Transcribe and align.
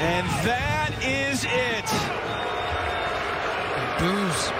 And 0.00 0.26
that 0.46 0.92
is 1.04 1.44
it. 1.44 1.84
Booze. 4.00 4.50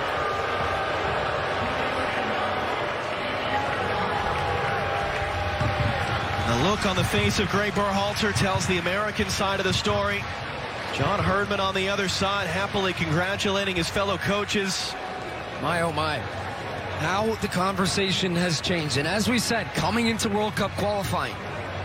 The 6.47 6.69
look 6.69 6.85
on 6.85 6.95
the 6.95 7.05
face 7.05 7.39
of 7.39 7.49
Greg 7.49 7.73
Berhalter 7.73 8.35
tells 8.35 8.67
the 8.67 8.77
American 8.77 9.31
side 9.31 9.61
of 9.61 9.65
the 9.65 9.73
story. 9.73 10.23
John 10.93 11.19
Herdman 11.19 11.59
on 11.59 11.75
the 11.75 11.89
other 11.89 12.09
side, 12.09 12.47
happily 12.47 12.93
congratulating 12.93 13.77
his 13.77 13.89
fellow 13.89 14.19
coaches. 14.19 14.95
My 15.63 15.81
oh 15.81 15.93
my. 15.93 16.19
How 16.99 17.35
the 17.37 17.49
conversation 17.49 18.37
has 18.37 18.61
changed. 18.61 18.99
And 18.99 19.09
as 19.09 19.27
we 19.27 19.39
said, 19.39 19.73
coming 19.73 20.09
into 20.09 20.29
World 20.29 20.55
Cup 20.55 20.71
qualifying, 20.73 21.35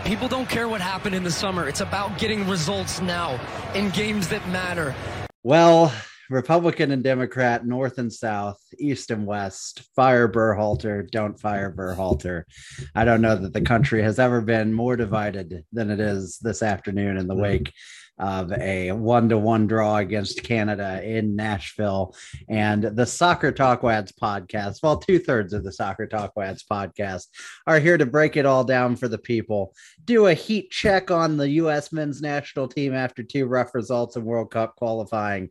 people 0.06 0.28
don't 0.28 0.48
care 0.48 0.68
what 0.68 0.80
happened 0.80 1.16
in 1.16 1.24
the 1.24 1.30
summer. 1.30 1.68
It's 1.68 1.80
about 1.80 2.16
getting 2.16 2.48
results 2.48 3.00
now 3.00 3.40
in 3.74 3.90
games 3.90 4.28
that 4.28 4.48
matter. 4.48 4.94
Well, 5.42 5.92
Republican 6.30 6.92
and 6.92 7.02
Democrat, 7.02 7.66
North 7.66 7.98
and 7.98 8.12
South, 8.12 8.60
East 8.78 9.10
and 9.10 9.26
West, 9.26 9.82
fire 9.96 10.28
Berhalter, 10.28 11.10
don't 11.10 11.38
fire 11.40 11.72
Berhalter. 11.72 12.44
I 12.94 13.04
don't 13.04 13.20
know 13.20 13.34
that 13.34 13.52
the 13.52 13.60
country 13.60 14.00
has 14.02 14.20
ever 14.20 14.40
been 14.40 14.72
more 14.72 14.94
divided 14.94 15.64
than 15.72 15.90
it 15.90 15.98
is 15.98 16.38
this 16.40 16.62
afternoon 16.62 17.16
in 17.16 17.26
the 17.26 17.34
wake 17.34 17.72
of 18.18 18.52
a 18.52 18.92
one 18.92 19.28
to 19.28 19.38
one 19.38 19.66
draw 19.66 19.96
against 19.96 20.42
Canada 20.42 21.02
in 21.02 21.36
Nashville. 21.36 22.14
And 22.48 22.82
the 22.82 23.06
Soccer 23.06 23.52
Talk 23.52 23.82
Wads 23.82 24.12
podcast, 24.12 24.82
well, 24.82 24.96
two 24.96 25.18
thirds 25.18 25.52
of 25.52 25.64
the 25.64 25.72
Soccer 25.72 26.06
Talk 26.06 26.34
Wads 26.36 26.64
podcast 26.70 27.26
are 27.66 27.78
here 27.78 27.98
to 27.98 28.06
break 28.06 28.36
it 28.36 28.46
all 28.46 28.64
down 28.64 28.96
for 28.96 29.08
the 29.08 29.18
people, 29.18 29.74
do 30.04 30.26
a 30.26 30.34
heat 30.34 30.70
check 30.70 31.10
on 31.10 31.36
the 31.36 31.50
U.S. 31.50 31.92
men's 31.92 32.22
national 32.22 32.68
team 32.68 32.94
after 32.94 33.22
two 33.22 33.46
rough 33.46 33.74
results 33.74 34.16
in 34.16 34.24
World 34.24 34.50
Cup 34.50 34.76
qualifying, 34.76 35.50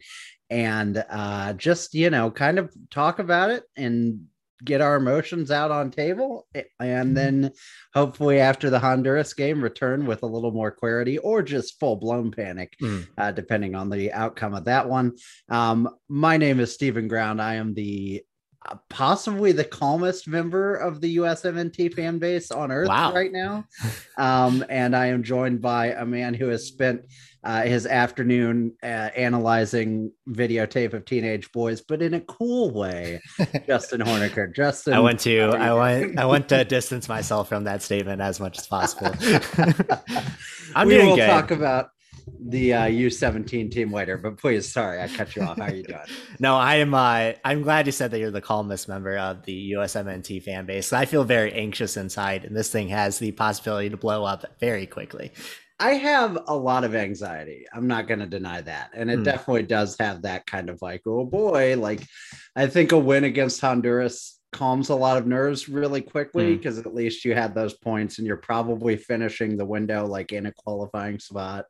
and 0.50 1.04
uh, 1.10 1.54
just, 1.54 1.94
you 1.94 2.10
know, 2.10 2.32
kind 2.32 2.60
of 2.60 2.74
talk 2.90 3.20
about 3.20 3.50
it 3.50 3.64
and 3.76 4.28
get 4.64 4.82
our 4.82 4.96
emotions 4.96 5.52
out 5.52 5.72
on 5.72 5.92
table 5.92 6.48
and 6.80 7.16
then 7.16 7.52
hopefully 7.94 8.40
after 8.40 8.70
the 8.70 8.80
honduras 8.80 9.34
game 9.34 9.62
return 9.62 10.06
with 10.06 10.24
a 10.24 10.28
little 10.28 10.52
more 10.52 10.72
clarity 10.72 11.18
or 11.18 11.42
just 11.42 11.80
full-blown 11.80 12.32
panic 12.32 12.74
mm. 12.82 13.06
uh, 13.18 13.32
depending 13.32 13.76
on 13.76 13.90
the 13.90 14.12
outcome 14.14 14.54
of 14.54 14.66
that 14.66 14.88
one. 14.88 15.14
Um, 15.50 15.90
my 16.08 16.38
name 16.38 16.60
is 16.60 16.74
stephen 16.74 17.08
ground. 17.08 17.42
I 17.42 17.56
am 17.56 17.74
the 17.74 18.24
possibly 18.90 19.52
the 19.52 19.64
calmest 19.64 20.28
member 20.28 20.76
of 20.76 21.02
the 21.02 21.18
USMNT 21.18 21.94
fan 21.94 22.20
base 22.20 22.52
on 22.52 22.72
earth 22.72 22.88
wow. 22.88 23.14
right 23.14 23.32
now. 23.32 23.66
Um, 24.18 24.64
and 24.70 24.96
I 24.96 25.08
am 25.08 25.24
joined 25.24 25.62
by 25.62 25.88
a 25.88 26.06
man 26.06 26.34
who 26.34 26.48
has 26.48 26.66
spent 26.66 27.02
uh, 27.44 27.64
his 27.64 27.86
afternoon 27.86 28.74
uh, 28.82 28.86
analyzing 28.86 30.12
videotape 30.30 30.94
of 30.94 31.04
teenage 31.04 31.52
boys, 31.52 31.82
but 31.82 32.02
in 32.02 32.14
a 32.14 32.22
cool 32.22 32.72
way. 32.72 33.20
Justin 33.68 34.00
Horniker. 34.00 34.56
Justin, 34.56 34.94
I 34.94 35.00
want 35.00 35.20
to, 35.22 35.50
I 35.50 35.74
want, 35.74 36.18
I 36.18 36.26
want 36.26 36.48
to 36.48 36.64
distance 36.64 37.10
myself 37.10 37.50
from 37.50 37.66
that 37.66 37.82
statement 37.82 38.22
as 38.22 38.40
much 38.40 38.58
as 38.58 38.68
possible. 38.68 39.12
I'm 40.76 40.88
we 40.88 40.94
doing 40.94 41.10
will 41.10 41.18
good. 41.18 41.28
talk 41.28 41.52
about 41.52 41.90
the 42.28 42.74
uh, 42.74 42.86
U17 42.86 43.72
team 43.72 43.92
later, 43.92 44.18
but 44.18 44.38
please, 44.38 44.72
sorry, 44.72 45.02
I 45.02 45.08
cut 45.08 45.36
you 45.36 45.44
off. 45.44 45.58
How 45.58 45.66
are 45.66 45.74
you 45.74 45.84
doing? 45.84 46.00
no, 46.40 46.56
I 46.56 46.76
am. 46.76 46.94
Uh, 46.94 47.34
I'm 47.44 47.62
glad 47.62 47.86
you 47.86 47.92
said 47.92 48.12
that 48.12 48.20
you're 48.20 48.32
the 48.32 48.42
calmest 48.42 48.88
member 48.88 49.18
of 49.18 49.44
the 49.46 49.74
USMNT 49.74 50.44
fan 50.44 50.66
base. 50.66 50.92
I 50.94 51.06
feel 51.06 51.24
very 51.24 51.54
anxious 51.54 51.98
inside, 51.98 52.46
and 52.46 52.56
this 52.56 52.72
thing 52.72 52.90
has 52.90 53.20
the 53.20 53.32
possibility 53.32 53.90
to 53.90 53.98
blow 53.98 54.24
up 54.24 54.46
very 54.60 54.86
quickly. 54.86 55.32
I 55.80 55.92
have 55.96 56.38
a 56.48 56.56
lot 56.56 56.86
of 56.86 56.96
anxiety. 56.96 57.66
I'm 57.74 57.88
not 57.88 58.08
going 58.08 58.22
to 58.22 58.26
deny 58.26 58.62
that. 58.62 58.92
And 58.94 59.12
it 59.12 59.20
mm. 59.20 59.24
definitely 59.26 59.64
does 59.64 59.98
have 60.00 60.22
that 60.22 60.46
kind 60.46 60.70
of 60.70 60.82
like, 60.82 61.02
oh 61.06 61.26
boy, 61.26 61.76
like 61.78 62.02
I 62.56 62.68
think 62.68 62.94
a 62.94 62.98
win 62.98 63.26
against 63.26 63.60
Honduras 63.60 64.40
calms 64.54 64.88
a 64.88 64.96
lot 64.96 65.18
of 65.18 65.28
nerves 65.28 65.68
really 65.68 66.00
quickly 66.00 66.56
because 66.56 66.80
mm. 66.80 66.86
at 66.86 66.96
least 66.96 67.26
you 67.26 67.34
had 67.34 67.54
those 67.54 67.74
points 67.74 68.20
and 68.20 68.28
you're 68.28 68.38
probably 68.38 68.96
finishing 68.96 69.58
the 69.58 69.66
window 69.66 70.06
like 70.06 70.32
in 70.32 70.46
a 70.46 70.54
qualifying 70.54 71.20
spot 71.20 71.66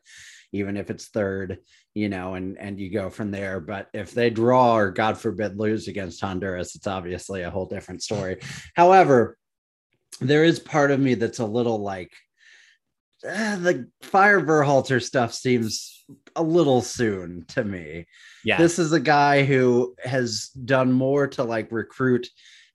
even 0.51 0.77
if 0.77 0.89
it's 0.89 1.07
third 1.07 1.59
you 1.93 2.09
know 2.09 2.35
and 2.35 2.57
and 2.57 2.79
you 2.79 2.89
go 2.89 3.09
from 3.09 3.31
there 3.31 3.59
but 3.59 3.87
if 3.93 4.11
they 4.11 4.29
draw 4.29 4.75
or 4.75 4.91
god 4.91 5.17
forbid 5.17 5.57
lose 5.57 5.87
against 5.87 6.21
honduras 6.21 6.75
it's 6.75 6.87
obviously 6.87 7.41
a 7.41 7.49
whole 7.49 7.65
different 7.65 8.01
story 8.01 8.37
however 8.75 9.37
there 10.21 10.43
is 10.43 10.59
part 10.59 10.91
of 10.91 10.99
me 10.99 11.13
that's 11.13 11.39
a 11.39 11.45
little 11.45 11.79
like 11.79 12.11
uh, 13.27 13.55
the 13.57 13.89
fire 14.01 14.41
Berhalter 14.41 15.01
stuff 15.01 15.33
seems 15.33 16.05
a 16.35 16.43
little 16.43 16.81
soon 16.81 17.45
to 17.49 17.63
me. 17.63 18.05
Yeah. 18.43 18.57
This 18.57 18.77
is 18.77 18.93
a 18.93 18.99
guy 18.99 19.43
who 19.43 19.95
has 20.03 20.49
done 20.49 20.91
more 20.91 21.27
to 21.29 21.43
like 21.43 21.71
recruit 21.71 22.27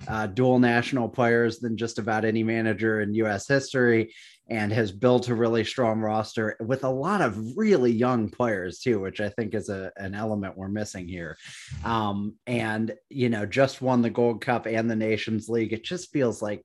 uh, 0.09 0.27
dual 0.27 0.59
national 0.59 1.09
players 1.09 1.59
than 1.59 1.77
just 1.77 1.99
about 1.99 2.25
any 2.25 2.43
manager 2.43 3.01
in 3.01 3.15
US 3.15 3.47
history 3.47 4.15
and 4.51 4.73
has 4.73 4.91
built 4.91 5.29
a 5.29 5.35
really 5.35 5.65
strong 5.65 6.01
roster 6.01 6.57
with 6.61 6.83
a 6.83 6.91
lot 6.91 7.21
of 7.21 7.57
really 7.57 7.93
young 7.93 8.29
players 8.29 8.81
too, 8.81 9.01
which 9.01 9.21
I 9.21 9.29
think 9.29 9.55
is 9.55 9.69
a, 9.69 9.93
an 9.97 10.15
element 10.15 10.57
we're 10.57 10.69
missing 10.69 11.07
here. 11.07 11.37
Um, 11.85 12.35
and, 12.47 12.93
you 13.09 13.29
know, 13.29 13.47
just 13.47 13.81
won 13.81 14.03
the 14.03 14.11
Gold 14.11 14.41
Cup 14.41 14.67
and 14.67 14.91
the 14.91 14.97
Nations 14.97 15.49
League. 15.49 15.73
It 15.73 15.85
just 15.85 16.11
feels 16.13 16.43
like 16.43 16.65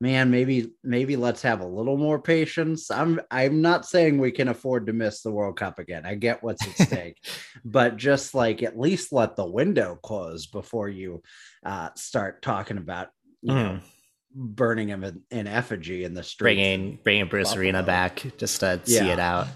man, 0.00 0.30
maybe 0.30 0.72
maybe 0.82 1.14
let's 1.16 1.42
have 1.42 1.60
a 1.60 1.66
little 1.66 1.96
more 1.96 2.20
patience. 2.20 2.90
I'm 2.90 3.20
I'm 3.30 3.60
not 3.60 3.84
saying 3.84 4.18
we 4.18 4.32
can 4.32 4.48
afford 4.48 4.86
to 4.86 4.92
miss 4.92 5.22
the 5.22 5.30
World 5.30 5.58
Cup 5.58 5.78
again. 5.78 6.06
I 6.06 6.14
get 6.14 6.42
what's 6.42 6.66
at 6.66 6.86
stake, 6.88 7.18
but 7.64 7.96
just 7.96 8.34
like 8.34 8.62
at 8.62 8.78
least 8.78 9.12
let 9.12 9.36
the 9.36 9.46
window 9.46 9.98
close 10.02 10.46
before 10.46 10.88
you 10.88 11.22
uh, 11.64 11.90
start 11.96 12.42
talking 12.42 12.78
about 12.78 13.08
you 13.42 13.52
mm. 13.52 13.56
know 13.56 13.76
hmm. 13.76 13.86
Burning 14.34 14.88
him 14.88 15.04
in, 15.04 15.22
in, 15.30 15.46
effigy 15.46 16.04
in 16.04 16.14
the 16.14 16.22
street. 16.22 16.44
Bringing 16.44 16.98
bringing 17.02 17.28
Bruce 17.28 17.48
Buffalo. 17.48 17.62
Arena 17.62 17.82
back 17.82 18.24
just 18.38 18.60
to 18.60 18.80
yeah. 18.84 18.98
see 19.00 19.08
it 19.08 19.18
out. 19.18 19.48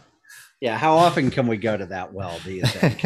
Yeah, 0.61 0.79
how 0.79 0.97
often 0.97 1.31
can 1.31 1.47
we 1.47 1.57
go 1.57 1.77
to 1.77 1.87
that 1.87 2.13
well? 2.13 2.39
Do 2.45 2.53
you 2.53 2.63
think? 2.67 3.03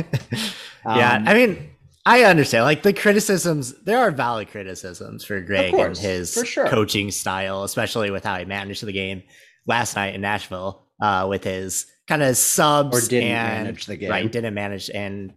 yeah, 0.84 1.14
um, 1.14 1.28
I 1.28 1.34
mean 1.34 1.70
I 2.08 2.24
understand. 2.24 2.64
Like 2.64 2.82
the 2.82 2.94
criticisms, 2.94 3.74
there 3.82 3.98
are 3.98 4.10
valid 4.10 4.48
criticisms 4.48 5.24
for 5.24 5.40
Greg 5.42 5.72
course, 5.72 5.98
and 5.98 6.08
his 6.08 6.32
sure. 6.44 6.66
coaching 6.66 7.10
style, 7.10 7.64
especially 7.64 8.10
with 8.10 8.24
how 8.24 8.38
he 8.38 8.46
managed 8.46 8.82
the 8.82 8.92
game 8.92 9.24
last 9.66 9.94
night 9.94 10.14
in 10.14 10.22
Nashville 10.22 10.86
uh, 11.02 11.26
with 11.28 11.44
his 11.44 11.86
kind 12.06 12.22
of 12.22 12.36
subs 12.38 12.96
or 12.96 13.08
didn't 13.08 13.30
and, 13.30 13.64
manage 13.64 13.84
the 13.84 13.96
game. 13.96 14.10
Right, 14.10 14.30
didn't 14.30 14.54
manage 14.54 14.88
and 14.88 15.34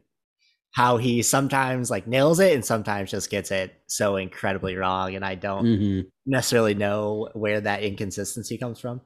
how 0.71 0.97
he 0.97 1.21
sometimes 1.21 1.91
like 1.91 2.07
nails 2.07 2.39
it 2.39 2.53
and 2.53 2.63
sometimes 2.63 3.11
just 3.11 3.29
gets 3.29 3.51
it 3.51 3.73
so 3.87 4.15
incredibly 4.15 4.75
wrong. 4.75 5.15
And 5.15 5.25
I 5.25 5.35
don't 5.35 5.65
mm-hmm. 5.65 6.07
necessarily 6.25 6.73
know 6.73 7.29
where 7.33 7.59
that 7.61 7.83
inconsistency 7.83 8.57
comes 8.57 8.79
from. 8.79 9.01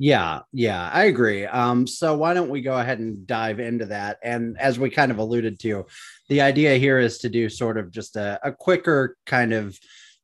Yeah, 0.00 0.40
yeah, 0.52 0.90
I 0.92 1.04
agree. 1.04 1.44
Um, 1.44 1.86
so 1.86 2.16
why 2.16 2.32
don't 2.32 2.50
we 2.50 2.60
go 2.60 2.78
ahead 2.78 3.00
and 3.00 3.26
dive 3.26 3.58
into 3.58 3.86
that? 3.86 4.18
And 4.22 4.56
as 4.60 4.78
we 4.78 4.90
kind 4.90 5.10
of 5.10 5.18
alluded 5.18 5.58
to, 5.60 5.86
the 6.28 6.40
idea 6.40 6.76
here 6.76 7.00
is 7.00 7.18
to 7.18 7.28
do 7.28 7.48
sort 7.48 7.78
of 7.78 7.90
just 7.90 8.14
a, 8.14 8.38
a 8.44 8.52
quicker 8.52 9.16
kind 9.26 9.52
of 9.52 9.76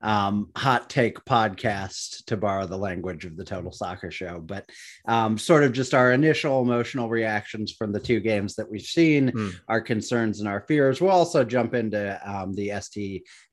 um, 0.04 0.50
hot 0.54 0.88
take 0.88 1.24
podcast, 1.24 2.24
to 2.26 2.36
borrow 2.36 2.66
the 2.66 2.76
language 2.76 3.24
of 3.24 3.36
the 3.36 3.44
Total 3.44 3.72
Soccer 3.72 4.10
Show, 4.10 4.38
but 4.38 4.68
um, 5.08 5.38
sort 5.38 5.64
of 5.64 5.72
just 5.72 5.94
our 5.94 6.12
initial 6.12 6.60
emotional 6.60 7.08
reactions 7.08 7.72
from 7.72 7.90
the 7.90 8.00
two 8.00 8.20
games 8.20 8.54
that 8.56 8.70
we've 8.70 8.82
seen, 8.82 9.32
mm. 9.32 9.54
our 9.66 9.80
concerns 9.80 10.40
and 10.40 10.48
our 10.48 10.60
fears. 10.68 11.00
We'll 11.00 11.10
also 11.10 11.42
jump 11.42 11.74
into 11.74 12.20
um, 12.30 12.52
the 12.52 12.68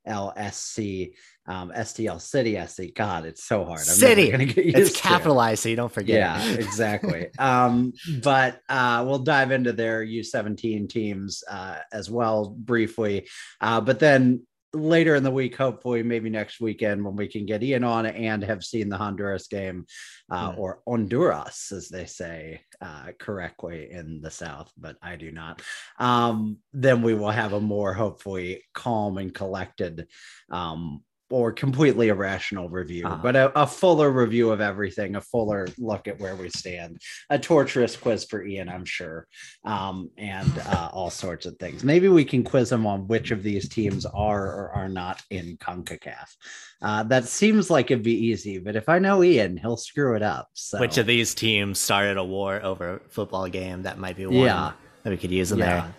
STLSC 0.05 1.13
um, 1.47 1.71
STL 1.71 2.21
City 2.21 2.59
SC. 2.65 2.93
God, 2.95 3.25
it's 3.25 3.43
so 3.43 3.65
hard. 3.65 3.79
I'm 3.79 3.85
City. 3.85 4.29
it's 4.31 4.99
capitalized, 4.99 5.63
so 5.63 5.69
you 5.69 5.75
don't 5.75 5.91
forget. 5.91 6.17
Yeah, 6.17 6.51
exactly. 6.53 7.27
um, 7.39 7.93
but 8.21 8.61
uh, 8.69 9.03
we'll 9.07 9.19
dive 9.19 9.51
into 9.51 9.73
their 9.73 10.05
U17 10.05 10.87
teams 10.89 11.43
uh, 11.49 11.79
as 11.91 12.09
well 12.09 12.49
briefly. 12.49 13.27
Uh, 13.59 13.81
but 13.81 13.99
then 13.99 14.45
later 14.73 15.15
in 15.15 15.23
the 15.23 15.31
week, 15.31 15.55
hopefully, 15.55 16.03
maybe 16.03 16.29
next 16.29 16.61
weekend 16.61 17.03
when 17.03 17.15
we 17.15 17.27
can 17.27 17.45
get 17.45 17.63
Ian 17.63 17.83
on 17.83 18.05
and 18.05 18.43
have 18.43 18.63
seen 18.63 18.89
the 18.89 18.97
Honduras 18.97 19.47
game 19.47 19.85
uh, 20.31 20.51
mm. 20.51 20.57
or 20.57 20.81
Honduras, 20.87 21.71
as 21.71 21.89
they 21.89 22.05
say 22.05 22.61
uh, 22.81 23.07
correctly 23.19 23.91
in 23.91 24.21
the 24.21 24.31
South, 24.31 24.71
but 24.77 24.95
I 25.01 25.15
do 25.15 25.31
not. 25.31 25.61
Um, 25.99 26.57
then 26.73 27.01
we 27.01 27.13
will 27.13 27.31
have 27.31 27.53
a 27.53 27.61
more 27.61 27.93
hopefully 27.93 28.63
calm 28.73 29.17
and 29.17 29.33
collected 29.33 30.07
um, 30.51 31.03
or 31.31 31.51
completely 31.51 32.09
irrational 32.09 32.69
review, 32.69 33.05
uh-huh. 33.05 33.19
but 33.23 33.35
a, 33.35 33.61
a, 33.61 33.65
fuller 33.65 34.11
review 34.11 34.51
of 34.51 34.61
everything, 34.61 35.15
a 35.15 35.21
fuller 35.21 35.67
look 35.77 36.07
at 36.07 36.19
where 36.19 36.35
we 36.35 36.49
stand, 36.49 37.01
a 37.29 37.39
torturous 37.39 37.95
quiz 37.95 38.25
for 38.25 38.43
Ian, 38.43 38.69
I'm 38.69 38.85
sure, 38.85 39.27
um, 39.65 40.09
and 40.17 40.51
uh, 40.67 40.89
all 40.91 41.09
sorts 41.09 41.45
of 41.45 41.57
things. 41.57 41.83
Maybe 41.83 42.07
we 42.09 42.25
can 42.25 42.43
quiz 42.43 42.71
him 42.71 42.85
on 42.85 43.07
which 43.07 43.31
of 43.31 43.43
these 43.43 43.69
teams 43.69 44.05
are 44.05 44.45
or 44.45 44.71
are 44.73 44.89
not 44.89 45.23
in 45.29 45.57
CONCACAF. 45.57 46.35
Uh, 46.81 47.03
that 47.03 47.25
seems 47.25 47.69
like 47.69 47.91
it'd 47.91 48.03
be 48.03 48.27
easy, 48.27 48.57
but 48.57 48.75
if 48.75 48.89
I 48.89 48.99
know 48.99 49.23
Ian, 49.23 49.57
he'll 49.57 49.77
screw 49.77 50.15
it 50.15 50.23
up. 50.23 50.49
So. 50.53 50.79
Which 50.79 50.97
of 50.97 51.05
these 51.05 51.33
teams 51.33 51.79
started 51.79 52.17
a 52.17 52.23
war 52.23 52.61
over 52.63 52.95
a 52.95 52.99
football 53.09 53.47
game? 53.47 53.83
That 53.83 53.97
might 53.97 54.17
be 54.17 54.25
one 54.25 54.35
yeah. 54.35 54.71
that 55.03 55.09
we 55.09 55.17
could 55.17 55.31
use 55.31 55.51
in 55.51 55.59
yeah. 55.59 55.65
there. 55.65 55.93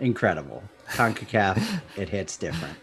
Incredible. 0.00 0.62
CONCACAF, 0.90 1.80
it 1.96 2.08
hits 2.08 2.36
different. 2.36 2.76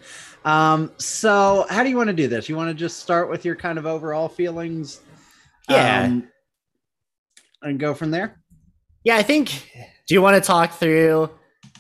Um, 0.45 0.92
so 0.97 1.65
how 1.69 1.83
do 1.83 1.89
you 1.89 1.97
want 1.97 2.07
to 2.07 2.13
do 2.13 2.27
this? 2.27 2.47
You 2.47 2.56
want 2.56 2.69
to 2.69 2.75
just 2.75 3.00
start 3.00 3.30
with 3.30 3.44
your 3.44 3.56
kind 3.56 3.77
of 3.77 3.86
overall 3.86 4.30
feelings? 4.30 5.01
Yeah. 5.68 6.03
Um, 6.03 6.30
and 7.63 7.80
go 7.80 7.94
from 7.94 8.12
there? 8.12 8.39
Yeah, 9.03 9.18
I 9.18 9.24
think 9.24 9.50
do 10.07 10.13
you 10.13 10.21
want 10.21 10.42
to 10.42 10.47
talk 10.47 10.74
through 10.74 11.30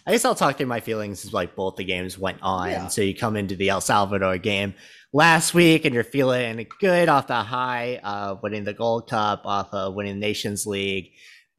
I 0.07 0.11
guess 0.11 0.23
I'll 0.23 0.35
talk 0.35 0.57
through 0.57 0.67
my 0.67 0.81
feelings 0.81 1.25
as 1.25 1.33
like 1.33 1.55
both 1.55 1.77
the 1.77 1.83
games 1.83 2.17
went 2.17 2.37
on. 2.43 2.69
Yeah. 2.69 2.87
So 2.89 3.01
you 3.01 3.15
come 3.15 3.35
into 3.35 3.55
the 3.55 3.69
El 3.69 3.81
Salvador 3.81 4.37
game 4.37 4.75
last 5.11 5.55
week 5.55 5.83
and 5.83 5.95
you're 5.95 6.03
feeling 6.03 6.67
good 6.79 7.09
off 7.09 7.25
the 7.25 7.41
high 7.41 7.99
of 8.03 8.43
winning 8.43 8.65
the 8.65 8.73
Gold 8.73 9.09
Cup, 9.09 9.41
off 9.45 9.73
of 9.73 9.95
winning 9.95 10.19
the 10.19 10.19
Nations 10.19 10.67
League. 10.67 11.13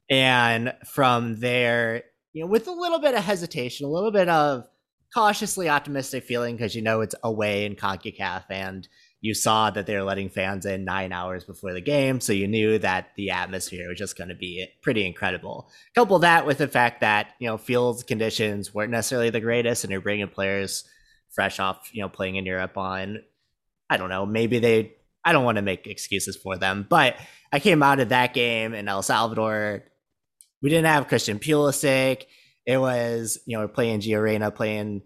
And 0.09 0.73
from 0.85 1.41
there, 1.41 2.03
you 2.31 2.43
know, 2.43 2.47
with 2.47 2.67
a 2.67 2.71
little 2.71 2.99
bit 2.99 3.15
of 3.15 3.23
hesitation, 3.23 3.85
a 3.85 3.89
little 3.89 4.11
bit 4.11 4.29
of 4.29 4.63
cautiously 5.13 5.69
optimistic 5.69 6.23
feeling 6.23 6.55
because 6.55 6.75
you 6.75 6.81
know 6.81 7.01
it's 7.01 7.15
away 7.23 7.65
in 7.65 7.75
CONCACAF 7.75 8.45
and 8.49 8.87
you 9.19 9.33
saw 9.33 9.69
that 9.71 9.87
they 9.87 9.95
were 9.95 10.03
letting 10.03 10.29
fans 10.29 10.65
in 10.65 10.85
nine 10.85 11.11
hours 11.11 11.43
before 11.43 11.73
the 11.73 11.81
game. 11.81 12.21
So 12.21 12.33
you 12.33 12.47
knew 12.47 12.77
that 12.79 13.09
the 13.15 13.31
atmosphere 13.31 13.89
was 13.89 13.97
just 13.97 14.17
going 14.17 14.29
to 14.29 14.35
be 14.35 14.67
pretty 14.81 15.05
incredible. 15.05 15.69
Couple 15.95 16.19
that 16.19 16.45
with 16.45 16.59
the 16.59 16.67
fact 16.67 17.01
that, 17.01 17.33
you 17.39 17.47
know, 17.47 17.57
field 17.57 18.05
conditions 18.05 18.73
weren't 18.73 18.91
necessarily 18.91 19.31
the 19.31 19.39
greatest 19.39 19.83
and 19.83 19.91
you're 19.91 20.01
bringing 20.01 20.27
players 20.27 20.87
fresh 21.31 21.59
off, 21.59 21.89
you 21.93 22.01
know, 22.01 22.09
playing 22.09 22.35
in 22.35 22.45
Europe 22.45 22.77
on, 22.77 23.19
I 23.89 23.97
don't 23.97 24.09
know, 24.09 24.25
maybe 24.25 24.59
they, 24.59 24.93
I 25.25 25.33
don't 25.33 25.45
want 25.45 25.55
to 25.57 25.63
make 25.63 25.87
excuses 25.87 26.37
for 26.37 26.57
them, 26.57 26.85
but 26.87 27.15
I 27.51 27.59
came 27.59 27.81
out 27.81 27.99
of 27.99 28.09
that 28.09 28.33
game 28.33 28.73
in 28.73 28.87
El 28.87 29.01
Salvador. 29.01 29.83
We 30.61 30.69
didn't 30.69 30.85
have 30.85 31.07
Christian 31.07 31.39
Pulisic. 31.39 32.25
It 32.67 32.77
was, 32.77 33.39
you 33.45 33.57
know, 33.57 33.67
playing 33.67 34.01
Gio 34.01 34.21
Reyna, 34.21 34.51
playing 34.51 35.01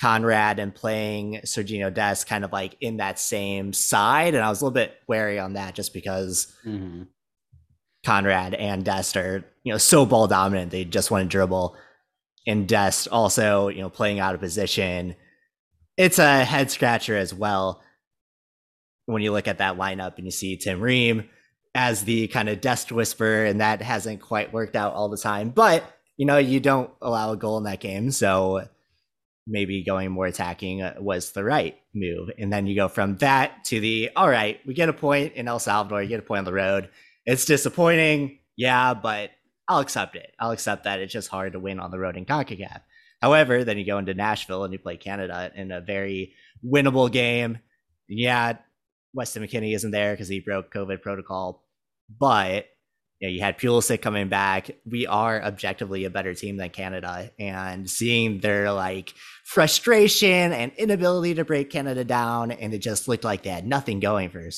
Konrad 0.00 0.58
and 0.58 0.74
playing 0.74 1.40
Sergiño 1.44 1.92
Dest 1.92 2.26
kind 2.26 2.44
of 2.44 2.52
like 2.52 2.76
in 2.80 2.98
that 2.98 3.18
same 3.18 3.72
side. 3.72 4.34
And 4.34 4.44
I 4.44 4.50
was 4.50 4.60
a 4.60 4.64
little 4.64 4.74
bit 4.74 4.94
wary 5.08 5.38
on 5.38 5.54
that 5.54 5.74
just 5.74 5.94
because 5.94 6.54
mm-hmm. 6.64 7.04
Konrad 8.04 8.54
and 8.54 8.84
Dest 8.84 9.16
are, 9.16 9.44
you 9.64 9.72
know, 9.72 9.78
so 9.78 10.04
ball 10.04 10.26
dominant. 10.26 10.70
They 10.70 10.84
just 10.84 11.10
want 11.10 11.24
to 11.24 11.28
dribble. 11.28 11.76
And 12.46 12.68
Dest 12.68 13.08
also, 13.08 13.68
you 13.68 13.80
know, 13.80 13.90
playing 13.90 14.20
out 14.20 14.34
of 14.34 14.40
position. 14.40 15.16
It's 15.96 16.18
a 16.18 16.44
head 16.44 16.70
scratcher 16.70 17.16
as 17.16 17.34
well 17.34 17.82
when 19.06 19.22
you 19.22 19.32
look 19.32 19.48
at 19.48 19.58
that 19.58 19.76
lineup 19.76 20.16
and 20.16 20.26
you 20.26 20.30
see 20.30 20.56
Tim 20.56 20.80
Ream 20.80 21.28
as 21.74 22.04
the 22.04 22.28
kind 22.28 22.48
of 22.48 22.60
Dest 22.60 22.90
whisperer, 22.92 23.44
and 23.44 23.60
that 23.60 23.80
hasn't 23.80 24.20
quite 24.20 24.52
worked 24.52 24.76
out 24.76 24.92
all 24.92 25.08
the 25.08 25.16
time. 25.16 25.50
But 25.50 25.84
you 26.20 26.26
know, 26.26 26.36
you 26.36 26.60
don't 26.60 26.90
allow 27.00 27.32
a 27.32 27.36
goal 27.38 27.56
in 27.56 27.64
that 27.64 27.80
game. 27.80 28.10
So 28.10 28.68
maybe 29.46 29.82
going 29.82 30.12
more 30.12 30.26
attacking 30.26 30.82
uh, 30.82 30.96
was 30.98 31.32
the 31.32 31.42
right 31.42 31.78
move. 31.94 32.28
And 32.38 32.52
then 32.52 32.66
you 32.66 32.76
go 32.76 32.88
from 32.88 33.16
that 33.16 33.64
to 33.64 33.80
the, 33.80 34.10
all 34.14 34.28
right, 34.28 34.60
we 34.66 34.74
get 34.74 34.90
a 34.90 34.92
point 34.92 35.32
in 35.32 35.48
El 35.48 35.58
Salvador, 35.58 36.02
you 36.02 36.10
get 36.10 36.18
a 36.18 36.22
point 36.22 36.40
on 36.40 36.44
the 36.44 36.52
road. 36.52 36.90
It's 37.24 37.46
disappointing. 37.46 38.38
Yeah, 38.54 38.92
but 38.92 39.30
I'll 39.66 39.78
accept 39.80 40.14
it. 40.14 40.34
I'll 40.38 40.50
accept 40.50 40.84
that 40.84 41.00
it's 41.00 41.10
just 41.10 41.30
hard 41.30 41.54
to 41.54 41.58
win 41.58 41.80
on 41.80 41.90
the 41.90 41.98
road 41.98 42.18
in 42.18 42.26
CONCACAF. 42.26 42.82
However, 43.22 43.64
then 43.64 43.78
you 43.78 43.86
go 43.86 43.96
into 43.96 44.12
Nashville 44.12 44.64
and 44.64 44.74
you 44.74 44.78
play 44.78 44.98
Canada 44.98 45.50
in 45.56 45.72
a 45.72 45.80
very 45.80 46.34
winnable 46.62 47.10
game. 47.10 47.60
Yeah, 48.08 48.58
Weston 49.14 49.42
McKennie 49.42 49.74
isn't 49.74 49.90
there 49.90 50.12
because 50.12 50.28
he 50.28 50.40
broke 50.40 50.70
COVID 50.70 51.00
protocol, 51.00 51.64
but 52.18 52.66
you, 53.20 53.28
know, 53.28 53.32
you 53.32 53.40
had 53.40 53.58
Pulisic 53.58 54.00
coming 54.00 54.28
back. 54.28 54.70
We 54.86 55.06
are 55.06 55.42
objectively 55.42 56.04
a 56.04 56.10
better 56.10 56.34
team 56.34 56.56
than 56.56 56.70
Canada, 56.70 57.30
and 57.38 57.88
seeing 57.88 58.40
their 58.40 58.72
like 58.72 59.14
frustration 59.44 60.52
and 60.52 60.72
inability 60.72 61.34
to 61.34 61.44
break 61.44 61.70
Canada 61.70 62.02
down, 62.02 62.50
and 62.50 62.72
it 62.72 62.78
just 62.78 63.08
looked 63.08 63.24
like 63.24 63.42
they 63.42 63.50
had 63.50 63.66
nothing 63.66 64.00
going 64.00 64.30
for 64.30 64.48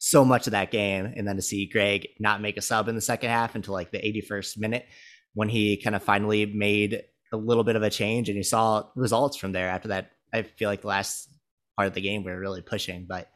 so 0.00 0.24
much 0.24 0.48
of 0.48 0.50
that 0.50 0.72
game. 0.72 1.12
And 1.16 1.26
then 1.26 1.36
to 1.36 1.42
see 1.42 1.66
Greg 1.66 2.08
not 2.18 2.42
make 2.42 2.56
a 2.56 2.62
sub 2.62 2.88
in 2.88 2.96
the 2.96 3.00
second 3.00 3.30
half 3.30 3.54
until 3.54 3.74
like 3.74 3.92
the 3.92 3.98
81st 3.98 4.58
minute, 4.58 4.86
when 5.34 5.48
he 5.48 5.76
kind 5.76 5.94
of 5.94 6.02
finally 6.02 6.44
made 6.46 7.02
a 7.32 7.36
little 7.36 7.64
bit 7.64 7.76
of 7.76 7.84
a 7.84 7.90
change, 7.90 8.28
and 8.28 8.36
you 8.36 8.42
saw 8.42 8.84
results 8.96 9.36
from 9.36 9.52
there. 9.52 9.68
After 9.68 9.88
that, 9.88 10.10
I 10.34 10.42
feel 10.42 10.68
like 10.68 10.80
the 10.80 10.88
last 10.88 11.28
part 11.76 11.86
of 11.86 11.94
the 11.94 12.00
game 12.00 12.24
we 12.24 12.32
were 12.32 12.40
really 12.40 12.62
pushing, 12.62 13.06
but 13.08 13.28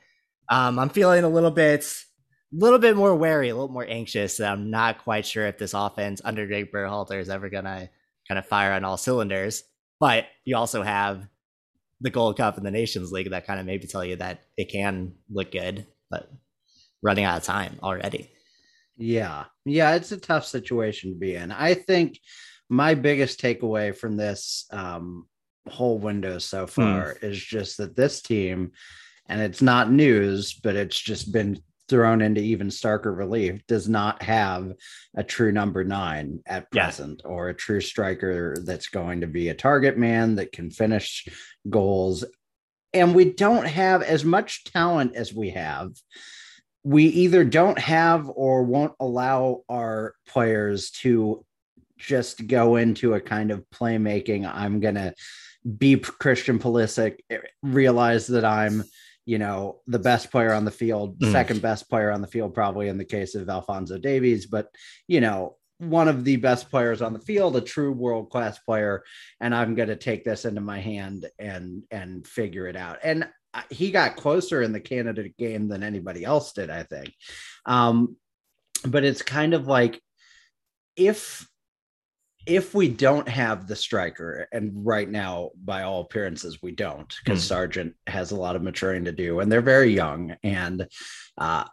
um, 0.48 0.80
I'm 0.80 0.88
feeling 0.88 1.22
a 1.22 1.28
little 1.28 1.52
bit 1.52 1.86
little 2.52 2.78
bit 2.78 2.96
more 2.96 3.14
wary, 3.14 3.48
a 3.48 3.54
little 3.54 3.68
more 3.68 3.86
anxious. 3.88 4.40
I'm 4.40 4.70
not 4.70 5.02
quite 5.02 5.26
sure 5.26 5.46
if 5.46 5.58
this 5.58 5.74
offense 5.74 6.20
under 6.24 6.46
Greg 6.46 6.70
Berhalter 6.70 7.18
is 7.20 7.28
ever 7.28 7.48
gonna 7.48 7.88
kind 8.28 8.38
of 8.38 8.46
fire 8.46 8.72
on 8.72 8.84
all 8.84 8.96
cylinders. 8.96 9.64
But 10.00 10.26
you 10.44 10.56
also 10.56 10.82
have 10.82 11.26
the 12.00 12.10
Gold 12.10 12.36
Cup 12.36 12.56
and 12.56 12.66
the 12.66 12.70
Nations 12.70 13.12
League 13.12 13.30
that 13.30 13.46
kind 13.46 13.60
of 13.60 13.66
maybe 13.66 13.86
tell 13.86 14.04
you 14.04 14.16
that 14.16 14.42
it 14.56 14.70
can 14.70 15.14
look 15.30 15.52
good, 15.52 15.86
but 16.10 16.30
running 17.02 17.24
out 17.24 17.38
of 17.38 17.44
time 17.44 17.78
already. 17.82 18.30
Yeah. 18.96 19.44
Yeah, 19.64 19.94
it's 19.94 20.12
a 20.12 20.16
tough 20.16 20.44
situation 20.44 21.10
to 21.10 21.18
be 21.18 21.36
in. 21.36 21.52
I 21.52 21.74
think 21.74 22.18
my 22.68 22.94
biggest 22.94 23.40
takeaway 23.40 23.96
from 23.96 24.16
this 24.16 24.66
um, 24.70 25.26
whole 25.68 25.98
window 25.98 26.38
so 26.38 26.66
hmm. 26.66 26.70
far 26.70 27.16
is 27.22 27.38
just 27.38 27.76
that 27.78 27.96
this 27.96 28.22
team, 28.22 28.72
and 29.28 29.40
it's 29.40 29.62
not 29.62 29.90
news, 29.90 30.54
but 30.54 30.74
it's 30.76 30.98
just 30.98 31.32
been 31.32 31.62
thrown 31.88 32.22
into 32.22 32.40
even 32.40 32.68
starker 32.68 33.16
relief, 33.16 33.60
does 33.66 33.88
not 33.88 34.22
have 34.22 34.72
a 35.16 35.24
true 35.24 35.52
number 35.52 35.84
nine 35.84 36.40
at 36.46 36.70
present 36.70 37.22
yeah. 37.24 37.30
or 37.30 37.48
a 37.48 37.54
true 37.54 37.80
striker 37.80 38.56
that's 38.64 38.88
going 38.88 39.20
to 39.20 39.26
be 39.26 39.48
a 39.48 39.54
target 39.54 39.98
man 39.98 40.36
that 40.36 40.52
can 40.52 40.70
finish 40.70 41.28
goals. 41.68 42.24
And 42.94 43.14
we 43.14 43.32
don't 43.32 43.66
have 43.66 44.02
as 44.02 44.24
much 44.24 44.64
talent 44.64 45.16
as 45.16 45.32
we 45.32 45.50
have. 45.50 45.90
We 46.84 47.04
either 47.04 47.44
don't 47.44 47.78
have 47.78 48.28
or 48.28 48.64
won't 48.64 48.94
allow 49.00 49.62
our 49.68 50.14
players 50.26 50.90
to 51.02 51.44
just 51.98 52.46
go 52.46 52.76
into 52.76 53.14
a 53.14 53.20
kind 53.20 53.50
of 53.50 53.64
playmaking. 53.72 54.50
I'm 54.52 54.80
going 54.80 54.96
to 54.96 55.14
beep 55.78 56.06
Christian 56.06 56.58
Pulisic, 56.58 57.18
realize 57.62 58.26
that 58.26 58.44
I'm 58.44 58.82
you 59.24 59.38
know, 59.38 59.80
the 59.86 59.98
best 59.98 60.30
player 60.30 60.52
on 60.52 60.64
the 60.64 60.70
field, 60.70 61.18
mm. 61.18 61.32
second 61.32 61.62
best 61.62 61.88
player 61.88 62.10
on 62.10 62.20
the 62.20 62.26
field, 62.26 62.54
probably 62.54 62.88
in 62.88 62.98
the 62.98 63.04
case 63.04 63.34
of 63.34 63.48
Alphonso 63.48 63.98
Davies, 63.98 64.46
but, 64.46 64.68
you 65.06 65.20
know, 65.20 65.56
one 65.78 66.08
of 66.08 66.24
the 66.24 66.36
best 66.36 66.70
players 66.70 67.02
on 67.02 67.12
the 67.12 67.18
field, 67.18 67.56
a 67.56 67.60
true 67.60 67.92
world 67.92 68.30
class 68.30 68.58
player, 68.60 69.02
and 69.40 69.54
I'm 69.54 69.74
going 69.74 69.88
to 69.88 69.96
take 69.96 70.24
this 70.24 70.44
into 70.44 70.60
my 70.60 70.78
hand 70.78 71.26
and 71.40 71.82
and 71.90 72.24
figure 72.24 72.68
it 72.68 72.76
out. 72.76 72.98
And 73.02 73.28
he 73.68 73.90
got 73.90 74.16
closer 74.16 74.62
in 74.62 74.72
the 74.72 74.80
Canada 74.80 75.28
game 75.38 75.68
than 75.68 75.82
anybody 75.82 76.24
else 76.24 76.52
did, 76.52 76.70
I 76.70 76.84
think. 76.84 77.12
Um, 77.66 78.16
but 78.86 79.04
it's 79.04 79.22
kind 79.22 79.54
of 79.54 79.66
like 79.66 80.00
if 80.96 81.46
if 82.46 82.74
we 82.74 82.88
don't 82.88 83.28
have 83.28 83.66
the 83.66 83.76
striker, 83.76 84.48
and 84.52 84.72
right 84.74 85.08
now, 85.08 85.50
by 85.64 85.82
all 85.82 86.00
appearances, 86.00 86.62
we 86.62 86.72
don't, 86.72 87.14
because 87.24 87.42
mm. 87.42 87.48
Sargent 87.48 87.94
has 88.06 88.30
a 88.30 88.36
lot 88.36 88.56
of 88.56 88.62
maturing 88.62 89.04
to 89.04 89.12
do, 89.12 89.40
and 89.40 89.50
they're 89.50 89.60
very 89.60 89.94
young. 89.94 90.36
And 90.42 90.86
uh, 91.38 91.64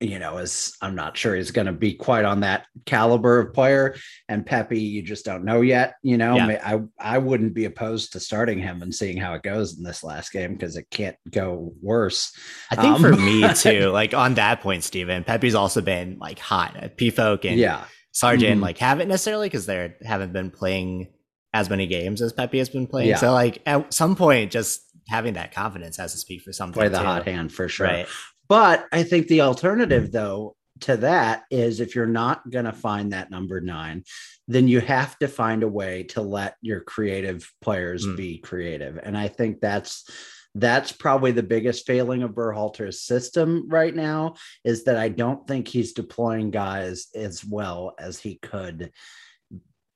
you 0.00 0.18
know, 0.18 0.36
is 0.36 0.76
I'm 0.82 0.94
not 0.94 1.16
sure 1.16 1.34
he's 1.34 1.50
going 1.50 1.66
to 1.66 1.72
be 1.72 1.94
quite 1.94 2.26
on 2.26 2.40
that 2.40 2.66
caliber 2.84 3.38
of 3.40 3.54
player. 3.54 3.96
And 4.28 4.44
Pepi, 4.44 4.78
you 4.78 5.00
just 5.00 5.24
don't 5.24 5.44
know 5.44 5.62
yet. 5.62 5.94
You 6.02 6.18
know, 6.18 6.36
yeah. 6.36 6.60
I 6.62 7.14
I 7.14 7.18
wouldn't 7.18 7.54
be 7.54 7.64
opposed 7.64 8.12
to 8.12 8.20
starting 8.20 8.58
him 8.58 8.82
and 8.82 8.94
seeing 8.94 9.16
how 9.16 9.32
it 9.34 9.42
goes 9.42 9.78
in 9.78 9.82
this 9.82 10.04
last 10.04 10.32
game 10.32 10.52
because 10.52 10.76
it 10.76 10.90
can't 10.90 11.16
go 11.30 11.72
worse. 11.80 12.32
I 12.70 12.76
think 12.76 12.96
um, 12.96 13.00
for 13.00 13.16
me 13.16 13.52
too, 13.54 13.88
like 13.88 14.12
on 14.12 14.34
that 14.34 14.60
point, 14.60 14.84
Stephen, 14.84 15.24
Pepi's 15.24 15.54
also 15.54 15.80
been 15.80 16.18
like 16.18 16.38
hot 16.38 16.76
at 16.76 17.00
and 17.00 17.58
yeah 17.58 17.84
Sargent 18.16 18.52
mm-hmm. 18.54 18.62
like 18.62 18.78
haven't 18.78 19.08
necessarily 19.08 19.46
because 19.46 19.66
they 19.66 19.92
haven't 20.02 20.32
been 20.32 20.50
playing 20.50 21.08
as 21.52 21.68
many 21.68 21.86
games 21.86 22.22
as 22.22 22.32
Pepi 22.32 22.56
has 22.56 22.70
been 22.70 22.86
playing. 22.86 23.10
Yeah. 23.10 23.16
So 23.16 23.30
like 23.30 23.60
at 23.66 23.92
some 23.92 24.16
point, 24.16 24.50
just 24.50 24.80
having 25.06 25.34
that 25.34 25.52
confidence 25.52 25.98
has 25.98 26.12
to 26.12 26.18
speak 26.18 26.40
for 26.40 26.50
something. 26.50 26.80
Play 26.80 26.88
the 26.88 26.96
too. 26.96 27.04
hot 27.04 27.26
hand 27.26 27.52
for 27.52 27.68
sure. 27.68 27.86
Right. 27.86 28.08
But 28.48 28.86
I 28.90 29.02
think 29.02 29.26
the 29.26 29.42
alternative 29.42 30.12
though 30.12 30.56
to 30.80 30.96
that 30.96 31.42
is 31.50 31.78
if 31.78 31.94
you're 31.94 32.06
not 32.06 32.48
going 32.48 32.64
to 32.64 32.72
find 32.72 33.12
that 33.12 33.30
number 33.30 33.60
nine, 33.60 34.02
then 34.48 34.66
you 34.66 34.80
have 34.80 35.18
to 35.18 35.28
find 35.28 35.62
a 35.62 35.68
way 35.68 36.04
to 36.04 36.22
let 36.22 36.56
your 36.62 36.80
creative 36.80 37.52
players 37.60 38.06
mm. 38.06 38.16
be 38.16 38.38
creative. 38.38 38.98
And 39.02 39.14
I 39.14 39.28
think 39.28 39.60
that's 39.60 40.10
that's 40.58 40.90
probably 40.90 41.32
the 41.32 41.42
biggest 41.42 41.86
failing 41.86 42.22
of 42.22 42.32
Berhalter's 42.32 43.02
system 43.02 43.68
right 43.68 43.94
now 43.94 44.36
is 44.64 44.84
that 44.84 44.96
I 44.96 45.10
don't 45.10 45.46
think 45.46 45.68
he's 45.68 45.92
deploying 45.92 46.50
guys 46.50 47.08
as 47.14 47.44
well 47.44 47.94
as 47.98 48.18
he 48.18 48.36
could 48.36 48.90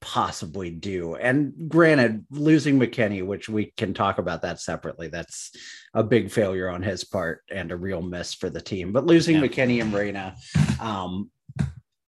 possibly 0.02 0.70
do. 0.70 1.14
And 1.14 1.68
granted, 1.68 2.26
losing 2.30 2.78
McKennie, 2.78 3.24
which 3.24 3.48
we 3.48 3.72
can 3.76 3.94
talk 3.94 4.18
about 4.18 4.42
that 4.42 4.60
separately, 4.60 5.08
that's 5.08 5.50
a 5.94 6.02
big 6.02 6.30
failure 6.30 6.68
on 6.68 6.82
his 6.82 7.04
part 7.04 7.42
and 7.50 7.72
a 7.72 7.76
real 7.76 8.02
miss 8.02 8.34
for 8.34 8.50
the 8.50 8.60
team. 8.60 8.92
But 8.92 9.06
losing 9.06 9.36
yeah. 9.36 9.42
McKennie 9.42 9.80
and 9.80 9.92
Reyna 9.92 10.36
um, 10.78 11.30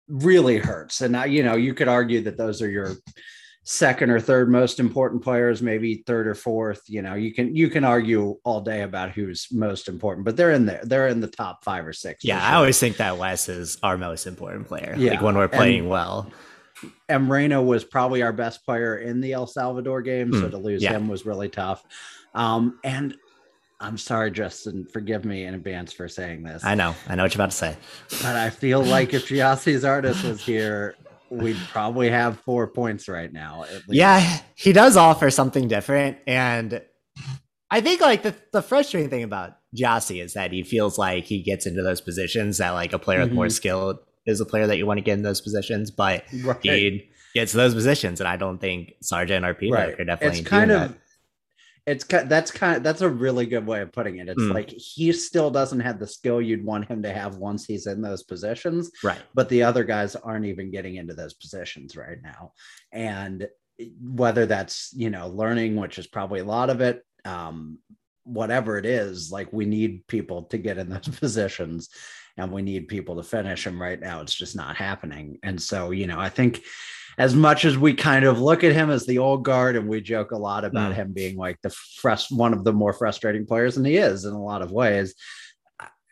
really 0.09 0.59
hurts. 0.59 1.01
And 1.01 1.13
now, 1.13 1.25
you 1.25 1.43
know, 1.43 1.57
you 1.57 1.73
could 1.73 1.89
argue 1.89 2.23
that 2.23 2.37
those 2.37 2.61
are 2.61 2.71
your 2.71 2.97
second 3.65 4.11
or 4.11 4.21
third 4.21 4.51
most 4.51 4.81
important 4.81 5.23
players, 5.23 5.63
maybe 5.63 6.03
third 6.07 6.27
or 6.27 6.35
fourth. 6.35 6.83
You 6.89 7.03
know, 7.03 7.15
you 7.15 7.33
can 7.33 7.55
you 7.55 7.69
can 7.69 7.85
argue 7.85 8.37
all 8.45 8.61
day 8.61 8.83
about 8.83 9.11
who's 9.11 9.49
most 9.53 9.89
important, 9.89 10.25
but 10.25 10.37
they're 10.37 10.53
in 10.53 10.67
there. 10.67 10.81
They're 10.83 11.09
in 11.09 11.21
the 11.21 11.29
top 11.29 11.65
five 11.65 11.87
or 11.87 11.93
six. 11.93 12.25
Yeah, 12.25 12.41
sure. 12.41 12.49
I 12.49 12.55
always 12.57 12.79
think 12.79 12.97
that 12.97 13.19
Wes 13.19 13.49
is 13.49 13.79
our 13.83 13.97
most 13.97 14.27
important 14.27 14.67
player. 14.67 14.95
Yeah, 14.97 15.13
like 15.13 15.23
when 15.23 15.37
we're 15.37 15.49
playing 15.49 15.81
and, 15.81 15.89
well. 15.89 16.31
And 17.09 17.31
Reyna 17.31 17.63
was 17.63 17.85
probably 17.85 18.23
our 18.23 18.33
best 18.33 18.65
player 18.65 18.99
in 18.99 19.21
the 19.21 19.33
El 19.33 19.47
Salvador 19.47 20.03
game, 20.03 20.33
mm, 20.33 20.41
so 20.41 20.47
hmm. 20.47 20.51
to 20.51 20.59
lose 20.59 20.83
yeah. 20.83 20.93
him 20.93 21.09
was 21.09 21.25
really 21.25 21.49
tough. 21.49 21.85
Um, 22.35 22.81
and 22.83 23.15
I'm 23.79 23.99
sorry, 23.99 24.33
Justin. 24.33 24.87
Forgive 24.87 25.25
me 25.25 25.45
in 25.45 25.55
advance 25.55 25.93
for 25.93 26.09
saying 26.09 26.43
this. 26.43 26.65
I 26.65 26.75
know. 26.75 26.95
I 27.09 27.15
know 27.15 27.23
what 27.23 27.35
you're 27.35 27.41
about 27.41 27.51
to 27.51 27.57
say. 27.57 27.77
But 28.23 28.37
I 28.37 28.51
feel 28.51 28.83
like 28.83 29.15
if 29.15 29.29
Gyasi 29.29 29.75
Zardes 29.75 30.27
was 30.29 30.41
here, 30.45 30.97
we'd 31.33 31.57
probably 31.71 32.11
have 32.11 32.39
four 32.41 32.67
points 32.69 33.09
right 33.09 33.33
now. 33.33 33.65
Yeah, 33.89 34.41
he 34.55 34.73
does 34.73 34.97
offer 34.97 35.31
something 35.31 35.69
different. 35.69 36.19
And 36.27 36.83
I 37.71 37.81
think 37.81 38.01
like 38.01 38.23
the, 38.23 38.35
the 38.53 38.63
frustrating 38.63 39.11
thing 39.11 39.23
about 39.23 39.57
Gyasi 39.77 40.23
is 40.23 40.35
that 40.35 40.53
he 40.53 40.63
feels 40.63 40.99
like 40.99 41.25
he 41.25 41.43
gets 41.43 41.67
into 41.67 41.83
those 41.83 42.01
positions 42.01 42.59
that 42.59 42.71
like 42.71 42.93
a 42.93 42.99
player 42.99 43.21
mm-hmm. 43.21 43.31
with 43.31 43.35
more 43.35 43.47
mm-hmm. 43.47 43.51
skill 43.51 44.01
is 44.27 44.41
a 44.41 44.47
player 44.47 44.67
that 44.67 44.77
you 44.77 44.87
want 44.87 44.99
to 44.99 45.03
get 45.03 45.15
in 45.15 45.23
those 45.23 45.41
positions, 45.41 45.91
but 45.91 46.25
right. 46.45 46.59
he 46.63 47.11
gets 47.35 47.53
those 47.53 47.75
positions. 47.75 48.21
And 48.21 48.29
I 48.29 48.37
don't 48.37 48.59
think 48.59 48.95
Sargent 49.03 49.45
or 49.45 49.55
Peter 49.55 49.75
right. 49.75 49.99
are 49.99 50.05
definitely 50.05 50.41
it's 50.41 50.49
kind 50.49 50.71
of 50.71 50.81
that 50.91 50.99
it's 51.87 52.05
that's 52.05 52.53
kind 52.53 52.77
of 52.77 52.83
that's 52.85 53.01
a 53.01 53.09
really 53.09 53.45
good 53.45 53.67
way 53.67 53.81
of 53.81 53.93
putting 53.93 54.19
it. 54.19 54.29
It's 54.29 54.41
mm. 54.41 54.55
like 54.55 54.71
he 54.71 55.13
still 55.13 55.51
doesn't 55.51 55.81
have 55.81 55.99
the 55.99 56.07
skill 56.07 56.41
you'd 56.41 56.65
want 56.65 56.89
him 56.89 57.03
to 57.03 57.13
have 57.13 57.37
once 57.37 57.65
he's 57.65 57.87
in 57.87 58.01
those 58.01 58.23
positions, 58.23 58.91
right? 59.03 59.21
But 59.35 59.49
the 59.49 59.65
other 59.65 59.83
guys 59.83 60.15
aren't 60.15 60.47
even 60.47 60.71
getting 60.71 60.97
into 60.97 61.15
those 61.15 61.35
positions 61.35 61.97
right 61.97 62.19
now, 62.23 62.53
and 62.93 63.49
whether 64.01 64.47
that's 64.47 64.93
you 64.95 65.11
know 65.11 65.29
learning, 65.29 65.75
which 65.75 65.99
is 65.99 66.07
probably 66.07 66.41
a 66.41 66.45
lot 66.45 66.71
of 66.71 66.81
it, 66.81 67.05
um, 67.25 67.79
whatever 68.23 68.79
it 68.79 68.87
is, 68.87 69.33
like 69.33 69.53
we 69.53 69.65
need 69.65 70.07
people 70.07 70.45
to 70.45 70.59
get 70.59 70.79
in 70.79 70.89
those 70.89 71.09
positions, 71.19 71.89
and 72.37 72.53
we 72.53 72.63
need 72.63 72.87
people 72.87 73.17
to 73.17 73.25
finish 73.25 73.65
them. 73.65 73.83
Right 73.83 73.99
now, 73.99 74.21
it's 74.21 74.35
just 74.35 74.55
not 74.55 74.77
happening, 74.77 75.39
and 75.43 75.61
so 75.61 75.91
you 75.91 76.07
know 76.07 76.21
I 76.21 76.29
think 76.29 76.63
as 77.19 77.35
much 77.35 77.65
as 77.65 77.77
we 77.77 77.95
kind 77.95 78.25
of 78.25 78.41
look 78.41 78.65
at 78.65 78.73
him 78.73 78.91
as 78.91 79.07
the 79.07 79.19
old 79.19 79.45
guard 79.45 79.77
and 79.77 79.89
we 79.89 80.01
joke 80.01 80.33
a 80.33 80.39
lot 80.39 80.65
about 80.65 80.93
mm. 80.93 80.97
him 80.97 81.13
being 81.13 81.37
like 81.37 81.61
the 81.63 81.69
frust- 81.69 82.37
one 82.37 82.53
of 82.53 82.65
the 82.65 82.73
more 82.73 82.93
frustrating 82.93 83.47
players, 83.47 83.77
and 83.77 83.87
he 83.87 83.97
is 83.97 84.25
in 84.25 84.33
a 84.33 84.43
lot 84.43 84.63
of 84.63 84.73
ways. 84.73 85.15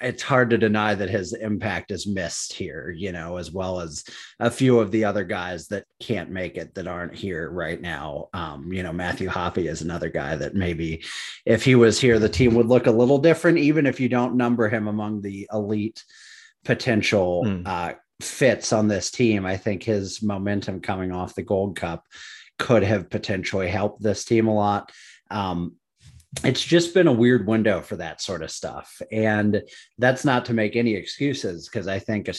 It's 0.02 0.22
hard 0.22 0.48
to 0.48 0.56
deny 0.56 0.94
that 0.94 1.10
his 1.10 1.34
impact 1.34 1.90
is 1.90 2.06
missed 2.06 2.54
here, 2.54 2.90
you 2.96 3.12
know, 3.12 3.36
as 3.36 3.52
well 3.52 3.80
as 3.80 4.02
a 4.38 4.50
few 4.50 4.80
of 4.80 4.90
the 4.90 5.04
other 5.04 5.24
guys 5.24 5.68
that 5.68 5.84
can't 6.00 6.30
make 6.30 6.56
it 6.56 6.74
that 6.74 6.86
aren't 6.86 7.14
here 7.14 7.50
right 7.50 7.78
now. 7.78 8.30
Um, 8.32 8.72
you 8.72 8.82
know, 8.82 8.94
Matthew 8.94 9.28
Hoppe 9.28 9.68
is 9.68 9.82
another 9.82 10.08
guy 10.08 10.36
that 10.36 10.54
maybe 10.54 11.04
if 11.44 11.62
he 11.62 11.74
was 11.74 12.00
here, 12.00 12.18
the 12.18 12.30
team 12.30 12.54
would 12.54 12.68
look 12.68 12.86
a 12.86 12.90
little 12.90 13.18
different, 13.18 13.58
even 13.58 13.84
if 13.84 14.00
you 14.00 14.08
don't 14.08 14.36
number 14.36 14.70
him 14.70 14.88
among 14.88 15.20
the 15.20 15.46
elite 15.52 16.02
potential 16.64 17.44
mm. 17.44 17.66
uh, 17.66 17.92
fits 18.22 18.72
on 18.72 18.88
this 18.88 19.10
team. 19.10 19.46
I 19.46 19.56
think 19.56 19.82
his 19.82 20.22
momentum 20.22 20.80
coming 20.80 21.12
off 21.12 21.34
the 21.34 21.42
Gold 21.42 21.76
Cup 21.76 22.04
could 22.58 22.82
have 22.82 23.10
potentially 23.10 23.68
helped 23.68 24.02
this 24.02 24.24
team 24.24 24.48
a 24.48 24.54
lot. 24.54 24.92
Um, 25.30 25.76
it's 26.44 26.62
just 26.62 26.94
been 26.94 27.08
a 27.08 27.12
weird 27.12 27.46
window 27.46 27.80
for 27.80 27.96
that 27.96 28.20
sort 28.20 28.42
of 28.42 28.50
stuff, 28.50 29.02
and 29.10 29.62
that's 29.98 30.24
not 30.24 30.44
to 30.44 30.54
make 30.54 30.76
any 30.76 30.94
excuses 30.94 31.68
because 31.68 31.88
I 31.88 31.98
think 31.98 32.30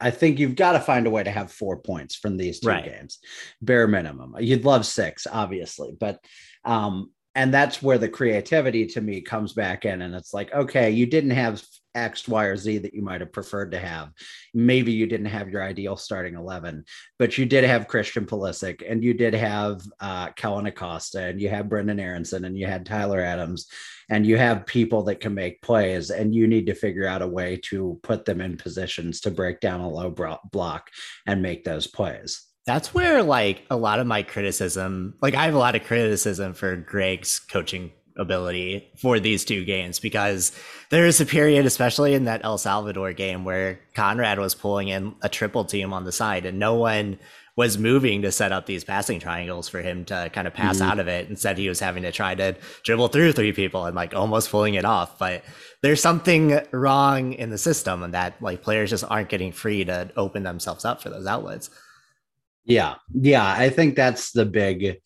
I 0.00 0.10
think 0.10 0.38
you've 0.38 0.54
got 0.54 0.72
to 0.72 0.80
find 0.80 1.06
a 1.06 1.10
way 1.10 1.24
to 1.24 1.30
have 1.30 1.50
four 1.50 1.78
points 1.78 2.14
from 2.14 2.36
these 2.36 2.60
two 2.60 2.68
right. 2.68 2.84
games, 2.84 3.18
bare 3.60 3.88
minimum. 3.88 4.36
You'd 4.38 4.64
love 4.64 4.86
six, 4.86 5.26
obviously, 5.30 5.96
but 5.98 6.20
um, 6.64 7.10
and 7.36 7.52
that's 7.52 7.82
where 7.82 7.98
the 7.98 8.08
creativity 8.08 8.86
to 8.86 9.00
me 9.00 9.20
comes 9.20 9.52
back 9.52 9.84
in 9.84 10.02
and 10.02 10.14
it's 10.14 10.34
like 10.34 10.52
okay 10.52 10.90
you 10.90 11.06
didn't 11.06 11.30
have 11.30 11.62
x 11.96 12.28
y 12.28 12.44
or 12.44 12.56
z 12.56 12.78
that 12.78 12.94
you 12.94 13.02
might 13.02 13.20
have 13.20 13.32
preferred 13.32 13.72
to 13.72 13.78
have. 13.78 14.12
Maybe 14.54 14.92
you 14.92 15.06
didn't 15.06 15.26
have 15.26 15.48
your 15.48 15.62
ideal 15.62 15.96
starting 15.96 16.34
11 16.34 16.84
but 17.18 17.38
you 17.38 17.46
did 17.46 17.64
have 17.64 17.88
christian 17.88 18.26
Pulisic 18.26 18.82
and 18.88 19.02
you 19.02 19.14
did 19.14 19.34
have 19.34 19.80
uh, 20.00 20.30
Kellyn 20.30 20.66
Acosta 20.66 21.22
and 21.22 21.40
you 21.40 21.48
have 21.48 21.66
brenden 21.66 22.00
aaronson 22.00 22.44
and 22.44 22.58
you 22.58 22.66
had 22.66 22.86
tyler 22.86 23.20
adams 23.20 23.66
and 24.08 24.26
you 24.26 24.36
have 24.36 24.66
people 24.66 25.02
that 25.04 25.20
can 25.20 25.34
make 25.34 25.62
plays 25.62 26.10
and 26.10 26.34
you 26.34 26.46
need 26.46 26.66
to 26.66 26.74
figure 26.74 27.06
out 27.06 27.22
a 27.22 27.26
way 27.26 27.56
to 27.64 27.98
put 28.02 28.24
them 28.24 28.40
in 28.40 28.56
positions 28.56 29.20
to 29.20 29.30
break 29.30 29.60
down 29.60 29.80
a 29.80 29.88
low 29.88 30.14
block 30.52 30.90
and 31.26 31.42
make 31.42 31.64
those 31.64 31.86
plays. 31.86 32.42
That's 32.66 32.94
where 32.94 33.22
like 33.22 33.64
a 33.70 33.76
lot 33.76 34.00
of 34.00 34.06
my 34.06 34.22
criticism, 34.22 35.14
like 35.22 35.34
I 35.34 35.44
have 35.44 35.54
a 35.54 35.58
lot 35.58 35.76
of 35.76 35.84
criticism 35.84 36.52
for 36.54 36.76
Greg's 36.76 37.38
coaching 37.38 37.92
ability 38.18 38.88
for 38.96 39.20
these 39.20 39.44
two 39.44 39.64
games 39.64 39.98
because 39.98 40.52
there 40.90 41.06
is 41.06 41.20
a 41.20 41.26
period, 41.26 41.66
especially 41.66 42.14
in 42.14 42.24
that 42.24 42.44
El 42.44 42.58
Salvador 42.58 43.12
game, 43.12 43.44
where 43.44 43.80
Konrad 43.94 44.38
was 44.38 44.54
pulling 44.54 44.88
in 44.88 45.14
a 45.22 45.28
triple 45.28 45.64
team 45.64 45.92
on 45.92 46.04
the 46.04 46.12
side 46.12 46.46
and 46.46 46.58
no 46.58 46.74
one 46.74 47.18
was 47.56 47.78
moving 47.78 48.20
to 48.20 48.30
set 48.30 48.52
up 48.52 48.66
these 48.66 48.84
passing 48.84 49.18
triangles 49.18 49.66
for 49.66 49.80
him 49.80 50.04
to 50.04 50.30
kind 50.34 50.46
of 50.46 50.52
pass 50.52 50.76
mm-hmm. 50.76 50.90
out 50.90 50.98
of 50.98 51.08
it. 51.08 51.30
Instead, 51.30 51.56
he 51.56 51.70
was 51.70 51.80
having 51.80 52.02
to 52.02 52.12
try 52.12 52.34
to 52.34 52.54
dribble 52.84 53.08
through 53.08 53.32
three 53.32 53.52
people 53.52 53.86
and 53.86 53.96
like 53.96 54.14
almost 54.14 54.50
pulling 54.50 54.74
it 54.74 54.84
off. 54.84 55.18
But 55.18 55.42
there's 55.80 56.02
something 56.02 56.60
wrong 56.70 57.32
in 57.32 57.48
the 57.48 57.56
system 57.56 58.02
and 58.02 58.12
that 58.12 58.40
like 58.42 58.62
players 58.62 58.90
just 58.90 59.04
aren't 59.08 59.30
getting 59.30 59.52
free 59.52 59.86
to 59.86 60.10
open 60.16 60.42
themselves 60.42 60.84
up 60.84 61.00
for 61.00 61.08
those 61.08 61.26
outlets. 61.26 61.70
Yeah. 62.66 62.96
Yeah. 63.14 63.46
I 63.46 63.70
think 63.70 63.96
that's 63.96 64.32
the 64.32 64.44
big, 64.44 64.98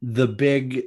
the 0.00 0.26
big 0.26 0.84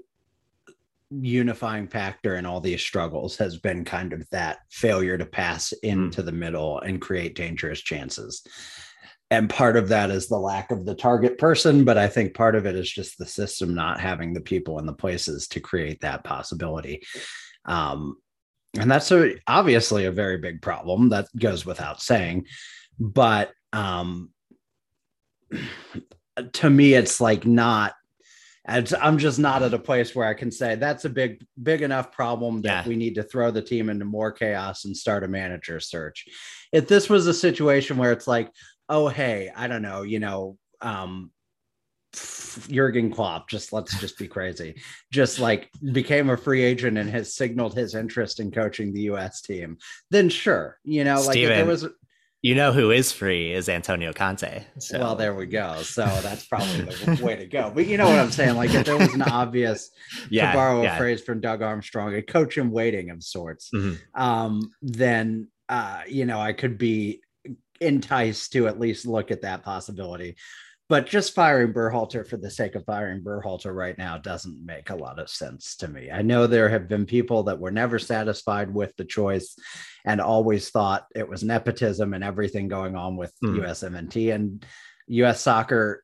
unifying 1.11 1.87
factor 1.87 2.35
in 2.35 2.45
all 2.45 2.59
these 2.59 2.81
struggles 2.81 3.37
has 3.37 3.57
been 3.57 3.85
kind 3.85 4.13
of 4.13 4.27
that 4.31 4.59
failure 4.69 5.17
to 5.17 5.25
pass 5.25 5.71
into 5.83 6.21
mm. 6.21 6.25
the 6.25 6.31
middle 6.31 6.79
and 6.79 7.01
create 7.01 7.35
dangerous 7.35 7.81
chances. 7.81 8.43
And 9.31 9.49
part 9.49 9.75
of 9.75 9.89
that 9.89 10.11
is 10.11 10.27
the 10.27 10.37
lack 10.37 10.71
of 10.71 10.85
the 10.85 10.95
target 10.95 11.37
person, 11.37 11.83
but 11.83 11.97
I 11.97 12.07
think 12.07 12.35
part 12.35 12.55
of 12.55 12.65
it 12.65 12.75
is 12.75 12.91
just 12.91 13.17
the 13.17 13.25
system 13.25 13.73
not 13.73 13.99
having 13.99 14.33
the 14.33 14.41
people 14.41 14.77
and 14.77 14.87
the 14.87 14.93
places 14.93 15.47
to 15.49 15.59
create 15.59 16.01
that 16.01 16.23
possibility. 16.23 17.01
Um, 17.65 18.17
and 18.77 18.89
that's 18.91 19.11
a, 19.11 19.35
obviously 19.47 20.05
a 20.05 20.11
very 20.11 20.37
big 20.37 20.61
problem 20.61 21.09
that 21.09 21.27
goes 21.37 21.65
without 21.65 22.01
saying. 22.01 22.45
But 22.99 23.51
um, 23.73 24.31
to 26.53 26.69
me, 26.69 26.93
it's 26.93 27.19
like 27.19 27.45
not. 27.45 27.93
I'm 28.67 29.17
just 29.17 29.37
not 29.37 29.61
at 29.61 29.73
a 29.73 29.79
place 29.79 30.15
where 30.15 30.27
I 30.27 30.33
can 30.33 30.51
say 30.51 30.75
that's 30.75 31.05
a 31.05 31.09
big, 31.09 31.45
big 31.61 31.81
enough 31.81 32.11
problem 32.11 32.61
that 32.63 32.85
yeah. 32.85 32.89
we 32.89 32.95
need 32.95 33.15
to 33.15 33.23
throw 33.23 33.51
the 33.51 33.61
team 33.61 33.89
into 33.89 34.05
more 34.05 34.31
chaos 34.31 34.85
and 34.85 34.97
start 34.97 35.23
a 35.23 35.27
manager 35.27 35.79
search. 35.79 36.25
If 36.71 36.87
this 36.87 37.09
was 37.09 37.27
a 37.27 37.33
situation 37.33 37.97
where 37.97 38.11
it's 38.11 38.27
like, 38.27 38.49
oh, 38.89 39.07
hey, 39.07 39.51
I 39.55 39.67
don't 39.67 39.83
know, 39.83 40.01
you 40.01 40.19
know, 40.19 40.57
um, 40.81 41.31
Jurgen 42.69 43.11
Klopp, 43.11 43.49
just 43.49 43.73
let's 43.73 43.99
just 43.99 44.17
be 44.17 44.27
crazy, 44.27 44.81
just 45.11 45.39
like 45.39 45.69
became 45.91 46.29
a 46.29 46.37
free 46.37 46.63
agent 46.63 46.97
and 46.97 47.09
has 47.09 47.35
signaled 47.35 47.75
his 47.75 47.93
interest 47.93 48.39
in 48.39 48.51
coaching 48.51 48.93
the 48.93 49.01
U.S. 49.01 49.41
team, 49.41 49.77
then 50.09 50.29
sure, 50.29 50.79
you 50.83 51.03
know, 51.03 51.15
like 51.21 51.33
Steven, 51.33 51.51
if 51.51 51.57
there 51.57 51.65
was 51.65 51.85
you 52.45 52.53
know 52.53 52.71
who 52.71 52.91
is 52.91 53.11
free 53.11 53.51
is 53.51 53.67
Antonio 53.67 54.13
Conte. 54.13 54.63
So. 54.77 54.99
Well, 54.99 55.15
there 55.15 55.33
we 55.33 55.47
go. 55.47 55.81
So 55.81 56.05
that's 56.21 56.45
probably 56.45 56.81
the 56.81 57.19
way 57.23 57.35
to 57.35 57.47
go. 57.47 57.71
But 57.73 57.87
you 57.87 57.97
know 57.97 58.05
what 58.05 58.19
I'm 58.19 58.29
saying? 58.29 58.55
Like 58.55 58.71
if 58.71 58.85
there 58.85 58.95
was 58.95 59.11
an 59.15 59.21
obvious, 59.23 59.89
yeah, 60.29 60.51
to 60.51 60.55
borrow 60.55 60.83
yeah. 60.83 60.93
a 60.93 60.97
phrase 60.99 61.21
from 61.21 61.41
Doug 61.41 61.63
Armstrong, 61.63 62.13
a 62.13 62.21
coach 62.21 62.59
in 62.59 62.69
waiting 62.69 63.09
of 63.09 63.23
sorts, 63.23 63.71
mm-hmm. 63.73 63.95
um, 64.21 64.71
then 64.83 65.47
uh, 65.69 66.01
you 66.07 66.25
know 66.25 66.39
I 66.39 66.53
could 66.53 66.77
be 66.77 67.21
enticed 67.81 68.53
to 68.53 68.67
at 68.67 68.79
least 68.79 69.07
look 69.07 69.31
at 69.31 69.41
that 69.41 69.63
possibility. 69.63 70.35
But 70.87 71.07
just 71.07 71.33
firing 71.33 71.73
Berhalter 71.73 72.27
for 72.27 72.37
the 72.37 72.51
sake 72.51 72.75
of 72.75 72.85
firing 72.85 73.21
Berhalter 73.21 73.73
right 73.73 73.97
now 73.97 74.19
doesn't 74.19 74.63
make 74.63 74.91
a 74.91 74.95
lot 74.95 75.17
of 75.17 75.29
sense 75.29 75.75
to 75.77 75.87
me. 75.87 76.11
I 76.11 76.21
know 76.21 76.45
there 76.45 76.69
have 76.69 76.87
been 76.87 77.07
people 77.07 77.43
that 77.43 77.59
were 77.59 77.71
never 77.71 77.97
satisfied 77.97 78.71
with 78.71 78.95
the 78.95 79.05
choice 79.05 79.57
and 80.05 80.21
always 80.21 80.69
thought 80.69 81.07
it 81.15 81.27
was 81.27 81.43
nepotism 81.43 82.13
and 82.13 82.23
everything 82.23 82.67
going 82.67 82.95
on 82.95 83.17
with 83.17 83.33
mm. 83.43 83.61
USMNT 83.61 84.33
and 84.33 84.63
US 85.07 85.41
soccer. 85.41 86.03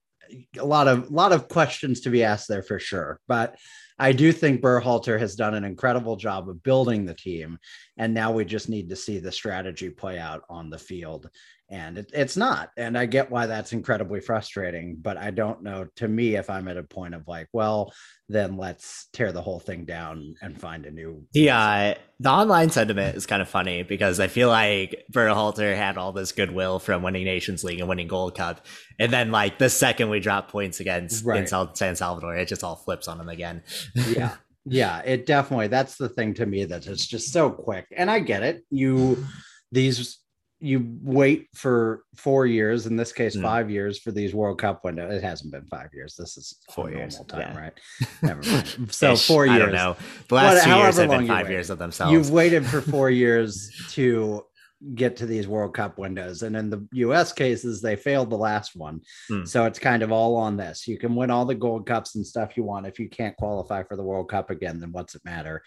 A 0.58 0.66
lot 0.66 0.88
of 0.88 1.10
a 1.10 1.14
lot 1.14 1.32
of 1.32 1.48
questions 1.48 2.02
to 2.02 2.10
be 2.10 2.24
asked 2.24 2.48
there 2.48 2.64
for 2.64 2.80
sure. 2.80 3.20
But 3.28 3.58
I 4.00 4.14
do 4.14 4.32
think 4.32 4.62
Berhalter 4.62 5.20
has 5.20 5.36
done 5.36 5.54
an 5.54 5.64
incredible 5.64 6.16
job 6.16 6.50
of 6.50 6.64
building 6.64 7.06
the 7.06 7.14
team, 7.14 7.60
and 7.98 8.16
now 8.16 8.32
we 8.32 8.46
just 8.46 8.68
need 8.68 8.90
to 8.90 8.96
see 8.96 9.20
the 9.20 9.32
strategy 9.32 9.92
play 9.92 10.18
out 10.18 10.42
on 10.50 10.72
the 10.72 10.80
field 10.80 11.30
and 11.72 11.98
it, 11.98 12.12
it's 12.14 12.36
not 12.36 12.70
and 12.76 12.98
i 12.98 13.06
get 13.06 13.32
why 13.32 13.48
that's 13.48 13.72
incredibly 13.72 14.20
frustrating 14.20 14.98
but 15.02 15.18
i 15.18 15.32
don't 15.32 15.64
know 15.64 15.88
to 15.96 16.08
me 16.08 16.36
if 16.36 16.50
i'm 16.50 16.68
at 16.68 16.78
a 16.78 16.84
point 16.84 17.16
of 17.16 17.28
like 17.28 17.48
well 17.54 17.92
then 18.28 18.58
let's 18.58 19.08
tear 19.14 19.32
the 19.32 19.42
whole 19.42 19.60
thing 19.60 19.86
down 19.86 20.36
and 20.42 20.60
find 20.60 20.86
a 20.86 20.92
new 20.92 21.26
uh 21.50 21.94
the 22.20 22.30
online 22.30 22.70
sentiment 22.70 23.16
is 23.16 23.26
kind 23.26 23.42
of 23.42 23.48
funny 23.48 23.84
because 23.84 24.20
i 24.20 24.28
feel 24.28 24.50
like 24.50 25.06
Berhalter 25.12 25.76
had 25.76 25.98
all 25.98 26.12
this 26.12 26.32
goodwill 26.34 26.78
from 26.78 27.02
winning 27.02 27.24
nations 27.24 27.64
league 27.64 27.80
and 27.80 27.90
winning 27.90 28.08
gold 28.08 28.36
cup 28.36 28.66
and 29.00 29.12
then 29.12 29.32
like 29.32 29.58
the 29.58 29.70
second 29.70 30.10
we 30.10 30.20
drop 30.20 30.52
points 30.52 30.82
against 30.82 31.26
right. 31.26 31.52
in 31.52 31.76
san 31.76 31.96
salvador 31.96 32.36
it 32.36 32.48
just 32.48 32.64
all 32.64 32.76
flips 32.76 33.08
on 33.08 33.20
him 33.20 33.30
again 33.30 33.64
yeah 34.10 34.36
yeah 34.66 35.00
it 35.00 35.26
definitely 35.26 35.68
that's 35.68 35.96
the 35.96 36.10
thing 36.10 36.34
to 36.34 36.46
me 36.46 36.66
that 36.66 36.86
it's 36.86 37.08
just 37.08 37.32
so 37.34 37.50
quick 37.50 37.88
and 37.96 38.12
i 38.12 38.20
get 38.20 38.44
it 38.44 38.64
you 38.70 39.26
these 39.72 40.20
you 40.64 40.98
wait 41.02 41.48
for 41.56 42.04
four 42.16 42.46
years, 42.46 42.86
in 42.86 42.96
this 42.96 43.12
case, 43.12 43.36
mm. 43.36 43.42
five 43.42 43.72
years 43.72 43.98
for 43.98 44.12
these 44.12 44.36
World 44.36 44.60
Cup 44.60 44.86
window. 44.86 45.10
It 45.10 45.24
hasn't 45.24 45.52
been 45.52 45.66
five 45.66 45.90
years. 45.92 46.16
This 46.16 46.38
is 46.38 46.58
four 46.70 46.92
years 46.92 47.20
time, 47.28 47.40
yeah. 47.40 47.58
right? 47.58 47.74
Never 48.22 48.44
mind. 48.44 48.94
So 48.94 49.16
four 49.16 49.48
years. 49.48 49.56
I 49.56 49.60
don't 49.60 49.74
know. 49.74 49.98
The 50.28 50.36
last 50.36 50.64
two 50.64 50.70
years 50.70 50.98
have 50.98 51.10
been 51.10 51.28
five 51.28 51.50
years 51.50 51.72
of 51.72 51.80
themselves. 51.80 52.14
You've 52.14 52.30
waited 52.30 52.66
for 52.66 52.80
four 52.80 53.10
years 53.22 53.72
to 53.94 54.46
get 54.94 55.16
to 55.18 55.26
these 55.26 55.48
World 55.48 55.74
Cup 55.74 55.98
windows. 55.98 56.44
And 56.44 56.56
in 56.56 56.70
the 56.70 56.88
US 56.94 57.34
cases, 57.34 57.82
they 57.82 57.96
failed 57.96 58.30
the 58.30 58.38
last 58.38 58.76
one. 58.76 59.02
Mm. 59.32 59.48
So 59.48 59.66
it's 59.66 59.80
kind 59.80 60.04
of 60.04 60.12
all 60.12 60.36
on 60.36 60.58
this. 60.58 60.88
You 60.88 60.98
can 60.98 61.16
win 61.16 61.32
all 61.32 61.46
the 61.46 61.56
gold 61.56 61.86
cups 61.88 62.16
and 62.16 62.26
stuff 62.26 62.56
you 62.56 62.64
want. 62.64 62.88
If 62.88 63.00
you 63.00 63.10
can't 63.10 63.36
qualify 63.38 63.84
for 63.84 63.96
the 63.96 64.04
World 64.04 64.30
Cup 64.30 64.52
again, 64.52 64.80
then 64.80 64.92
what's 64.92 65.16
it 65.16 65.26
matter? 65.26 65.64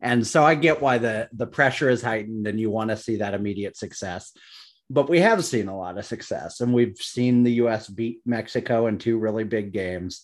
And 0.00 0.26
so 0.26 0.44
I 0.44 0.54
get 0.54 0.80
why 0.80 0.98
the 0.98 1.28
the 1.32 1.46
pressure 1.46 1.90
is 1.90 2.02
heightened 2.02 2.46
and 2.46 2.60
you 2.60 2.70
want 2.70 2.90
to 2.90 2.96
see 2.96 3.16
that 3.16 3.34
immediate 3.34 3.76
success. 3.76 4.32
But 4.90 5.10
we 5.10 5.20
have 5.20 5.44
seen 5.44 5.68
a 5.68 5.76
lot 5.76 5.98
of 5.98 6.06
success, 6.06 6.60
and 6.60 6.72
we've 6.72 6.96
seen 6.96 7.42
the 7.42 7.52
U.S. 7.54 7.88
beat 7.88 8.20
Mexico 8.24 8.86
in 8.86 8.96
two 8.96 9.18
really 9.18 9.44
big 9.44 9.72
games, 9.72 10.22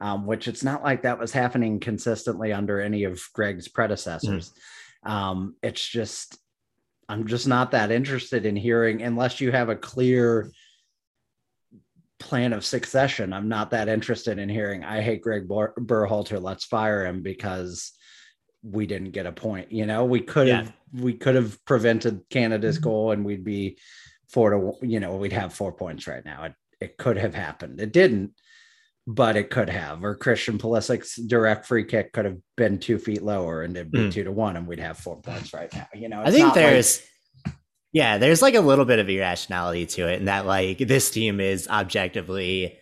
um, 0.00 0.26
which 0.26 0.48
it's 0.48 0.64
not 0.64 0.82
like 0.82 1.02
that 1.02 1.20
was 1.20 1.30
happening 1.30 1.78
consistently 1.78 2.52
under 2.52 2.80
any 2.80 3.04
of 3.04 3.22
Greg's 3.34 3.68
predecessors. 3.68 4.52
Mm. 5.04 5.10
Um, 5.10 5.54
it's 5.62 5.86
just, 5.86 6.36
I'm 7.08 7.28
just 7.28 7.46
not 7.46 7.70
that 7.70 7.92
interested 7.92 8.46
in 8.46 8.56
hearing 8.56 9.00
unless 9.02 9.40
you 9.40 9.52
have 9.52 9.68
a 9.68 9.76
clear 9.76 10.50
plan 12.18 12.52
of 12.52 12.64
succession. 12.64 13.32
I'm 13.32 13.48
not 13.48 13.70
that 13.70 13.88
interested 13.88 14.38
in 14.38 14.48
hearing. 14.48 14.84
I 14.84 15.02
hate 15.02 15.22
Greg 15.22 15.46
Berhalter. 15.48 16.42
Let's 16.42 16.64
fire 16.64 17.06
him 17.06 17.22
because 17.22 17.92
we 18.62 18.86
didn't 18.86 19.12
get 19.12 19.26
a 19.26 19.32
point. 19.32 19.72
You 19.72 19.86
know, 19.86 20.04
we 20.04 20.20
could 20.20 20.48
have 20.48 20.66
yeah. 20.66 21.02
we 21.02 21.14
could 21.14 21.34
have 21.34 21.62
prevented 21.64 22.22
Canada's 22.30 22.76
mm-hmm. 22.76 22.84
goal, 22.84 23.12
and 23.12 23.24
we'd 23.24 23.44
be 23.44 23.78
four 24.28 24.50
to 24.50 24.86
you 24.86 25.00
know 25.00 25.16
we'd 25.16 25.32
have 25.32 25.54
four 25.54 25.72
points 25.72 26.06
right 26.06 26.24
now. 26.24 26.44
It 26.44 26.54
it 26.80 26.98
could 26.98 27.16
have 27.16 27.34
happened. 27.34 27.80
It 27.80 27.92
didn't, 27.92 28.32
but 29.06 29.36
it 29.36 29.50
could 29.50 29.68
have. 29.68 30.04
Or 30.04 30.14
Christian 30.14 30.58
Pulisic's 30.58 31.16
direct 31.16 31.66
free 31.66 31.84
kick 31.84 32.12
could 32.12 32.24
have 32.24 32.38
been 32.56 32.78
two 32.78 32.98
feet 32.98 33.22
lower, 33.22 33.62
and 33.62 33.76
it'd 33.76 33.92
be 33.92 33.98
mm. 33.98 34.12
two 34.12 34.24
to 34.24 34.32
one, 34.32 34.56
and 34.56 34.66
we'd 34.66 34.80
have 34.80 34.98
four 34.98 35.20
points 35.20 35.52
right 35.52 35.72
now. 35.74 35.88
You 35.94 36.08
know, 36.08 36.22
I 36.22 36.30
think 36.30 36.54
there's. 36.54 36.98
Like, 37.00 37.06
yeah, 37.92 38.18
there's 38.18 38.40
like 38.40 38.54
a 38.54 38.60
little 38.60 38.84
bit 38.84 39.00
of 39.00 39.08
irrationality 39.08 39.86
to 39.86 40.08
it, 40.08 40.20
and 40.20 40.28
that 40.28 40.46
like 40.46 40.78
this 40.78 41.10
team 41.10 41.40
is 41.40 41.66
objectively 41.66 42.78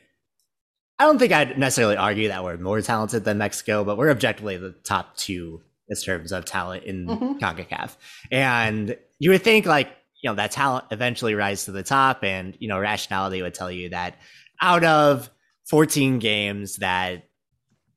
I 0.99 1.04
don't 1.04 1.18
think 1.18 1.32
I'd 1.32 1.56
necessarily 1.58 1.97
argue 1.97 2.28
that 2.28 2.42
we're 2.42 2.56
more 2.56 2.80
talented 2.80 3.25
than 3.25 3.38
Mexico, 3.38 3.85
but 3.85 3.97
we're 3.97 4.11
objectively 4.11 4.56
the 4.56 4.73
top 4.73 5.16
two 5.16 5.62
in 5.88 5.97
terms 5.97 6.33
of 6.33 6.45
talent 6.45 6.85
in 6.85 7.07
mm-hmm. 7.07 7.38
CONCACAF. 7.38 7.97
And 8.30 8.97
you 9.18 9.30
would 9.30 9.42
think 9.42 9.66
like, 9.66 9.88
you 10.23 10.30
know, 10.30 10.35
that 10.35 10.50
talent 10.50 10.87
eventually 10.90 11.35
rises 11.35 11.66
to 11.66 11.73
the 11.73 11.83
top 11.83 12.25
and, 12.25 12.57
you 12.59 12.68
know, 12.68 12.78
rationality 12.78 13.42
would 13.42 13.54
tell 13.54 13.71
you 13.71 13.90
that 13.90 14.16
out 14.61 14.85
of 14.85 15.30
14 15.68 16.18
games 16.18 16.76
that 16.76 17.25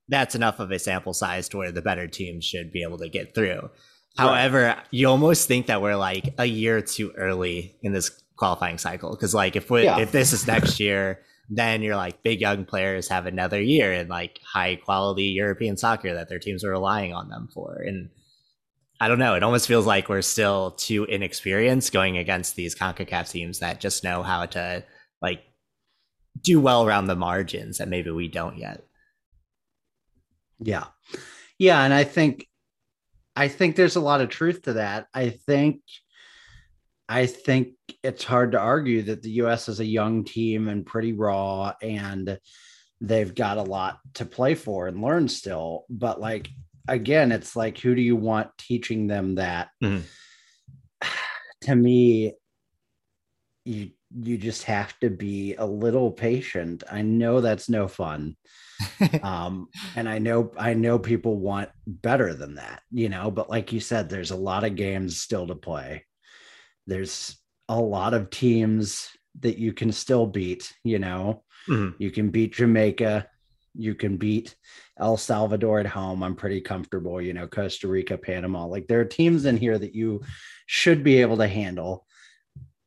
that's 0.07 0.35
enough 0.35 0.59
of 0.59 0.71
a 0.71 0.79
sample 0.79 1.13
size 1.13 1.49
to 1.49 1.57
where 1.57 1.71
the 1.71 1.81
better 1.81 2.07
teams 2.07 2.45
should 2.45 2.71
be 2.71 2.83
able 2.83 2.97
to 2.97 3.09
get 3.09 3.33
through. 3.33 3.61
Right. 3.61 3.69
However, 4.17 4.75
you 4.91 5.07
almost 5.07 5.47
think 5.47 5.67
that 5.67 5.81
we're 5.81 5.95
like 5.95 6.33
a 6.37 6.45
year 6.45 6.81
too 6.81 7.11
early 7.17 7.77
in 7.81 7.93
this 7.93 8.11
qualifying 8.35 8.77
cycle 8.77 9.11
because 9.11 9.33
like 9.33 9.55
if 9.55 9.69
we 9.69 9.83
yeah. 9.83 9.99
if 9.99 10.11
this 10.11 10.33
is 10.33 10.47
next 10.47 10.79
year 10.79 11.19
then 11.53 11.81
you're 11.81 11.97
like 11.97 12.23
big 12.23 12.39
young 12.39 12.63
players 12.63 13.09
have 13.09 13.25
another 13.25 13.61
year 13.61 13.91
in 13.91 14.07
like 14.07 14.39
high 14.41 14.77
quality 14.77 15.25
European 15.25 15.75
soccer 15.75 16.13
that 16.13 16.29
their 16.29 16.39
teams 16.39 16.63
are 16.63 16.71
relying 16.71 17.13
on 17.13 17.27
them 17.27 17.49
for. 17.53 17.83
And 17.85 18.09
I 19.01 19.09
don't 19.09 19.19
know, 19.19 19.35
it 19.35 19.43
almost 19.43 19.67
feels 19.67 19.85
like 19.85 20.07
we're 20.07 20.21
still 20.21 20.71
too 20.71 21.03
inexperienced 21.03 21.91
going 21.91 22.17
against 22.17 22.55
these 22.55 22.73
CONCACAF 22.73 23.29
teams 23.29 23.59
that 23.59 23.81
just 23.81 24.01
know 24.01 24.23
how 24.23 24.45
to 24.45 24.85
like 25.21 25.43
do 26.41 26.61
well 26.61 26.85
around 26.85 27.07
the 27.07 27.15
margins 27.17 27.79
that 27.79 27.89
maybe 27.89 28.11
we 28.11 28.29
don't 28.29 28.57
yet. 28.57 28.85
Yeah. 30.59 30.85
Yeah. 31.59 31.83
And 31.83 31.93
I 31.93 32.05
think 32.05 32.47
I 33.35 33.49
think 33.49 33.75
there's 33.75 33.97
a 33.97 34.01
lot 34.01 34.21
of 34.21 34.29
truth 34.29 34.61
to 34.63 34.73
that. 34.73 35.07
I 35.13 35.31
think 35.31 35.81
I 37.11 37.25
think 37.25 37.73
it's 38.03 38.23
hard 38.23 38.53
to 38.53 38.59
argue 38.59 39.01
that 39.03 39.21
the 39.21 39.31
US 39.41 39.67
is 39.67 39.81
a 39.81 39.85
young 39.85 40.23
team 40.23 40.69
and 40.69 40.85
pretty 40.85 41.11
raw 41.11 41.73
and 41.81 42.39
they've 43.01 43.35
got 43.35 43.57
a 43.57 43.63
lot 43.63 43.99
to 44.13 44.25
play 44.25 44.55
for 44.55 44.87
and 44.87 45.01
learn 45.01 45.27
still. 45.27 45.83
But 45.89 46.21
like 46.21 46.47
again, 46.87 47.33
it's 47.33 47.53
like 47.53 47.77
who 47.77 47.95
do 47.95 48.01
you 48.01 48.15
want 48.15 48.57
teaching 48.57 49.07
them 49.07 49.35
that? 49.35 49.69
Mm-hmm. 49.83 50.05
To 51.65 51.75
me, 51.75 52.33
you 53.65 53.91
you 54.17 54.37
just 54.39 54.63
have 54.63 54.97
to 55.01 55.11
be 55.11 55.53
a 55.53 55.65
little 55.65 56.09
patient. 56.09 56.83
I 56.91 57.03
know 57.03 57.39
that's 57.39 57.69
no 57.69 57.87
fun. 57.87 58.35
um 59.21 59.67
and 59.95 60.09
I 60.09 60.17
know 60.17 60.53
I 60.57 60.73
know 60.73 60.97
people 60.97 61.37
want 61.37 61.69
better 61.85 62.33
than 62.33 62.55
that, 62.55 62.81
you 62.89 63.09
know, 63.09 63.29
but 63.29 63.49
like 63.49 63.73
you 63.73 63.81
said 63.81 64.09
there's 64.09 64.31
a 64.31 64.35
lot 64.35 64.63
of 64.63 64.75
games 64.75 65.19
still 65.19 65.45
to 65.47 65.55
play 65.55 66.05
there's 66.87 67.37
a 67.69 67.79
lot 67.79 68.13
of 68.13 68.29
teams 68.29 69.09
that 69.39 69.57
you 69.57 69.73
can 69.73 69.91
still 69.91 70.25
beat, 70.25 70.73
you 70.83 70.99
know. 70.99 71.43
Mm-hmm. 71.69 72.01
You 72.01 72.11
can 72.11 72.29
beat 72.29 72.53
Jamaica, 72.53 73.27
you 73.75 73.95
can 73.95 74.17
beat 74.17 74.55
El 74.99 75.17
Salvador 75.17 75.79
at 75.79 75.85
home. 75.85 76.23
I'm 76.23 76.35
pretty 76.35 76.61
comfortable, 76.61 77.21
you 77.21 77.33
know, 77.33 77.47
Costa 77.47 77.87
Rica, 77.87 78.17
Panama. 78.17 78.65
Like 78.65 78.87
there 78.87 78.99
are 78.99 79.05
teams 79.05 79.45
in 79.45 79.57
here 79.57 79.77
that 79.77 79.95
you 79.95 80.21
should 80.65 81.03
be 81.03 81.21
able 81.21 81.37
to 81.37 81.47
handle. 81.47 82.05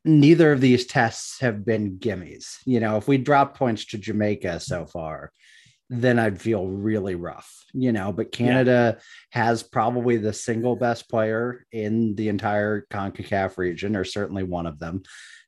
Neither 0.05 0.53
of 0.53 0.61
these 0.61 0.87
tests 0.87 1.41
have 1.41 1.65
been 1.65 1.99
gimmies. 1.99 2.59
You 2.67 2.81
know, 2.81 2.97
if 2.97 3.09
we 3.09 3.17
drop 3.17 3.57
points 3.57 3.87
to 3.87 3.99
Jamaica 3.99 4.61
so 4.61 4.85
far, 4.85 5.33
then 5.91 6.19
I'd 6.19 6.41
feel 6.41 6.67
really 6.67 7.15
rough, 7.15 7.65
you 7.73 7.93
know. 7.93 8.13
But 8.13 8.33
Canada 8.33 8.97
yeah. 8.97 9.03
has 9.31 9.63
probably 9.63 10.17
the 10.17 10.33
single 10.33 10.77
best 10.77 11.09
player 11.09 11.67
in 11.73 12.15
the 12.15 12.29
entire 12.29 12.87
CONCACAF 12.91 13.59
region, 13.59 13.97
or 13.97 14.05
certainly 14.05 14.43
one 14.45 14.67
of 14.67 14.79
them. 14.79 15.03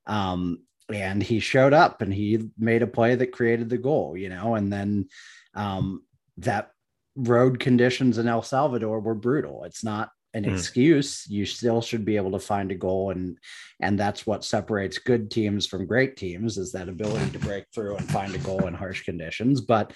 Um, 0.07 0.59
and 0.93 1.23
he 1.23 1.41
showed 1.41 1.73
up 1.73 2.01
and 2.01 2.13
he 2.13 2.49
made 2.59 2.83
a 2.83 2.87
play 2.87 3.15
that 3.15 3.33
created 3.33 3.69
the 3.69 3.79
goal, 3.79 4.17
you 4.17 4.29
know, 4.29 4.55
and 4.55 4.73
then 4.73 5.09
um, 5.55 6.03
that 6.39 6.71
road 7.17 7.59
conditions 7.59 8.19
in 8.19 8.29
El 8.29 8.43
Salvador 8.43 9.01
were 9.01 9.15
brutal. 9.15 9.65
It's 9.65 9.83
not 9.83 10.11
an 10.37 10.45
mm. 10.45 10.53
excuse. 10.53 11.27
You 11.29 11.47
still 11.47 11.81
should 11.81 12.05
be 12.05 12.17
able 12.17 12.33
to 12.33 12.39
find 12.39 12.71
a 12.71 12.75
goal, 12.75 13.11
and 13.11 13.39
and 13.81 13.99
that's 13.99 14.27
what 14.27 14.45
separates 14.45 14.99
good 14.99 15.31
teams 15.31 15.67
from 15.67 15.87
great 15.87 16.17
teams 16.17 16.59
is 16.59 16.73
that 16.73 16.89
ability 16.89 17.31
to 17.31 17.39
break 17.39 17.65
through 17.75 17.97
and 17.97 18.11
find 18.11 18.35
a 18.35 18.39
goal 18.39 18.67
in 18.67 18.75
harsh 18.75 19.05
conditions. 19.05 19.63
But 19.63 19.93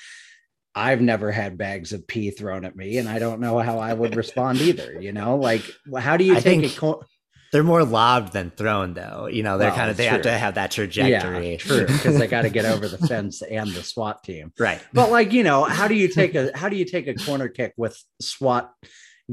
I've 0.74 1.02
never 1.02 1.30
had 1.30 1.58
bags 1.58 1.92
of 1.92 2.06
pee 2.06 2.30
thrown 2.30 2.64
at 2.64 2.74
me, 2.74 2.96
and 2.96 3.08
I 3.08 3.18
don't 3.18 3.40
know 3.40 3.58
how 3.58 3.78
I 3.78 3.92
would 3.92 4.16
respond 4.16 4.60
either. 4.62 5.00
You 5.00 5.12
know, 5.12 5.36
like 5.36 5.62
how 5.98 6.16
do 6.16 6.24
you 6.24 6.36
I 6.36 6.40
take 6.40 6.62
it? 6.62 6.78
they're 7.52 7.64
more 7.64 7.84
lobbed 7.84 8.32
than 8.32 8.50
thrown, 8.50 8.94
though. 8.94 9.26
You 9.26 9.42
know, 9.42 9.58
they're 9.58 9.68
well, 9.68 9.76
kind 9.76 9.90
of 9.90 9.96
they 9.98 10.04
true. 10.04 10.12
have 10.12 10.22
to 10.22 10.32
have 10.32 10.54
that 10.54 10.70
trajectory. 10.70 11.52
Yeah, 11.52 11.56
true, 11.58 11.86
because 11.86 12.18
they 12.18 12.28
got 12.28 12.42
to 12.42 12.50
get 12.50 12.64
over 12.64 12.88
the 12.88 12.98
fence 13.08 13.42
and 13.42 13.70
the 13.70 13.82
SWAT 13.82 14.22
team. 14.22 14.52
Right. 14.58 14.80
But 14.94 15.10
like 15.10 15.32
you 15.32 15.42
know, 15.42 15.64
how 15.64 15.86
do 15.86 15.94
you 15.94 16.08
take 16.08 16.34
a 16.34 16.56
how 16.56 16.70
do 16.70 16.76
you 16.76 16.86
take 16.86 17.08
a 17.08 17.14
corner 17.14 17.48
kick 17.48 17.74
with 17.76 18.02
SWAT 18.22 18.72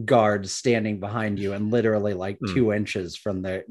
guards 0.05 0.53
standing 0.53 0.99
behind 0.99 1.39
you 1.39 1.53
and 1.53 1.71
literally 1.71 2.13
like 2.13 2.39
mm. 2.39 2.53
two 2.53 2.73
inches 2.73 3.15
from 3.15 3.41
the 3.41 3.63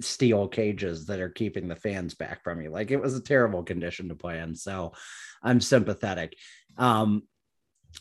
steel 0.00 0.46
cages 0.46 1.06
that 1.06 1.20
are 1.20 1.28
keeping 1.28 1.68
the 1.68 1.76
fans 1.76 2.14
back 2.14 2.42
from 2.42 2.60
you? 2.60 2.70
Like 2.70 2.90
it 2.90 3.00
was 3.00 3.16
a 3.16 3.22
terrible 3.22 3.62
condition 3.62 4.08
to 4.08 4.14
play 4.14 4.38
in. 4.38 4.54
So 4.54 4.92
I'm 5.42 5.60
sympathetic. 5.60 6.36
Um, 6.76 7.22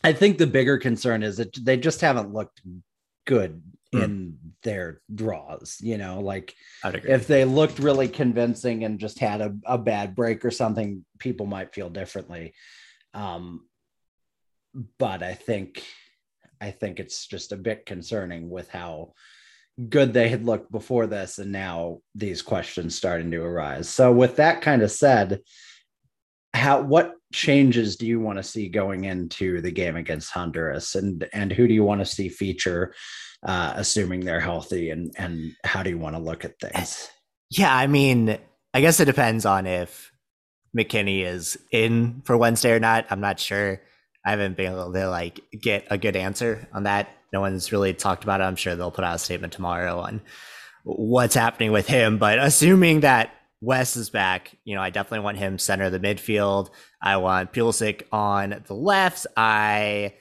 I 0.03 0.13
think 0.13 0.37
the 0.37 0.47
bigger 0.47 0.77
concern 0.77 1.23
is 1.23 1.37
that 1.37 1.55
they 1.63 1.77
just 1.77 2.01
haven't 2.01 2.33
looked 2.33 2.61
good 3.25 3.61
mm. 3.93 4.03
in 4.03 4.37
their 4.63 5.01
draws. 5.13 5.77
You 5.81 5.97
know, 5.97 6.19
like 6.19 6.53
if 6.83 7.27
they 7.27 7.45
looked 7.45 7.79
really 7.79 8.07
convincing 8.07 8.83
and 8.83 8.99
just 8.99 9.19
had 9.19 9.41
a, 9.41 9.55
a 9.65 9.77
bad 9.77 10.15
break 10.15 10.43
or 10.43 10.51
something, 10.51 11.05
people 11.19 11.45
might 11.45 11.73
feel 11.73 11.89
differently. 11.89 12.53
Um, 13.13 13.65
but 14.97 15.23
I 15.23 15.33
think 15.33 15.83
I 16.61 16.71
think 16.71 16.99
it's 16.99 17.27
just 17.27 17.51
a 17.51 17.57
bit 17.57 17.85
concerning 17.85 18.49
with 18.49 18.69
how 18.69 19.13
good 19.89 20.13
they 20.13 20.29
had 20.29 20.45
looked 20.45 20.71
before 20.71 21.05
this 21.05 21.37
and 21.37 21.51
now 21.51 21.99
these 22.13 22.41
questions 22.41 22.95
starting 22.95 23.31
to 23.31 23.41
arise. 23.41 23.89
So 23.89 24.11
with 24.11 24.37
that 24.37 24.61
kind 24.61 24.81
of 24.81 24.91
said, 24.91 25.41
how 26.53 26.81
what 26.81 27.15
changes 27.33 27.97
do 27.97 28.07
you 28.07 28.19
want 28.19 28.37
to 28.37 28.43
see 28.43 28.69
going 28.69 29.03
into 29.03 29.59
the 29.61 29.71
game 29.71 29.97
against 29.97 30.31
Honduras 30.31 30.95
and 30.95 31.27
and 31.33 31.51
who 31.51 31.67
do 31.67 31.73
you 31.73 31.83
want 31.83 31.99
to 31.99 32.05
see 32.05 32.29
feature 32.29 32.93
uh, 33.45 33.73
assuming 33.75 34.21
they're 34.21 34.39
healthy 34.39 34.89
and 34.89 35.13
and 35.17 35.51
how 35.65 35.83
do 35.83 35.89
you 35.89 35.97
want 35.97 36.15
to 36.15 36.21
look 36.21 36.45
at 36.45 36.59
things? 36.59 37.09
Yeah, 37.49 37.75
I 37.75 37.87
mean, 37.87 38.37
I 38.73 38.81
guess 38.81 38.99
it 38.99 39.05
depends 39.05 39.45
on 39.45 39.67
if 39.67 40.11
McKennie 40.75 41.25
is 41.25 41.57
in 41.71 42.21
for 42.25 42.37
Wednesday 42.37 42.71
or 42.71 42.79
not. 42.79 43.05
I'm 43.09 43.21
not 43.21 43.39
sure. 43.39 43.81
I 44.25 44.31
haven't 44.31 44.57
been 44.57 44.71
able 44.71 44.91
to 44.91 45.09
like 45.09 45.39
get 45.51 45.85
a 45.89 45.97
good 45.97 46.15
answer 46.15 46.67
on 46.73 46.83
that. 46.83 47.09
No 47.31 47.41
one's 47.41 47.71
really 47.71 47.93
talked 47.93 48.23
about 48.23 48.41
it. 48.41 48.45
I'm 48.45 48.55
sure 48.55 48.75
they'll 48.75 48.91
put 48.91 49.03
out 49.03 49.15
a 49.15 49.19
statement 49.19 49.53
tomorrow 49.53 49.99
on 49.99 50.21
what's 50.83 51.35
happening 51.35 51.71
with 51.71 51.87
him. 51.87 52.17
But 52.17 52.39
assuming 52.39 53.01
that 53.01 53.31
Wes 53.61 53.95
is 53.95 54.09
back, 54.09 54.55
you 54.63 54.75
know, 54.75 54.81
I 54.81 54.89
definitely 54.89 55.23
want 55.23 55.37
him 55.37 55.57
center 55.57 55.85
of 55.85 55.91
the 55.91 55.99
midfield. 55.99 56.69
I 57.01 57.17
want 57.17 57.53
Pulisic 57.53 58.03
on 58.11 58.63
the 58.65 58.73
left. 58.73 59.27
I 59.37 60.13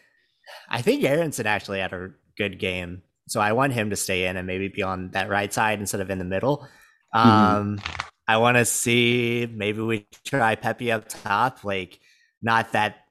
I 0.69 0.83
think 0.83 1.05
Aaronson 1.05 1.47
actually 1.47 1.81
had 1.81 1.93
a 1.93 2.11
good 2.37 2.59
game. 2.59 3.03
So 3.29 3.40
I 3.40 3.53
want 3.53 3.73
him 3.73 3.90
to 3.90 3.97
stay 3.97 4.27
in 4.27 4.37
and 4.37 4.47
maybe 4.47 4.69
be 4.69 4.83
on 4.83 5.11
that 5.12 5.31
right 5.31 5.53
side 5.53 5.81
instead 5.81 6.01
of 6.01 6.11
in 6.11 6.19
the 6.19 6.25
middle. 6.25 6.69
Mm-hmm. 7.14 7.29
Um, 7.29 7.81
I 8.27 8.37
want 8.38 8.57
to 8.57 8.64
see 8.64 9.49
maybe 9.51 9.81
we 9.81 10.07
try 10.25 10.55
Pepi 10.57 10.93
up 10.93 11.09
top. 11.09 11.64
Like, 11.64 12.01
not 12.43 12.73
that 12.73 13.04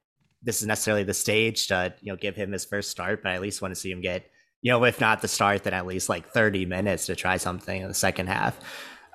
this 0.44 0.62
is 0.62 0.68
necessarily 0.68 1.04
the 1.04 1.14
stage 1.14 1.68
to 1.68 1.94
you 2.02 2.12
know 2.12 2.18
give 2.18 2.36
him 2.36 2.52
his 2.52 2.66
first 2.66 2.90
start, 2.90 3.24
but 3.24 3.32
I 3.32 3.36
at 3.36 3.42
least 3.42 3.62
want 3.62 3.74
to 3.74 3.80
see 3.80 3.92
him 3.92 4.02
get 4.02 4.30
you 4.62 4.72
know 4.72 4.84
if 4.84 5.00
not 5.00 5.22
the 5.22 5.28
start, 5.28 5.64
then 5.64 5.74
at 5.74 5.86
least 5.86 6.10
like 6.10 6.30
thirty 6.30 6.66
minutes 6.66 7.08
to 7.08 7.16
try 7.16 7.38
something 7.38 7.82
in 7.82 7.88
the 7.88 7.94
second 7.94 8.28
half. 8.28 8.58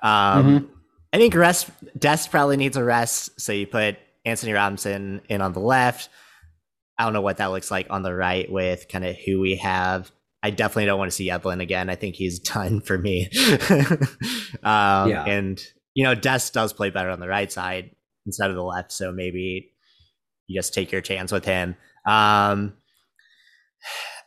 Um, 0.01 0.45
mm-hmm. 0.45 0.65
I 1.13 1.17
think 1.17 1.35
rest 1.35 1.69
Dest 1.97 2.31
probably 2.31 2.57
needs 2.57 2.77
a 2.77 2.83
rest, 2.83 3.39
so 3.39 3.51
you 3.51 3.67
put 3.67 3.97
Antonee 4.25 4.53
Robinson 4.53 5.21
in 5.29 5.41
on 5.41 5.53
the 5.53 5.59
left. 5.59 6.09
I 6.97 7.03
don't 7.03 7.13
know 7.13 7.21
what 7.21 7.37
that 7.37 7.47
looks 7.47 7.71
like 7.71 7.87
on 7.89 8.03
the 8.03 8.13
right 8.13 8.51
with 8.51 8.87
kind 8.89 9.05
of 9.05 9.15
who 9.15 9.39
we 9.39 9.55
have. 9.55 10.11
I 10.41 10.51
definitely 10.51 10.85
don't 10.85 10.99
want 10.99 11.11
to 11.11 11.15
see 11.15 11.29
Yedlin 11.29 11.61
again. 11.61 11.89
I 11.89 11.95
think 11.95 12.15
he's 12.15 12.39
done 12.53 12.81
for 12.81 12.97
me. 12.97 13.29
um, 14.63 15.09
yeah. 15.09 15.25
And, 15.25 15.61
you 15.93 16.03
know, 16.03 16.15
Dest 16.15 16.53
does 16.53 16.73
play 16.73 16.89
better 16.89 17.09
on 17.09 17.19
the 17.19 17.27
right 17.27 17.51
side 17.51 17.91
instead 18.25 18.49
of 18.49 18.55
the 18.55 18.63
left. 18.63 18.91
So 18.91 19.11
maybe 19.11 19.71
you 20.49 20.59
just 20.59 20.73
take 20.73 20.91
your 20.91 21.01
chance 21.01 21.31
with 21.31 21.45
him. 21.45 21.75
Um, 22.05 22.73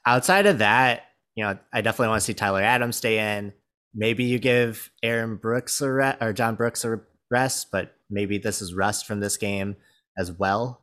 outside 0.07 0.47
of 0.47 0.59
that, 0.59 1.03
you 1.35 1.45
know, 1.45 1.59
I 1.73 1.81
definitely 1.83 2.09
want 2.09 2.21
to 2.21 2.25
see 2.25 2.35
Tyler 2.35 2.63
Adams 2.63 2.97
stay 2.97 3.37
in. 3.39 3.53
Maybe 3.95 4.25
you 4.25 4.39
give 4.39 4.91
Aaron 5.03 5.37
Brooks 5.37 5.81
a 5.83 5.93
re- 5.93 6.17
or 6.21 6.33
John 6.33 6.55
Brooks 6.55 6.85
a 6.85 7.01
rest, 7.31 7.69
but 7.71 7.95
maybe 8.09 8.39
this 8.39 8.63
is 8.63 8.75
rust 8.75 9.07
from 9.07 9.21
this 9.21 9.37
game 9.37 9.77
as 10.17 10.33
well. 10.33 10.83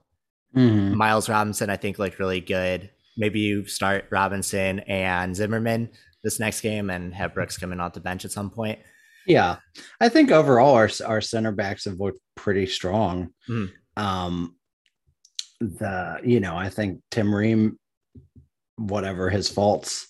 Mm-hmm. 0.56 0.96
Miles 0.96 1.30
Robinson, 1.30 1.70
I 1.70 1.78
think, 1.78 1.98
looked 1.98 2.20
really 2.20 2.42
good 2.42 2.92
maybe 3.20 3.42
you 3.42 3.66
start 3.66 4.06
Robinson 4.10 4.80
and 4.80 5.36
Zimmerman 5.36 5.90
this 6.24 6.40
next 6.40 6.62
game 6.62 6.90
and 6.90 7.14
have 7.14 7.34
Brooks 7.34 7.58
coming 7.58 7.80
off 7.80 7.94
the 7.94 8.00
bench 8.00 8.26
at 8.26 8.32
some 8.32 8.50
point. 8.50 8.80
Yeah, 9.28 9.58
I 10.02 10.10
think 10.10 10.32
overall 10.32 10.74
our 10.74 10.90
our 11.06 11.22
center 11.22 11.52
backs 11.52 11.86
have 11.86 12.00
looked 12.00 12.20
pretty 12.36 12.66
strong. 12.66 13.32
Mm. 13.48 13.70
Um, 13.96 14.56
the 15.60 16.20
you 16.24 16.40
know 16.40 16.56
I 16.56 16.70
think 16.70 17.02
Tim 17.12 17.34
Ream, 17.34 17.78
whatever 18.78 19.30
his 19.30 19.50
faults, 19.50 20.08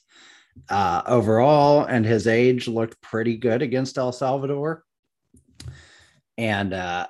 uh, 0.69 1.01
overall 1.05 1.85
and 1.85 2.05
his 2.05 2.27
age 2.27 2.67
looked 2.67 3.01
pretty 3.01 3.37
good 3.37 3.61
against 3.61 3.97
El 3.97 4.11
Salvador, 4.11 4.83
and 6.37 6.73
uh, 6.73 7.07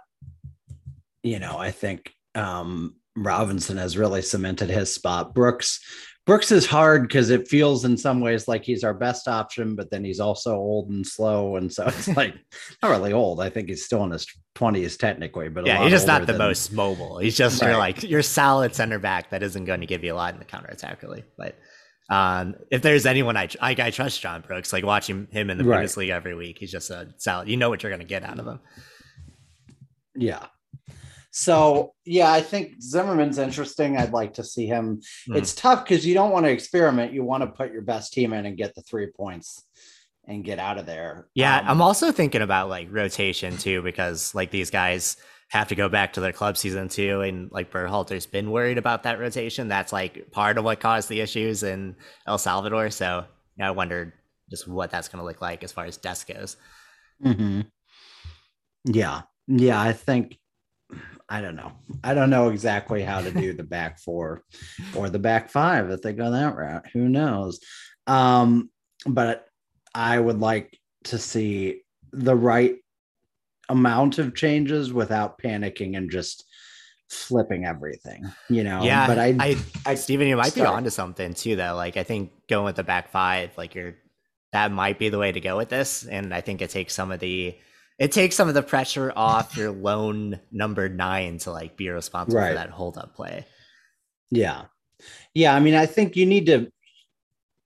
you 1.23 1.39
know 1.39 1.57
I 1.57 1.71
think 1.71 2.13
um, 2.35 2.95
Robinson 3.15 3.77
has 3.77 3.97
really 3.97 4.21
cemented 4.21 4.69
his 4.69 4.93
spot. 4.93 5.33
Brooks 5.33 5.79
Brooks 6.29 6.51
is 6.51 6.67
hard 6.67 7.07
because 7.07 7.31
it 7.31 7.47
feels 7.47 7.85
in 7.85 7.97
some 7.97 8.19
ways 8.19 8.47
like 8.47 8.63
he's 8.63 8.83
our 8.83 8.93
best 8.93 9.27
option, 9.27 9.73
but 9.73 9.89
then 9.89 10.03
he's 10.03 10.19
also 10.19 10.55
old 10.55 10.91
and 10.91 11.05
slow, 11.05 11.55
and 11.55 11.73
so 11.73 11.87
it's 11.87 12.07
like 12.15 12.35
not 12.83 12.91
really 12.91 13.13
old. 13.13 13.41
I 13.41 13.49
think 13.49 13.67
he's 13.67 13.83
still 13.83 14.03
in 14.03 14.11
his 14.11 14.27
twenties 14.53 14.95
technically, 14.95 15.49
but 15.49 15.65
yeah, 15.65 15.81
he's 15.81 15.89
just 15.89 16.05
not 16.05 16.21
the 16.21 16.33
than... 16.33 16.37
most 16.37 16.71
mobile. 16.71 17.17
He's 17.17 17.35
just 17.35 17.63
right. 17.63 17.75
like 17.75 18.03
your 18.03 18.21
solid 18.21 18.75
center 18.75 18.99
back 18.99 19.31
that 19.31 19.41
isn't 19.41 19.65
going 19.65 19.79
to 19.79 19.87
give 19.87 20.03
you 20.03 20.13
a 20.13 20.15
lot 20.15 20.35
in 20.35 20.39
the 20.39 20.45
counter 20.45 20.69
attack, 20.69 21.01
really. 21.01 21.23
But 21.35 21.55
um, 22.11 22.53
if 22.69 22.83
there's 22.83 23.07
anyone 23.07 23.35
I, 23.35 23.49
I, 23.59 23.71
I 23.71 23.89
trust, 23.89 24.21
John 24.21 24.41
Brooks. 24.41 24.71
Like 24.71 24.85
watching 24.85 25.27
him 25.31 25.49
in 25.49 25.57
the 25.57 25.63
right. 25.63 25.83
Bundesliga 25.83 26.11
every 26.11 26.35
week, 26.35 26.59
he's 26.59 26.71
just 26.71 26.91
a 26.91 27.07
solid. 27.17 27.47
You 27.49 27.57
know 27.57 27.69
what 27.69 27.81
you're 27.81 27.89
going 27.89 28.01
to 28.01 28.05
get 28.05 28.23
out 28.23 28.37
of 28.37 28.45
him. 28.45 28.59
Yeah, 30.13 30.45
so 31.31 31.93
yeah, 32.05 32.31
I 32.31 32.41
think 32.41 32.81
Zimmerman's 32.81 33.37
interesting. 33.37 33.97
I'd 33.97 34.13
like 34.13 34.33
to 34.35 34.43
see 34.43 34.65
him. 34.65 35.01
Mm. 35.29 35.37
It's 35.37 35.53
tough 35.53 35.83
because 35.83 36.05
you 36.05 36.13
don't 36.13 36.31
want 36.31 36.45
to 36.45 36.51
experiment. 36.51 37.13
You 37.13 37.23
want 37.23 37.43
to 37.43 37.47
put 37.47 37.71
your 37.71 37.81
best 37.81 38.13
team 38.13 38.33
in 38.33 38.45
and 38.45 38.57
get 38.57 38.75
the 38.75 38.81
three 38.81 39.07
points 39.07 39.63
and 40.25 40.43
get 40.43 40.59
out 40.59 40.77
of 40.77 40.85
there. 40.85 41.27
Yeah, 41.33 41.59
um, 41.59 41.67
I'm 41.67 41.81
also 41.81 42.11
thinking 42.11 42.41
about 42.41 42.69
like 42.69 42.87
rotation 42.91 43.57
too, 43.57 43.81
because 43.81 44.33
like 44.33 44.51
these 44.51 44.69
guys 44.69 45.17
have 45.49 45.67
to 45.69 45.75
go 45.75 45.89
back 45.89 46.13
to 46.13 46.21
their 46.21 46.31
club 46.31 46.57
season 46.57 46.89
too, 46.89 47.21
and 47.21 47.51
like 47.51 47.71
Berhalter's 47.71 48.25
been 48.25 48.51
worried 48.51 48.77
about 48.77 49.03
that 49.03 49.19
rotation. 49.19 49.67
That's 49.67 49.93
like 49.93 50.31
part 50.31 50.57
of 50.57 50.63
what 50.63 50.79
caused 50.79 51.09
the 51.09 51.21
issues 51.21 51.63
in 51.63 51.95
El 52.27 52.37
Salvador. 52.37 52.89
So 52.89 53.25
you 53.55 53.63
know, 53.63 53.67
I 53.67 53.71
wondered 53.71 54.13
just 54.49 54.67
what 54.67 54.89
that's 54.89 55.09
going 55.09 55.19
to 55.19 55.25
look 55.25 55.41
like 55.41 55.63
as 55.63 55.71
far 55.71 55.85
as 55.85 55.97
Dest 55.97 56.27
goes. 56.27 56.57
Mm-hmm. 57.23 57.61
Yeah, 58.85 59.21
yeah, 59.47 59.81
I 59.81 59.93
think 59.93 60.37
I 61.29 61.41
don't 61.41 61.55
know. 61.55 61.71
I 62.03 62.13
don't 62.13 62.31
know 62.31 62.49
exactly 62.49 63.03
how 63.03 63.21
to 63.21 63.31
do 63.31 63.53
the 63.53 63.63
back 63.63 63.99
four 63.99 64.43
or 64.95 65.09
the 65.09 65.19
back 65.19 65.49
five 65.49 65.91
if 65.91 66.01
they 66.01 66.13
go 66.13 66.31
that 66.31 66.55
route. 66.55 66.87
Who 66.93 67.07
knows? 67.07 67.59
Um, 68.07 68.71
but 69.05 69.45
I 69.93 70.19
would 70.19 70.39
like 70.39 70.79
to 71.05 71.17
see 71.17 71.81
the 72.11 72.35
right 72.35 72.75
amount 73.69 74.17
of 74.17 74.35
changes 74.35 74.91
without 74.91 75.37
panicking 75.37 75.95
and 75.95 76.09
just 76.09 76.45
flipping 77.09 77.65
everything, 77.65 78.23
you 78.49 78.63
know. 78.63 78.83
Yeah, 78.83 79.07
but 79.07 79.19
I, 79.19 79.35
I, 79.39 79.57
I 79.85 79.95
Stephen, 79.95 80.27
you 80.27 80.35
might 80.35 80.53
sorry. 80.53 80.69
be 80.69 80.73
onto 80.73 80.89
something 80.89 81.33
too, 81.33 81.55
though. 81.55 81.75
Like 81.75 81.97
I 81.97 82.03
think 82.03 82.31
going 82.47 82.65
with 82.65 82.75
the 82.75 82.83
back 82.83 83.11
five, 83.11 83.55
like 83.57 83.75
you're 83.75 83.95
that 84.51 84.71
might 84.71 84.97
be 84.97 85.09
the 85.09 85.19
way 85.19 85.31
to 85.31 85.39
go 85.39 85.57
with 85.57 85.69
this, 85.69 86.05
and 86.05 86.33
I 86.33 86.41
think 86.41 86.61
it 86.61 86.71
takes 86.71 86.93
some 86.93 87.11
of 87.11 87.19
the 87.19 87.55
it 87.99 88.13
takes 88.13 88.35
some 88.35 88.47
of 88.47 88.53
the 88.53 88.63
pressure 88.63 89.11
off 89.13 89.57
your 89.57 89.71
lone 89.71 90.39
number 90.51 90.87
nine 90.87 91.37
to 91.39 91.51
like 91.51 91.75
be 91.75 91.89
responsible 91.89 92.39
right. 92.39 92.49
for 92.49 92.55
that 92.55 92.69
hold 92.69 92.97
up 92.97 93.13
play. 93.13 93.45
Yeah. 94.31 94.65
Yeah. 95.33 95.53
I 95.53 95.59
mean, 95.59 95.75
I 95.75 95.85
think 95.85 96.15
you 96.15 96.25
need 96.25 96.45
to, 96.45 96.71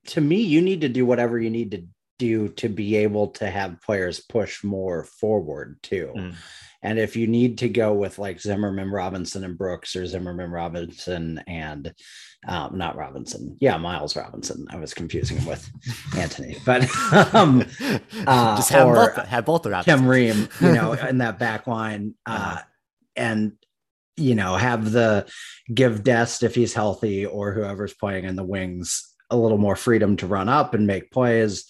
to 0.07 0.21
me, 0.21 0.41
you 0.41 0.61
need 0.61 0.81
to 0.81 0.89
do 0.89 1.05
whatever 1.05 1.39
you 1.39 1.51
need 1.51 1.71
to 1.71 1.83
do 2.17 2.49
to 2.49 2.67
be 2.67 2.95
able 2.97 3.27
to 3.27 3.49
have 3.49 3.81
players 3.81 4.19
push 4.19 4.63
more 4.63 5.03
forward 5.03 5.77
too. 5.83 6.11
Mm. 6.15 6.35
And 6.83 6.99
if 6.99 7.15
you 7.15 7.27
need 7.27 7.57
to 7.59 7.69
go 7.69 7.93
with 7.93 8.19
like 8.19 8.41
Zimmerman, 8.41 8.91
Robinson, 8.91 9.43
and 9.43 9.57
Brooks, 9.57 9.95
or 9.95 10.05
Zimmerman, 10.05 10.51
Robinson, 10.51 11.41
and 11.47 11.93
um, 12.47 12.77
not 12.77 12.97
Robinson, 12.97 13.57
yeah, 13.61 13.77
Miles 13.77 14.17
Robinson. 14.17 14.67
I 14.69 14.75
was 14.75 14.93
confusing 14.93 15.37
him 15.37 15.47
with 15.47 15.69
Antonee, 16.17 16.57
but 16.65 16.83
um, 17.33 17.63
uh, 18.27 18.57
just 18.57 18.69
have 18.69 18.93
both, 18.93 19.15
have 19.27 19.45
both 19.45 19.63
the 19.63 19.69
Robinsons. 19.69 20.01
Tim 20.01 20.07
Ream, 20.07 20.49
you 20.59 20.73
know, 20.73 20.91
in 21.09 21.19
that 21.19 21.39
back 21.39 21.67
line, 21.67 22.15
uh, 22.25 22.31
uh-huh. 22.31 22.61
and 23.15 23.53
you 24.15 24.35
know, 24.35 24.55
have 24.55 24.91
the 24.91 25.25
give 25.73 26.03
Dest 26.03 26.43
if 26.43 26.53
he's 26.53 26.73
healthy 26.73 27.25
or 27.25 27.53
whoever's 27.53 27.93
playing 27.93 28.25
in 28.25 28.35
the 28.35 28.43
wings 28.43 29.09
a 29.29 29.37
little 29.37 29.57
more 29.57 29.75
freedom 29.75 30.15
to 30.17 30.27
run 30.27 30.49
up 30.49 30.75
and 30.75 30.85
make 30.85 31.11
plays 31.11 31.65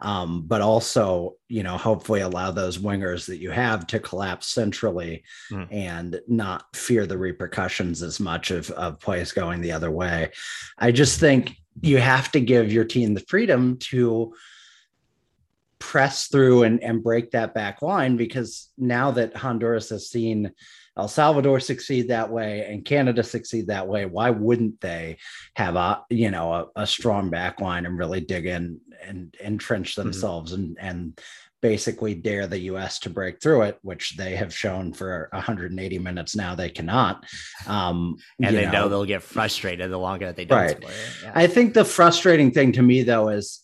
um, 0.00 0.42
but 0.46 0.60
also 0.60 1.36
you 1.48 1.62
know 1.62 1.76
hopefully 1.76 2.20
allow 2.20 2.50
those 2.50 2.78
wingers 2.78 3.26
that 3.26 3.38
you 3.38 3.50
have 3.50 3.86
to 3.86 3.98
collapse 3.98 4.46
centrally 4.46 5.22
mm. 5.50 5.66
and 5.70 6.20
not 6.28 6.74
fear 6.74 7.06
the 7.06 7.18
repercussions 7.18 8.02
as 8.02 8.20
much 8.20 8.50
of, 8.50 8.70
of 8.72 9.00
plays 9.00 9.32
going 9.32 9.60
the 9.60 9.72
other 9.72 9.90
way 9.90 10.30
i 10.78 10.90
just 10.90 11.20
think 11.20 11.56
you 11.82 11.98
have 11.98 12.30
to 12.32 12.40
give 12.40 12.72
your 12.72 12.84
team 12.84 13.14
the 13.14 13.24
freedom 13.28 13.76
to 13.78 14.32
press 15.78 16.28
through 16.28 16.62
and, 16.62 16.82
and 16.82 17.02
break 17.02 17.30
that 17.30 17.54
back 17.54 17.82
line 17.82 18.16
because 18.16 18.70
now 18.76 19.10
that 19.10 19.34
honduras 19.36 19.88
has 19.88 20.10
seen 20.10 20.50
El 20.96 21.08
Salvador 21.08 21.60
succeed 21.60 22.08
that 22.08 22.30
way 22.30 22.66
and 22.68 22.84
Canada 22.84 23.22
succeed 23.22 23.68
that 23.68 23.88
way, 23.88 24.04
why 24.04 24.30
wouldn't 24.30 24.80
they 24.80 25.16
have 25.54 25.76
a 25.76 26.04
you 26.10 26.30
know 26.30 26.52
a, 26.52 26.66
a 26.82 26.86
strong 26.86 27.30
back 27.30 27.60
line 27.60 27.86
and 27.86 27.96
really 27.96 28.20
dig 28.20 28.46
in 28.46 28.78
and 29.02 29.34
entrench 29.42 29.92
mm-hmm. 29.92 30.02
themselves 30.02 30.52
mm-hmm. 30.52 30.76
and 30.78 30.78
and 30.80 31.20
basically 31.62 32.14
dare 32.14 32.46
the 32.46 32.58
US 32.60 32.98
to 33.00 33.10
break 33.10 33.40
through 33.40 33.62
it, 33.62 33.78
which 33.82 34.16
they 34.16 34.34
have 34.36 34.54
shown 34.54 34.92
for 34.92 35.28
180 35.32 35.98
minutes 35.98 36.34
now 36.34 36.54
they 36.54 36.70
cannot. 36.70 37.24
Um, 37.66 38.16
and 38.42 38.56
they 38.56 38.64
know, 38.64 38.72
know, 38.72 38.88
they'll 38.88 39.04
get 39.04 39.22
frustrated 39.22 39.90
the 39.90 39.98
longer 39.98 40.26
that 40.26 40.36
they 40.36 40.46
don't 40.46 40.58
right. 40.58 40.84
Yeah. 41.22 41.32
I 41.34 41.46
think 41.46 41.74
the 41.74 41.84
frustrating 41.84 42.50
thing 42.50 42.72
to 42.72 42.82
me 42.82 43.02
though 43.02 43.28
is 43.28 43.60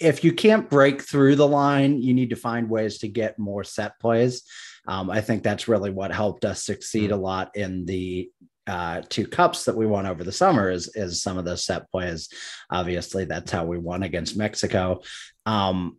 if 0.00 0.24
you 0.24 0.32
can't 0.32 0.68
break 0.68 1.02
through 1.02 1.36
the 1.36 1.46
line, 1.46 2.02
you 2.02 2.12
need 2.12 2.30
to 2.30 2.36
find 2.36 2.68
ways 2.68 2.98
to 2.98 3.08
get 3.08 3.38
more 3.38 3.62
set 3.62 4.00
plays. 4.00 4.42
Um, 4.88 5.10
I 5.10 5.20
think 5.20 5.44
that's 5.44 5.68
really 5.68 5.90
what 5.90 6.10
helped 6.12 6.44
us 6.44 6.64
succeed 6.64 7.10
mm-hmm. 7.10 7.20
a 7.20 7.22
lot 7.22 7.56
in 7.56 7.86
the 7.86 8.30
uh, 8.66 9.02
two 9.08 9.26
cups 9.26 9.64
that 9.64 9.76
we 9.76 9.86
won 9.86 10.06
over 10.06 10.22
the 10.24 10.32
summer 10.32 10.70
is 10.70 10.88
is 10.94 11.22
some 11.22 11.38
of 11.38 11.44
those 11.44 11.64
set 11.64 11.90
plays. 11.90 12.28
Obviously, 12.70 13.24
that's 13.24 13.50
how 13.50 13.64
we 13.64 13.78
won 13.78 14.02
against 14.02 14.36
Mexico. 14.36 15.02
Um, 15.46 15.98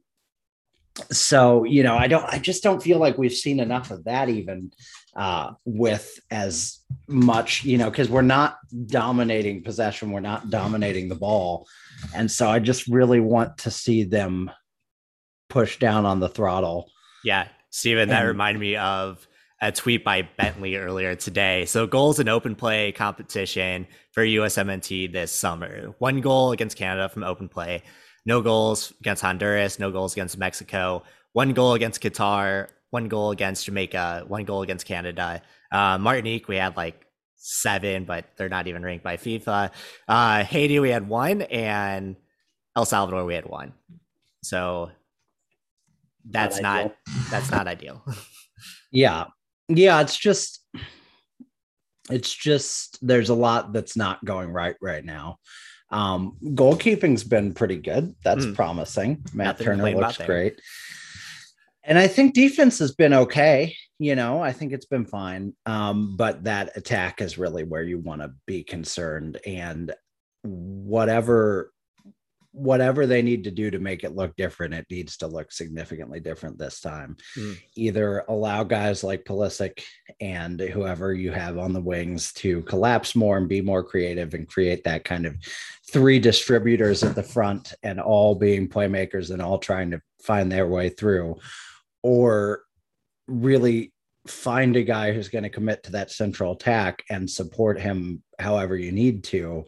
so 1.12 1.64
you 1.64 1.84
know, 1.84 1.96
I 1.96 2.08
don't, 2.08 2.26
I 2.26 2.40
just 2.40 2.64
don't 2.64 2.82
feel 2.82 3.00
like 3.00 3.18
we've 3.18 3.34
seen 3.34 3.60
enough 3.60 3.92
of 3.92 4.06
that 4.06 4.30
even 4.30 4.72
uh, 5.16 5.52
with 5.66 6.20
as 6.32 6.80
much, 7.08 7.64
you 7.64 7.78
know, 7.78 7.90
because 7.90 8.10
we're 8.10 8.22
not 8.22 8.58
dominating 8.86 9.64
possession, 9.64 10.12
we're 10.12 10.22
not 10.22 10.50
dominating 10.50 11.10
the 11.10 11.16
ball, 11.16 11.68
and 12.16 12.32
so 12.32 12.50
I 12.50 12.60
just 12.60 12.88
really 12.88 13.20
want 13.20 13.58
to 13.60 13.72
see 13.72 14.04
them 14.04 14.52
push 15.50 15.80
down 15.80 16.06
on 16.06 16.20
the 16.20 16.30
throttle. 16.30 16.90
Yeah, 17.26 17.48
Steven, 17.72 18.10
that 18.10 18.22
reminded 18.22 18.60
me 18.60 18.78
of 18.78 19.28
a 19.64 19.72
tweet 19.72 20.04
by 20.04 20.24
Bentley 20.38 20.76
earlier 20.76 21.16
today. 21.16 21.64
So 21.66 21.88
goals 21.88 22.20
in 22.20 22.28
open 22.28 22.54
play 22.54 22.92
competition 22.92 23.88
for 24.12 24.24
USMNT 24.24 25.14
this 25.14 25.32
summer. 25.32 25.96
One 26.00 26.20
goal 26.20 26.52
against 26.52 26.76
Canada 26.76 27.08
from 27.08 27.24
open 27.24 27.48
play, 27.48 27.82
no 28.26 28.42
goals 28.42 28.92
against 29.00 29.22
Honduras, 29.22 29.80
no 29.80 29.90
goals 29.90 30.12
against 30.12 30.38
Mexico, 30.38 31.04
one 31.32 31.54
goal 31.54 31.76
against 31.76 32.02
Qatar, 32.02 32.68
one 32.90 33.08
goal 33.08 33.32
against 33.32 33.66
Jamaica, 33.66 34.26
one 34.28 34.44
goal 34.44 34.64
against 34.64 34.86
Canada. 34.86 35.42
Uh, 35.72 35.98
Martinique, 35.98 36.50
we 36.50 36.58
had 36.58 36.76
like 36.76 37.06
seven, 37.38 38.04
but 38.04 38.26
they're 38.36 38.50
not 38.50 38.68
even 38.68 38.84
ranked 38.84 39.06
by 39.06 39.16
FIFA. 39.16 39.72
Uh, 40.10 40.44
Haiti, 40.44 40.80
we 40.80 40.90
had 40.90 41.08
one, 41.08 41.42
and 41.44 42.18
El 42.76 42.84
Salvador, 42.84 43.24
we 43.24 43.34
had 43.34 43.46
one. 43.46 43.72
So 44.44 44.92
that's 46.30 46.60
not, 46.60 46.86
not 46.86 46.96
that's 47.32 47.50
not 47.50 47.68
ideal. 47.68 48.04
Yeah, 48.96 49.26
yeah, 49.78 50.02
it's 50.02 50.18
just 50.18 50.66
it's 52.10 52.34
just 52.34 53.00
there's 53.02 53.30
a 53.30 53.36
lot 53.36 53.74
that's 53.74 53.96
not 53.96 54.24
going 54.26 54.50
right 54.52 54.76
right 54.82 55.04
now. 55.04 55.38
Um, 55.90 56.38
goalkeeping's 56.44 57.24
been 57.24 57.54
pretty 57.54 57.78
good. 57.78 58.16
That's 58.24 58.46
mm. 58.46 58.56
promising. 58.56 59.24
Matt 59.34 59.60
Nothing 59.60 59.66
Turner 59.66 59.96
looks 59.96 60.18
great. 60.18 60.60
And 61.84 62.00
I 62.00 62.08
think 62.08 62.34
defense 62.34 62.80
has 62.80 62.96
been 62.96 63.14
okay. 63.14 63.76
You 64.00 64.16
know, 64.16 64.42
I 64.42 64.54
think 64.54 64.74
it's 64.74 64.86
been 64.86 65.06
fine. 65.06 65.54
Um, 65.66 66.18
but 66.18 66.46
that 66.46 66.76
attack 66.76 67.22
is 67.22 67.38
really 67.38 67.64
where 67.64 67.84
you 67.84 68.00
want 68.00 68.22
to 68.22 68.34
be 68.48 68.64
concerned. 68.64 69.40
And 69.46 69.94
whatever 70.42 71.73
whatever 72.54 73.08
they 73.08 73.24
need 73.24 73.44
to 73.44 73.52
do 73.52 73.72
to 73.72 73.80
make 73.80 74.04
it 74.04 74.16
look 74.16 74.36
different, 74.36 74.76
it 74.76 74.86
needs 74.90 75.18
to 75.18 75.28
look 75.28 75.52
significantly 75.52 76.20
different 76.20 76.58
this 76.58 76.80
time. 76.80 77.18
Mm. 77.36 77.58
Either 77.76 78.24
allow 78.30 78.64
guys 78.64 79.04
like 79.04 79.26
Pulisic 79.26 79.84
and 80.22 80.60
whoever 80.60 81.14
you 81.14 81.32
have 81.32 81.58
on 81.58 81.74
the 81.74 81.82
wings 81.82 82.32
to 82.34 82.62
collapse 82.62 83.16
more 83.16 83.38
and 83.38 83.50
be 83.50 83.62
more 83.62 83.84
creative 83.84 84.36
and 84.36 84.48
create 84.48 84.84
that 84.84 85.04
kind 85.04 85.26
of 85.26 85.36
three 85.92 86.20
distributors 86.20 87.02
at 87.04 87.16
the 87.16 87.24
front 87.24 87.74
and 87.82 88.00
all 88.00 88.36
being 88.36 88.70
playmakers 88.70 89.32
and 89.32 89.42
all 89.42 89.58
trying 89.58 89.90
to 89.90 90.02
find 90.22 90.52
their 90.52 90.68
way 90.68 90.90
through, 90.90 91.36
or 92.04 92.62
really 93.28 93.92
find 94.28 94.76
a 94.76 94.84
guy 94.84 95.12
who's 95.12 95.28
going 95.28 95.44
to 95.44 95.50
commit 95.50 95.84
to 95.84 95.92
that 95.92 96.12
central 96.12 96.54
attack 96.54 97.04
and 97.10 97.30
support 97.30 97.80
him 97.80 98.24
however 98.40 98.78
you 98.78 98.92
need 98.92 99.24
to 99.24 99.66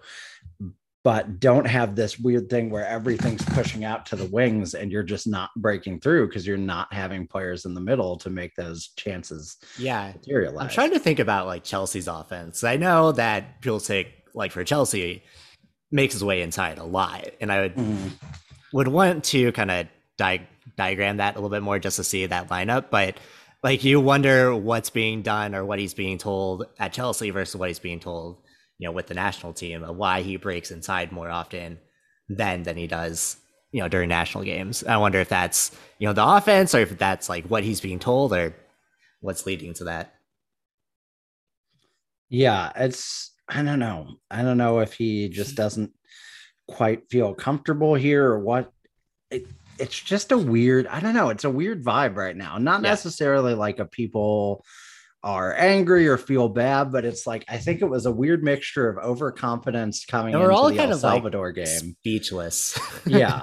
but 1.06 1.39
don't 1.39 1.65
have 1.65 1.96
this 1.96 2.18
weird 2.18 2.50
thing 2.50 2.72
where 2.72 2.88
everything's 2.88 3.46
pushing 3.46 3.84
out 3.86 4.08
to 4.08 4.15
the 4.15 4.26
wings 4.26 4.74
and 4.74 4.91
you're 4.91 5.04
just 5.04 5.28
not 5.28 5.52
breaking 5.56 6.00
through 6.00 6.28
because 6.28 6.48
you're 6.48 6.58
not 6.58 6.91
having 6.91 7.28
players 7.28 7.65
in 7.65 7.76
the 7.76 7.80
middle 7.80 8.18
to 8.18 8.32
make 8.32 8.56
those 8.56 8.88
chances 8.98 9.58
yeah 9.78 10.12
materialize. 10.13 10.63
I'm 10.63 10.70
trying 10.70 10.91
to 10.91 11.00
think 11.00 11.20
about 11.20 11.46
like 11.46 11.63
Chelsea's 11.63 12.08
offense. 12.08 12.63
I 12.63 12.78
know 12.78 13.12
that 13.12 13.62
people 13.62 13.78
Pulisic, 13.78 14.08
like 14.34 14.52
for 14.52 14.63
Chelsea, 14.63 15.24
makes 15.91 16.15
his 16.15 16.24
way 16.24 16.41
inside 16.41 16.80
a 16.80 16.84
lot, 16.84 17.28
and 17.39 17.52
I 17.52 17.62
would 17.62 17.76
mm-hmm. 17.76 18.08
would 18.74 18.88
want 18.88 19.26
to 19.26 19.52
kind 19.52 19.70
of 19.70 19.88
di- 20.18 20.48
diagram 20.76 21.18
that 21.18 21.36
a 21.36 21.38
little 21.38 21.52
bit 21.52 21.62
more 21.62 21.78
just 21.78 21.98
to 21.98 22.04
see 22.04 22.26
that 22.26 22.50
lineup, 22.50 22.86
but 22.89 23.20
like 23.63 23.84
you 23.84 24.00
wonder 24.02 24.56
what's 24.56 24.89
being 24.89 25.22
done 25.22 25.54
or 25.54 25.65
what 25.65 25.78
he's 25.78 25.94
being 25.94 26.18
told 26.18 26.65
at 26.80 26.94
Chelsea 26.94 27.30
versus 27.30 27.56
what 27.56 27.70
he's 27.70 27.80
being 27.80 28.00
told 28.00 28.41
you 28.78 28.88
know, 28.88 28.92
with 28.92 29.08
the 29.08 29.14
national 29.14 29.54
team, 29.54 29.84
of 29.84 29.96
why 29.96 30.22
he 30.22 30.38
breaks 30.38 30.72
inside 30.72 31.12
more 31.12 31.30
often 31.30 31.80
than 32.30 32.64
than 32.64 32.78
he 32.78 32.88
does, 32.88 33.38
you 33.72 33.82
know, 33.82 33.88
during 33.88 34.10
national 34.10 34.44
games. 34.44 34.84
I 34.84 34.98
wonder 34.98 35.20
if 35.20 35.30
that's 35.30 35.72
you 36.00 36.08
know 36.08 36.14
the 36.14 36.26
offense 36.26 36.76
or 36.76 36.80
if 36.80 36.98
that's 36.98 37.30
like 37.30 37.46
what 37.46 37.64
he's 37.64 37.82
being 37.82 38.00
told 38.00 38.34
or 38.34 38.56
what's 39.22 39.46
leading 39.46 39.74
to 39.76 39.86
that. 39.86 40.14
Yeah, 42.30 42.72
it's 42.76 43.32
I 43.48 43.62
don't 43.62 43.80
know. 43.80 44.16
I 44.30 44.42
don't 44.42 44.58
know 44.58 44.80
if 44.80 44.94
he 44.94 45.30
just 45.30 45.56
doesn't 45.56 45.92
quite 46.68 47.10
feel 47.10 47.34
comfortable 47.34 47.96
here 47.96 48.26
or 48.26 48.40
what. 48.40 48.72
It, 49.32 49.48
it's 49.78 50.00
just 50.00 50.32
a 50.32 50.38
weird, 50.38 50.88
I 50.88 51.00
don't 51.00 51.14
know, 51.14 51.30
it's 51.30 51.44
a 51.44 51.50
weird 51.50 51.84
vibe 51.84 52.16
right 52.16 52.36
now. 52.36 52.58
Not 52.58 52.82
yeah. 52.82 52.90
necessarily 52.90 53.54
like 53.54 53.80
a 53.80 53.86
people 53.86 54.64
are 55.26 55.56
angry 55.58 56.08
or 56.08 56.20
feel 56.20 56.48
bad, 56.48 56.92
but 56.92 57.04
it's 57.04 57.26
like 57.26 57.44
I 57.50 57.58
think 57.58 57.82
it 57.82 57.90
was 57.90 58.06
a 58.06 58.12
weird 58.12 58.44
mixture 58.44 58.88
of 58.88 59.04
overconfidence 59.04 60.06
coming 60.06 60.36
into 60.36 60.52
all 60.52 60.70
the 60.70 60.80
El 60.80 60.96
Salvador 60.96 61.48
like 61.48 61.56
game. 61.56 61.96
Speechless. 62.00 62.80
yeah. 63.08 63.42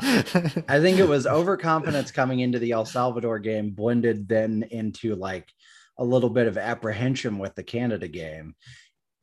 I 0.68 0.78
think 0.80 1.00
it 1.00 1.08
was 1.08 1.26
overconfidence 1.26 2.12
coming 2.12 2.38
into 2.38 2.60
the 2.60 2.70
El 2.70 2.84
Salvador 2.84 3.40
game, 3.40 3.70
blended 3.70 4.28
then 4.28 4.64
into 4.70 5.16
like 5.16 5.48
a 5.98 6.04
little 6.04 6.30
bit 6.30 6.46
of 6.46 6.56
apprehension 6.56 7.38
with 7.38 7.56
the 7.56 7.64
Canada 7.64 8.06
game. 8.06 8.54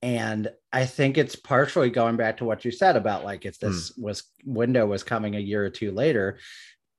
And 0.01 0.49
I 0.73 0.85
think 0.85 1.17
it's 1.17 1.37
partially 1.37 1.89
going 1.89 2.17
back 2.17 2.37
to 2.37 2.45
what 2.45 2.65
you 2.65 2.71
said 2.71 2.97
about 2.97 3.23
like 3.23 3.45
if 3.45 3.57
this 3.57 3.91
mm. 3.91 4.03
was 4.03 4.23
window 4.45 4.85
was 4.85 5.03
coming 5.03 5.35
a 5.35 5.39
year 5.39 5.65
or 5.65 5.69
two 5.69 5.93
later, 5.93 6.39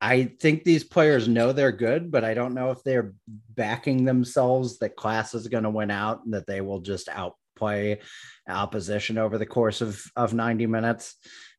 I 0.01 0.25
think 0.41 0.65
these 0.65 0.85
players 0.85 1.29
know 1.29 1.53
they're 1.53 1.73
good, 1.73 2.11
but 2.11 2.25
I 2.25 2.33
don't 2.35 2.55
know 2.55 2.71
if 2.71 2.83
they're 2.83 3.13
backing 3.55 4.05
themselves 4.05 4.79
that 4.79 4.97
class 4.97 5.35
is 5.35 5.49
going 5.49 5.65
to 5.65 5.71
win 5.71 5.91
out 5.91 6.25
and 6.25 6.33
that 6.33 6.47
they 6.47 6.63
will 6.63 6.81
just 6.81 7.09
outplay 7.11 8.01
opposition 8.49 9.19
over 9.19 9.37
the 9.37 9.47
course 9.47 9.83
of, 9.83 10.03
of 10.17 10.33
90 10.33 10.67
minutes. 10.67 11.17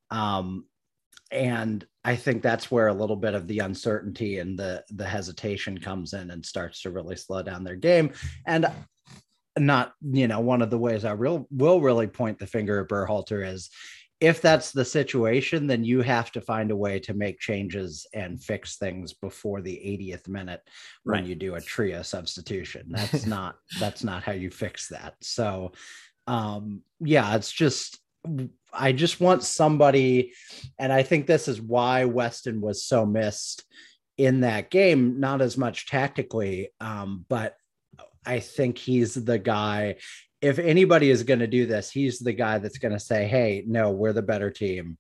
Um, 0.10 0.66
and 1.32 1.86
I 2.04 2.16
think 2.16 2.42
that's 2.42 2.72
where 2.72 2.88
a 2.88 2.94
little 2.94 3.16
bit 3.16 3.36
of 3.36 3.48
the 3.48 3.60
uncertainty 3.60 4.40
and 4.40 4.60
the 4.60 4.84
the 4.90 5.06
hesitation 5.06 5.78
comes 5.78 6.14
in 6.14 6.30
and 6.30 6.46
starts 6.46 6.82
to 6.82 6.90
really 6.90 7.16
slow 7.16 7.42
down 7.42 7.64
their 7.64 7.76
game. 7.76 8.12
And 8.46 8.68
not, 9.58 9.94
you 10.02 10.28
know, 10.28 10.40
one 10.40 10.62
of 10.62 10.70
the 10.70 10.78
ways 10.78 11.06
I 11.06 11.12
real 11.12 11.48
will 11.52 11.82
really 11.82 12.08
point 12.08 12.40
the 12.40 12.48
finger 12.48 12.82
at 12.82 12.90
Berhalter 12.90 13.46
is 13.46 13.70
if 14.22 14.40
that's 14.40 14.72
the 14.72 14.86
situation, 14.86 15.66
then 15.66 15.84
you 15.84 16.02
have 16.02 16.32
to 16.32 16.42
find 16.42 16.70
a 16.70 16.76
way 16.76 17.00
to 17.00 17.16
make 17.16 17.40
changes 17.40 18.06
and 18.14 18.42
fix 18.42 18.78
things 18.78 19.14
before 19.14 19.62
the 19.62 19.74
80th 19.74 20.28
minute 20.28 20.62
when 21.04 21.22
right. 21.22 21.26
you 21.26 21.34
do 21.34 21.56
a 21.56 21.62
trio 21.62 22.04
substitution. 22.04 22.86
That's 22.90 23.26
not 23.26 23.56
that's 23.80 24.04
not 24.04 24.22
how 24.22 24.34
you 24.34 24.52
fix 24.52 24.90
that. 24.90 25.16
So 25.22 25.72
um 26.28 26.84
yeah, 27.00 27.36
it's 27.36 27.52
just 27.52 28.00
I 28.72 28.92
just 28.92 29.20
want 29.20 29.44
somebody, 29.44 30.34
and 30.78 30.94
I 30.94 31.02
think 31.02 31.26
this 31.26 31.48
is 31.48 31.60
why 31.60 32.06
Weston 32.06 32.62
was 32.62 32.86
so 32.86 33.06
missed 33.06 33.66
in 34.18 34.42
that 34.42 34.70
game, 34.70 35.20
not 35.20 35.42
as 35.42 35.58
much 35.58 35.88
tactically, 35.88 36.70
um, 36.80 37.26
but 37.28 37.56
I 38.26 38.40
think 38.40 38.78
he's 38.78 39.16
the 39.16 39.40
guy 39.40 39.96
if 40.42 40.58
anybody 40.60 41.10
is 41.10 41.24
going 41.24 41.40
to 41.40 41.48
do 41.48 41.66
this, 41.66 41.92
he's 41.92 42.20
the 42.20 42.34
guy 42.34 42.58
that's 42.58 42.80
going 42.80 42.94
to 42.94 43.00
say, 43.00 43.28
"Hey, 43.28 43.64
no, 43.68 43.92
we're 43.92 44.14
the 44.14 44.22
better 44.22 44.50
team. 44.50 44.98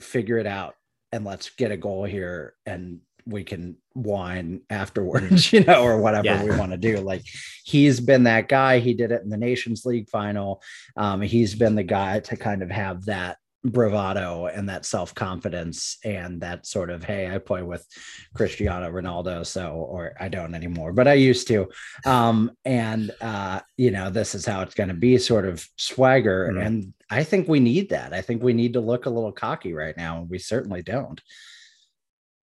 Figure 0.00 0.38
it 0.38 0.46
out, 0.46 0.74
and 1.12 1.24
let's 1.24 1.50
get 1.50 1.70
a 1.70 1.76
goal 1.76 2.04
here, 2.04 2.54
and 2.66 3.00
we 3.24 3.44
can 3.44 3.76
whine 3.92 4.62
afterwards, 4.68 5.52
you 5.52 5.62
know, 5.62 5.84
or 5.84 6.00
whatever 6.00 6.26
yeah. 6.26 6.44
we 6.44 6.56
want 6.56 6.72
to 6.72 6.78
do." 6.78 6.98
Like 6.98 7.22
he's 7.64 8.00
been 8.00 8.24
that 8.24 8.48
guy. 8.48 8.80
He 8.80 8.94
did 8.94 9.12
it 9.12 9.22
in 9.22 9.30
the 9.30 9.36
Nations 9.36 9.86
League 9.86 10.08
final. 10.10 10.62
Um, 10.96 11.22
he's 11.22 11.54
been 11.54 11.76
the 11.76 11.84
guy 11.84 12.20
to 12.20 12.36
kind 12.36 12.62
of 12.62 12.70
have 12.70 13.04
that 13.04 13.38
bravado 13.64 14.46
and 14.46 14.68
that 14.68 14.84
self 14.84 15.14
confidence 15.14 15.98
and 16.04 16.40
that 16.40 16.66
sort 16.66 16.90
of 16.90 17.04
hey 17.04 17.32
I 17.32 17.38
play 17.38 17.62
with 17.62 17.86
Cristiano 18.34 18.90
Ronaldo 18.90 19.46
so 19.46 19.72
or 19.72 20.14
I 20.18 20.28
don't 20.28 20.54
anymore 20.54 20.92
but 20.92 21.06
I 21.06 21.14
used 21.14 21.46
to 21.48 21.68
um 22.04 22.50
and 22.64 23.12
uh 23.20 23.60
you 23.76 23.90
know 23.92 24.10
this 24.10 24.34
is 24.34 24.44
how 24.44 24.62
it's 24.62 24.74
going 24.74 24.88
to 24.88 24.94
be 24.94 25.16
sort 25.18 25.46
of 25.46 25.66
swagger 25.76 26.48
mm-hmm. 26.48 26.66
and 26.66 26.94
I 27.08 27.22
think 27.22 27.48
we 27.48 27.60
need 27.60 27.90
that 27.90 28.12
I 28.12 28.20
think 28.20 28.42
we 28.42 28.52
need 28.52 28.72
to 28.72 28.80
look 28.80 29.06
a 29.06 29.10
little 29.10 29.32
cocky 29.32 29.72
right 29.72 29.96
now 29.96 30.18
and 30.18 30.28
we 30.28 30.38
certainly 30.38 30.82
don't 30.82 31.20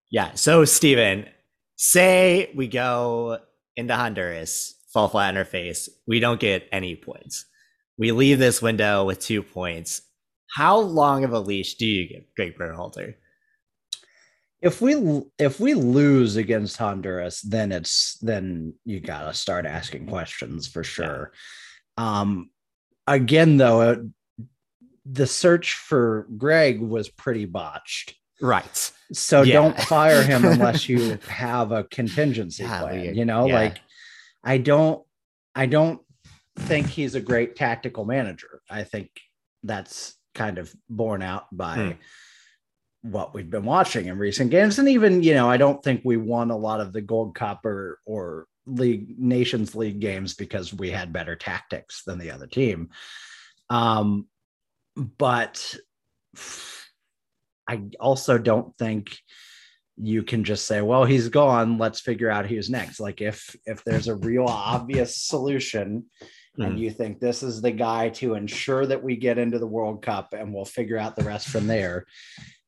yeah 0.09 0.33
so 0.35 0.63
Stephen 0.63 1.25
say 1.75 2.51
we 2.55 2.67
go 2.67 3.39
into 3.77 3.95
Honduras, 3.95 4.75
fall 4.93 5.07
flat 5.07 5.29
on 5.29 5.37
our 5.37 5.45
face, 5.45 5.89
we 6.05 6.19
don't 6.19 6.39
get 6.39 6.67
any 6.71 6.95
points. 6.95 7.45
We 7.97 8.11
leave 8.11 8.37
this 8.37 8.61
window 8.61 9.05
with 9.05 9.19
two 9.19 9.41
points. 9.41 10.01
How 10.51 10.77
long 10.79 11.23
of 11.23 11.33
a 11.33 11.39
leash 11.39 11.75
do 11.75 11.85
you 11.85 12.07
give 12.07 12.23
Greg 12.35 12.57
Berhalter? 12.57 13.15
If 14.61 14.81
we 14.81 15.23
if 15.37 15.59
we 15.59 15.73
lose 15.73 16.35
against 16.35 16.77
Honduras, 16.77 17.41
then 17.41 17.71
it's 17.71 18.17
then 18.21 18.73
you 18.83 18.99
gotta 18.99 19.33
start 19.33 19.65
asking 19.65 20.07
questions 20.07 20.67
for 20.67 20.83
sure. 20.83 21.31
Yeah. 21.97 22.21
Um, 22.21 22.49
again, 23.07 23.57
though, 23.57 24.09
the 25.05 25.27
search 25.27 25.75
for 25.75 26.27
Greg 26.37 26.81
was 26.81 27.09
pretty 27.09 27.45
botched. 27.45 28.15
Right. 28.41 28.91
So 29.11 29.41
yeah. 29.41 29.53
don't 29.53 29.79
fire 29.81 30.23
him 30.23 30.45
unless 30.45 30.89
you 30.89 31.17
have 31.27 31.71
a 31.71 31.85
contingency 31.85 32.63
yeah, 32.63 32.81
plan. 32.81 33.15
You 33.15 33.25
know, 33.25 33.47
yeah. 33.47 33.53
like 33.53 33.81
I 34.43 34.57
don't 34.57 35.03
I 35.55 35.65
don't 35.65 36.01
think 36.57 36.87
he's 36.87 37.15
a 37.15 37.21
great 37.21 37.55
tactical 37.55 38.05
manager. 38.05 38.61
I 38.69 38.83
think 38.83 39.09
that's 39.63 40.15
kind 40.39 40.57
of 40.57 40.73
borne 40.89 41.21
out 41.21 41.45
by 41.51 41.75
hmm. 41.75 43.11
what 43.11 43.33
we've 43.33 43.49
been 43.49 43.65
watching 43.65 44.05
in 44.05 44.17
recent 44.17 44.51
games. 44.51 44.79
And 44.79 44.87
even, 44.87 45.21
you 45.21 45.33
know, 45.33 45.49
I 45.49 45.57
don't 45.57 45.83
think 45.83 46.01
we 46.05 46.15
won 46.15 46.49
a 46.49 46.57
lot 46.57 46.79
of 46.79 46.93
the 46.93 47.01
Gold 47.01 47.35
Copper 47.35 47.99
or 48.05 48.45
or 48.45 48.47
League 48.65 49.19
Nations 49.19 49.75
League 49.75 49.99
games 49.99 50.35
because 50.35 50.73
we 50.73 50.91
had 50.91 51.11
better 51.11 51.35
tactics 51.35 52.03
than 52.05 52.19
the 52.19 52.31
other 52.31 52.47
team. 52.47 52.89
Um, 53.69 54.27
but 54.95 55.75
I 57.67 57.81
also 57.99 58.37
don't 58.37 58.77
think 58.77 59.17
you 59.97 60.23
can 60.23 60.45
just 60.45 60.65
say, 60.65 60.81
well, 60.81 61.03
he's 61.03 61.27
gone. 61.27 61.77
Let's 61.77 61.99
figure 61.99 62.29
out 62.29 62.45
who's 62.45 62.69
next. 62.69 63.01
Like 63.01 63.21
if 63.21 63.55
if 63.65 63.83
there's 63.83 64.07
a 64.07 64.15
real 64.15 64.45
obvious 64.45 65.17
solution 65.17 66.05
mm. 66.59 66.65
and 66.65 66.79
you 66.79 66.91
think 66.91 67.19
this 67.19 67.43
is 67.43 67.61
the 67.61 67.71
guy 67.71 68.09
to 68.09 68.35
ensure 68.35 68.85
that 68.85 69.03
we 69.03 69.15
get 69.15 69.37
into 69.37 69.59
the 69.59 69.67
World 69.67 70.01
Cup 70.01 70.33
and 70.33 70.53
we'll 70.53 70.65
figure 70.65 70.97
out 70.97 71.15
the 71.15 71.23
rest 71.23 71.47
from 71.49 71.67
there, 71.67 72.05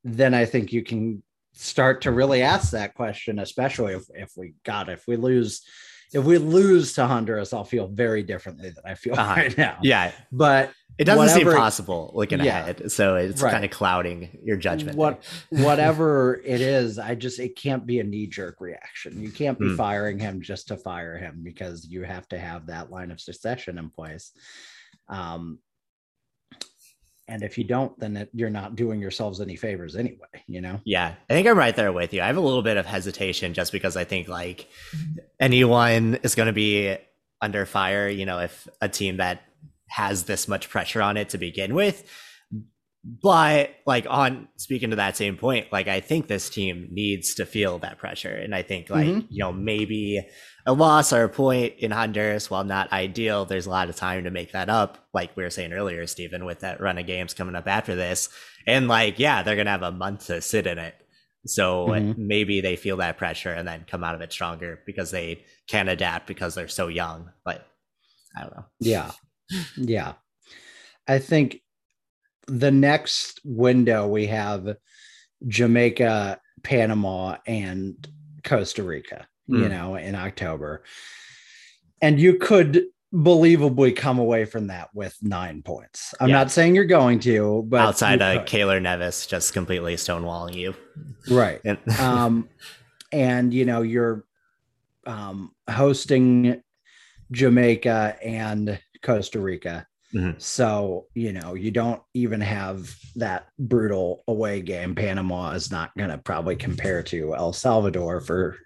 then 0.04 0.34
I 0.34 0.44
think 0.44 0.72
you 0.72 0.82
can 0.82 1.22
start 1.52 2.02
to 2.02 2.10
really 2.10 2.42
ask 2.42 2.72
that 2.72 2.94
question, 2.94 3.38
especially 3.38 3.94
if, 3.94 4.04
if 4.14 4.32
we 4.36 4.54
got 4.64 4.88
if 4.88 5.06
we 5.06 5.16
lose 5.16 5.62
if 6.12 6.24
we 6.24 6.38
lose 6.38 6.92
to 6.94 7.06
Honduras, 7.06 7.52
I'll 7.52 7.64
feel 7.64 7.88
very 7.88 8.22
differently 8.22 8.70
than 8.70 8.84
I 8.84 8.94
feel 8.94 9.14
uh-huh. 9.18 9.34
right 9.34 9.56
now. 9.56 9.78
Yeah. 9.82 10.12
But 10.30 10.72
it 10.98 11.04
doesn't 11.04 11.18
whatever, 11.18 11.50
seem 11.50 11.58
possible 11.58 12.12
looking 12.14 12.40
yeah, 12.40 12.60
ahead. 12.60 12.92
So 12.92 13.16
it's 13.16 13.40
right. 13.40 13.50
kind 13.50 13.64
of 13.64 13.70
clouding 13.70 14.38
your 14.42 14.56
judgment. 14.56 14.96
What 14.96 15.22
whatever 15.48 16.40
it 16.44 16.60
is, 16.60 16.98
I 16.98 17.14
just 17.14 17.40
it 17.40 17.56
can't 17.56 17.86
be 17.86 18.00
a 18.00 18.04
knee-jerk 18.04 18.60
reaction. 18.60 19.20
You 19.20 19.30
can't 19.30 19.58
be 19.58 19.68
mm. 19.68 19.76
firing 19.76 20.18
him 20.18 20.42
just 20.42 20.68
to 20.68 20.76
fire 20.76 21.16
him 21.16 21.40
because 21.42 21.86
you 21.86 22.02
have 22.02 22.28
to 22.28 22.38
have 22.38 22.66
that 22.66 22.90
line 22.90 23.10
of 23.10 23.20
succession 23.20 23.78
in 23.78 23.88
place. 23.88 24.32
Um, 25.08 25.58
and 27.28 27.42
if 27.42 27.56
you 27.56 27.64
don't 27.64 27.98
then 27.98 28.16
it, 28.16 28.30
you're 28.32 28.50
not 28.50 28.76
doing 28.76 29.00
yourselves 29.00 29.40
any 29.40 29.56
favors 29.56 29.96
anyway 29.96 30.26
you 30.46 30.60
know? 30.60 30.80
Yeah 30.84 31.14
i 31.28 31.32
think 31.32 31.46
i'm 31.46 31.58
right 31.58 31.74
there 31.76 31.92
with 31.92 32.12
you. 32.12 32.22
I 32.22 32.26
have 32.26 32.36
a 32.36 32.40
little 32.40 32.62
bit 32.62 32.76
of 32.76 32.86
hesitation 32.86 33.54
just 33.54 33.72
because 33.72 33.96
i 33.96 34.04
think 34.04 34.28
like 34.28 34.68
anyone 35.40 36.16
is 36.22 36.34
going 36.34 36.46
to 36.46 36.52
be 36.52 36.96
under 37.40 37.66
fire 37.66 38.08
you 38.08 38.26
know 38.26 38.38
if 38.38 38.68
a 38.80 38.88
team 38.88 39.16
that 39.18 39.42
has 39.92 40.24
this 40.24 40.48
much 40.48 40.70
pressure 40.70 41.02
on 41.02 41.16
it 41.16 41.28
to 41.28 41.38
begin 41.38 41.74
with. 41.74 42.08
But 43.04 43.74
like 43.84 44.06
on 44.08 44.48
speaking 44.56 44.90
to 44.90 44.96
that 44.96 45.16
same 45.16 45.36
point 45.36 45.72
like 45.72 45.88
i 45.88 45.98
think 45.98 46.28
this 46.28 46.48
team 46.48 46.86
needs 46.92 47.34
to 47.34 47.44
feel 47.44 47.78
that 47.80 47.98
pressure. 47.98 48.34
And 48.34 48.54
i 48.54 48.62
think 48.62 48.90
like 48.90 49.06
mm-hmm. 49.06 49.26
you 49.28 49.40
know 49.40 49.52
maybe 49.52 50.24
a 50.66 50.72
loss 50.72 51.12
or 51.12 51.24
a 51.24 51.28
point 51.28 51.74
in 51.78 51.90
honduras 51.90 52.50
while 52.50 52.64
not 52.64 52.92
ideal 52.92 53.44
there's 53.44 53.66
a 53.66 53.70
lot 53.70 53.88
of 53.88 53.96
time 53.96 54.24
to 54.24 54.30
make 54.30 54.52
that 54.52 54.68
up 54.68 54.98
like 55.12 55.36
we 55.36 55.42
were 55.42 55.50
saying 55.50 55.72
earlier 55.72 56.06
stephen 56.06 56.44
with 56.44 56.60
that 56.60 56.80
run 56.80 56.98
of 56.98 57.06
games 57.06 57.34
coming 57.34 57.56
up 57.56 57.66
after 57.66 57.94
this. 57.94 58.28
And 58.66 58.88
like 58.88 59.18
yeah 59.18 59.42
they're 59.42 59.56
gonna 59.56 59.70
have 59.70 59.82
a 59.82 59.92
month 59.92 60.26
to 60.26 60.40
sit 60.40 60.66
in 60.66 60.78
it. 60.78 60.94
So 61.44 61.88
mm-hmm. 61.88 62.26
maybe 62.28 62.60
they 62.60 62.76
feel 62.76 62.98
that 62.98 63.18
pressure 63.18 63.52
and 63.52 63.66
then 63.66 63.84
come 63.88 64.04
out 64.04 64.14
of 64.14 64.20
it 64.20 64.32
stronger 64.32 64.80
because 64.86 65.10
they 65.10 65.44
can 65.66 65.88
adapt 65.88 66.26
because 66.28 66.54
they're 66.54 66.68
so 66.68 66.88
young 66.88 67.30
but 67.44 67.66
i 68.36 68.42
don't 68.42 68.56
know. 68.56 68.64
Yeah. 68.80 69.10
Yeah. 69.76 70.14
I 71.08 71.18
think 71.18 71.60
the 72.46 72.70
next 72.70 73.40
window 73.44 74.06
we 74.06 74.26
have 74.28 74.76
Jamaica, 75.46 76.40
Panama, 76.62 77.36
and 77.46 77.94
Costa 78.44 78.82
Rica, 78.82 79.26
mm. 79.48 79.58
you 79.58 79.64
hmm. 79.64 79.70
know, 79.70 79.94
in 79.96 80.14
October. 80.14 80.82
And 82.00 82.18
you 82.18 82.36
could 82.36 82.86
believably 83.12 83.94
come 83.94 84.18
away 84.18 84.44
from 84.44 84.68
that 84.68 84.88
with 84.94 85.16
nine 85.20 85.62
points. 85.62 86.14
I'm 86.18 86.30
yeah. 86.30 86.36
not 86.36 86.50
saying 86.50 86.74
you're 86.74 86.84
going 86.84 87.20
to, 87.20 87.64
but 87.68 87.80
outside 87.80 88.22
of 88.22 88.46
Keylor 88.46 88.80
Navas 88.80 89.26
just 89.26 89.52
completely 89.52 89.96
stonewalling 89.96 90.54
you. 90.54 90.74
Right. 91.30 91.60
And, 91.64 91.78
um, 92.00 92.48
and 93.12 93.52
you 93.52 93.66
know, 93.66 93.82
you're 93.82 94.24
um, 95.06 95.52
hosting 95.68 96.62
Jamaica 97.30 98.16
and 98.22 98.80
Costa 99.02 99.40
Rica. 99.40 99.86
Mm-hmm. 100.14 100.38
So, 100.38 101.06
you 101.14 101.32
know, 101.32 101.54
you 101.54 101.70
don't 101.70 102.02
even 102.14 102.40
have 102.40 102.94
that 103.16 103.46
brutal 103.58 104.22
away 104.28 104.60
game. 104.60 104.94
Panama 104.94 105.52
is 105.52 105.70
not 105.70 105.96
going 105.96 106.10
to 106.10 106.18
probably 106.18 106.56
compare 106.56 107.02
to 107.04 107.34
El 107.34 107.52
Salvador 107.52 108.20
for 108.20 108.58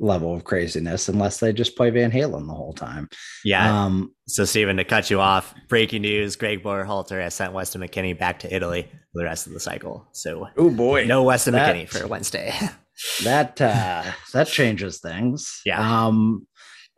level 0.00 0.34
of 0.34 0.44
craziness 0.44 1.08
unless 1.08 1.38
they 1.38 1.52
just 1.52 1.76
play 1.76 1.90
Van 1.90 2.10
Halen 2.10 2.46
the 2.46 2.54
whole 2.54 2.72
time. 2.72 3.08
Yeah. 3.44 3.84
Um, 3.84 4.14
so, 4.26 4.44
Stephen, 4.44 4.78
to 4.78 4.84
cut 4.84 5.10
you 5.10 5.20
off, 5.20 5.54
breaking 5.68 6.02
news 6.02 6.36
Greg 6.36 6.62
Berhalter 6.62 7.22
has 7.22 7.34
sent 7.34 7.52
Weston 7.52 7.82
McKennie 7.82 8.18
back 8.18 8.40
to 8.40 8.54
Italy 8.54 8.88
for 9.12 9.20
the 9.20 9.24
rest 9.24 9.46
of 9.46 9.52
the 9.52 9.60
cycle. 9.60 10.08
So, 10.12 10.48
oh 10.56 10.70
boy, 10.70 11.04
no 11.04 11.22
Weston 11.22 11.52
that, 11.52 11.74
McKennie 11.74 11.88
for 11.88 12.06
Wednesday. 12.08 12.52
that, 13.22 13.60
uh, 13.60 14.04
that 14.32 14.48
changes 14.48 14.98
things. 14.98 15.60
Yeah. 15.64 16.06
Um, 16.06 16.46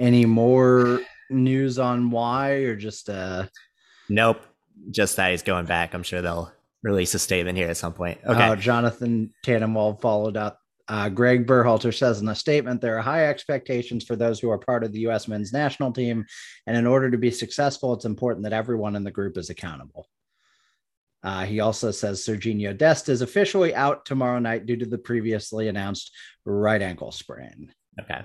any 0.01 0.25
more 0.25 1.01
news 1.29 1.79
on 1.79 2.11
why 2.11 2.51
or 2.51 2.77
just, 2.77 3.11
uh, 3.11 3.47
Nope. 4.09 4.43
Just 4.91 5.17
that 5.17 5.31
he's 5.31 5.43
going 5.43 5.67
back. 5.67 5.95
I'm 5.95 6.03
sure 6.03 6.23
they'll 6.23 6.53
release 6.83 7.15
a 7.15 7.19
statement 7.19 7.57
here 7.57 7.69
at 7.69 7.77
some 7.77 7.93
point. 7.93 8.19
Okay. 8.27 8.43
Uh, 8.43 8.57
Jonathan 8.57 9.33
Tannenwald 9.45 10.01
followed 10.01 10.37
up. 10.37 10.59
Uh, 10.89 11.09
Greg 11.09 11.47
Berhalter 11.47 11.97
says 11.97 12.21
in 12.21 12.29
a 12.29 12.35
statement 12.35 12.81
there 12.81 12.99
are 12.99 13.03
high 13.03 13.27
expectations 13.29 14.05
for 14.05 14.17
those 14.17 14.41
who 14.41 14.51
are 14.51 14.59
part 14.59 14.83
of 14.83 14.93
the 14.93 15.01
U.S. 15.01 15.29
men's 15.29 15.53
national 15.53 15.93
team. 15.93 16.27
And 16.67 16.77
in 16.77 16.87
order 16.87 17.11
to 17.11 17.19
be 17.19 17.31
successful, 17.31 17.93
it's 17.95 18.05
important 18.05 18.43
that 18.45 18.53
everyone 18.53 18.97
in 18.97 19.05
the 19.05 19.11
group 19.11 19.39
is 19.39 19.49
accountable. 19.49 20.09
Uh, 21.23 21.45
he 21.45 21.61
also 21.61 21.93
says 21.93 22.21
Serginho 22.21 22.77
Dest 22.77 23.09
is 23.09 23.23
officially 23.23 23.75
out 23.75 24.05
tomorrow 24.05 24.41
night 24.41 24.67
due 24.67 24.77
to 24.77 24.87
the 24.87 24.99
previously 24.99 25.69
announced 25.69 26.11
right 26.45 26.83
ankle 26.83 27.13
sprain. 27.13 27.73
Okay. 28.01 28.23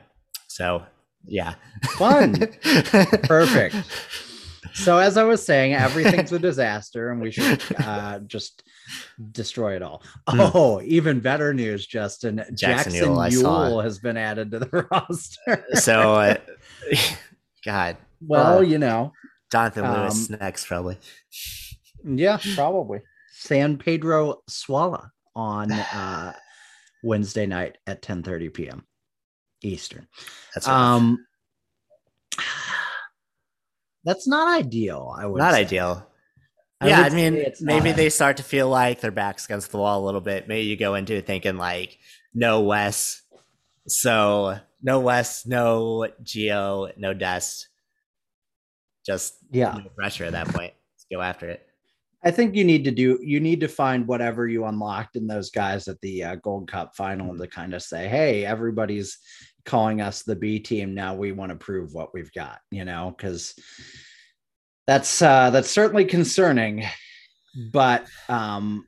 So, 0.47 0.83
yeah. 1.25 1.55
Fun. 1.91 2.33
Perfect. 3.23 3.75
So 4.73 4.97
as 4.97 5.17
I 5.17 5.23
was 5.23 5.45
saying, 5.45 5.73
everything's 5.73 6.31
a 6.31 6.39
disaster, 6.49 7.11
and 7.11 7.21
we 7.21 7.31
should 7.31 7.63
uh, 7.79 8.19
just 8.19 8.63
destroy 9.31 9.75
it 9.75 9.81
all. 9.81 10.03
Mm. 10.29 10.51
Oh, 10.53 10.81
even 10.83 11.19
better 11.19 11.53
news, 11.53 11.85
Justin. 11.85 12.37
Jackson, 12.53 12.93
Jackson 12.93 13.15
Yueill 13.15 13.83
has 13.83 13.99
been 13.99 14.17
added 14.17 14.51
to 14.51 14.59
the 14.59 14.87
roster. 14.91 15.65
so, 15.73 16.15
uh, 16.15 16.35
God. 17.65 17.97
Well, 18.21 18.59
uh, 18.59 18.61
you 18.61 18.77
know, 18.77 19.13
Jonathan 19.51 19.91
Lewis 19.91 20.29
um, 20.29 20.37
next, 20.39 20.65
probably. 20.65 20.97
Yeah, 22.03 22.39
probably. 22.55 23.01
San 23.31 23.77
Pedro 23.77 24.41
Sula 24.47 25.11
on 25.35 25.71
uh, 25.71 26.33
Wednesday 27.03 27.45
night 27.45 27.77
at 27.85 28.01
10 28.01 28.23
30 28.23 28.49
p.m. 28.49 28.85
Eastern. 29.61 30.07
That's 30.53 30.67
right. 30.67 30.75
Um, 30.75 31.25
that's 34.07 34.25
not 34.25 34.57
ideal. 34.57 35.13
I 35.19 35.25
would 35.25 35.37
not 35.37 35.53
say. 35.53 35.59
ideal. 35.59 36.07
I 36.79 36.87
yeah, 36.87 37.01
I 37.01 37.09
mean, 37.09 37.43
maybe 37.59 37.91
they 37.91 38.09
start 38.09 38.37
to 38.37 38.43
feel 38.43 38.69
like 38.69 39.01
their 39.01 39.11
backs 39.11 39.45
against 39.45 39.71
the 39.71 39.79
wall 39.79 40.01
a 40.01 40.05
little 40.05 40.21
bit. 40.21 40.47
Maybe 40.47 40.65
you 40.65 40.77
go 40.77 40.95
into 40.95 41.15
it 41.15 41.25
thinking 41.25 41.57
like, 41.57 41.97
no 42.33 42.61
Wes, 42.61 43.21
so 43.85 44.59
no 44.81 45.01
Wes, 45.01 45.45
no 45.45 46.07
Gio, 46.23 46.89
no 46.97 47.13
Dest. 47.13 47.67
Just 49.05 49.33
yeah, 49.51 49.73
no 49.73 49.89
pressure 49.89 50.23
at 50.23 50.31
that 50.31 50.47
point. 50.47 50.73
Let's 50.93 51.05
go 51.11 51.21
after 51.21 51.49
it. 51.49 51.67
I 52.23 52.31
think 52.31 52.55
you 52.55 52.63
need 52.63 52.85
to 52.85 52.91
do. 52.91 53.19
You 53.21 53.41
need 53.41 53.59
to 53.59 53.67
find 53.67 54.07
whatever 54.07 54.47
you 54.47 54.65
unlocked 54.65 55.17
in 55.17 55.27
those 55.27 55.49
guys 55.49 55.87
at 55.89 55.99
the 56.01 56.23
uh, 56.23 56.35
Gold 56.35 56.69
Cup 56.71 56.95
final 56.95 57.31
mm-hmm. 57.31 57.41
to 57.41 57.47
kind 57.47 57.73
of 57.73 57.81
say, 57.81 58.07
"Hey, 58.07 58.45
everybody's 58.45 59.17
calling 59.67 60.01
us 60.01 60.23
the 60.23 60.35
B 60.35 60.59
team. 60.59 60.95
Now 60.95 61.13
we 61.13 61.31
want 61.31 61.51
to 61.51 61.55
prove 61.55 61.93
what 61.93 62.13
we've 62.13 62.31
got, 62.33 62.59
you 62.71 62.85
know, 62.85 63.13
because 63.15 63.53
that's 64.87 65.21
uh 65.21 65.51
that's 65.51 65.69
certainly 65.69 66.05
concerning. 66.05 66.85
But 67.71 68.07
um 68.29 68.87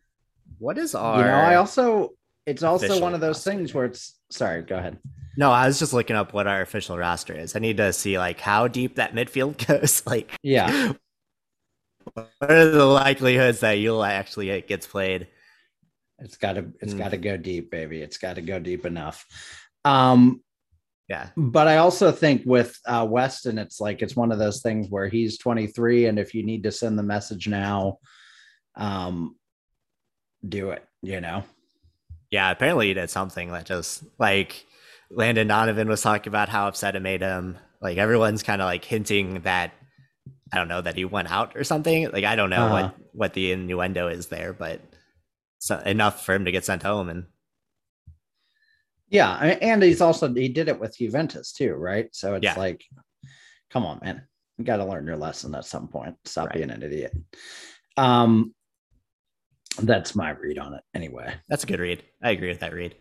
what 0.58 0.78
is 0.80 0.96
our 0.96 1.20
you 1.20 1.26
know, 1.26 1.38
I 1.38 1.56
also 1.56 2.12
it's 2.48 2.64
also 2.64 3.00
one 3.00 3.14
of 3.14 3.22
those 3.22 3.44
things 3.44 3.74
where 3.74 3.86
it's 3.86 4.18
sorry, 4.32 4.64
go 4.64 4.78
ahead. 4.78 4.98
No, 5.38 5.52
I 5.52 5.68
was 5.68 5.80
just 5.80 5.94
looking 5.94 6.16
up 6.16 6.34
what 6.34 6.48
our 6.48 6.62
official 6.62 6.98
roster 6.98 7.34
is. 7.34 7.56
I 7.56 7.60
need 7.60 7.78
to 7.78 7.94
see 7.94 8.18
like 8.18 8.40
how 8.40 8.68
deep 8.68 8.96
that 8.96 9.14
midfield 9.14 9.66
goes. 9.68 10.04
like, 10.06 10.32
yeah, 10.42 10.94
what 12.14 12.30
are 12.42 12.70
the 12.70 12.86
likelihoods 12.86 13.60
that 13.60 13.78
Yueill 13.78 14.08
actually 14.08 14.62
gets 14.62 14.88
played? 14.88 15.28
It's 16.18 16.38
got 16.38 16.54
to 16.54 16.66
it's 16.82 16.94
mm. 16.94 16.98
got 16.98 17.12
to 17.12 17.18
go 17.18 17.38
deep, 17.38 17.72
baby. 17.72 18.02
It's 18.02 18.18
got 18.18 18.36
to 18.36 18.42
go 18.42 18.60
deep 18.60 18.86
enough. 18.86 19.26
Um, 19.86 20.42
yeah. 21.10 21.30
But 21.36 21.68
I 21.68 21.78
also 21.78 22.12
think 22.12 22.44
with 22.46 22.78
uh, 22.86 23.06
Weston, 23.10 23.58
it's 23.58 23.82
like 23.82 24.02
it's 24.02 24.16
one 24.16 24.32
of 24.32 24.38
those 24.40 24.62
things 24.62 24.88
where 24.90 25.08
he's 25.08 25.40
23, 25.40 26.06
and 26.06 26.20
if 26.20 26.36
you 26.36 26.44
need 26.44 26.64
to 26.64 26.72
send 26.72 26.98
the 27.00 27.04
message 27.04 27.48
now, 27.48 27.98
um, 28.76 29.36
do 30.48 30.70
it. 30.70 30.86
You 31.02 31.20
know. 31.20 31.44
Yeah. 32.30 32.52
Apparently, 32.52 32.90
he 32.90 32.94
did 32.94 33.10
something 33.10 33.52
that 33.52 33.66
just 33.66 34.04
like 34.20 34.66
Landon 35.10 35.48
Donovan 35.48 35.90
was 35.90 36.02
talking 36.02 36.30
about 36.30 36.50
how 36.50 36.68
upset 36.68 36.96
it 36.96 37.02
made 37.02 37.22
him. 37.22 37.58
Like 37.82 37.98
everyone's 37.98 38.44
kind 38.44 38.62
of 38.62 38.66
like 38.66 38.86
hinting 38.86 39.42
that 39.42 39.74
I 40.52 40.58
don't 40.58 40.68
know 40.68 40.82
that 40.82 40.96
he 40.96 41.06
went 41.06 41.32
out 41.32 41.56
or 41.56 41.64
something. 41.64 42.10
Like 42.12 42.24
I 42.24 42.36
don't 42.36 42.50
know 42.50 42.66
uh-huh. 42.66 42.84
what 42.84 42.96
what 43.14 43.34
the 43.34 43.52
innuendo 43.52 44.08
is 44.08 44.28
there, 44.28 44.54
but 44.54 44.82
so 45.58 45.80
enough 45.80 46.26
for 46.26 46.36
him 46.36 46.46
to 46.46 46.52
get 46.52 46.66
sent 46.66 46.84
home 46.84 47.10
and 47.10 47.26
yeah, 49.10 49.36
and 49.62 49.82
he's 49.82 50.02
also 50.02 50.32
he 50.34 50.50
did 50.50 50.68
it 50.68 50.80
with 50.80 50.98
Juventus 50.98 51.52
too, 51.52 51.74
right? 51.74 52.08
So 52.12 52.36
it's 52.36 52.44
yeah. 52.44 52.56
like, 52.56 52.84
come 53.72 53.86
on, 53.86 54.00
man, 54.04 54.24
you 54.58 54.66
got 54.66 54.78
to 54.78 54.86
learn 54.86 55.08
your 55.08 55.18
lesson 55.18 55.56
at 55.56 55.66
some 55.66 55.88
point. 55.88 56.16
Stop 56.26 56.48
right. 56.48 56.56
being 56.58 56.70
an 56.70 56.84
idiot. 56.84 57.16
Um, 57.98 58.54
that's 59.82 60.16
my 60.16 60.32
read 60.32 60.60
on 60.60 60.74
it. 60.74 60.84
Anyway, 60.94 61.34
that's 61.48 61.64
a 61.64 61.68
good 61.68 61.80
read. 61.80 62.04
I 62.22 62.32
agree 62.32 62.50
with 62.50 62.60
that 62.60 62.74
read. 62.74 62.96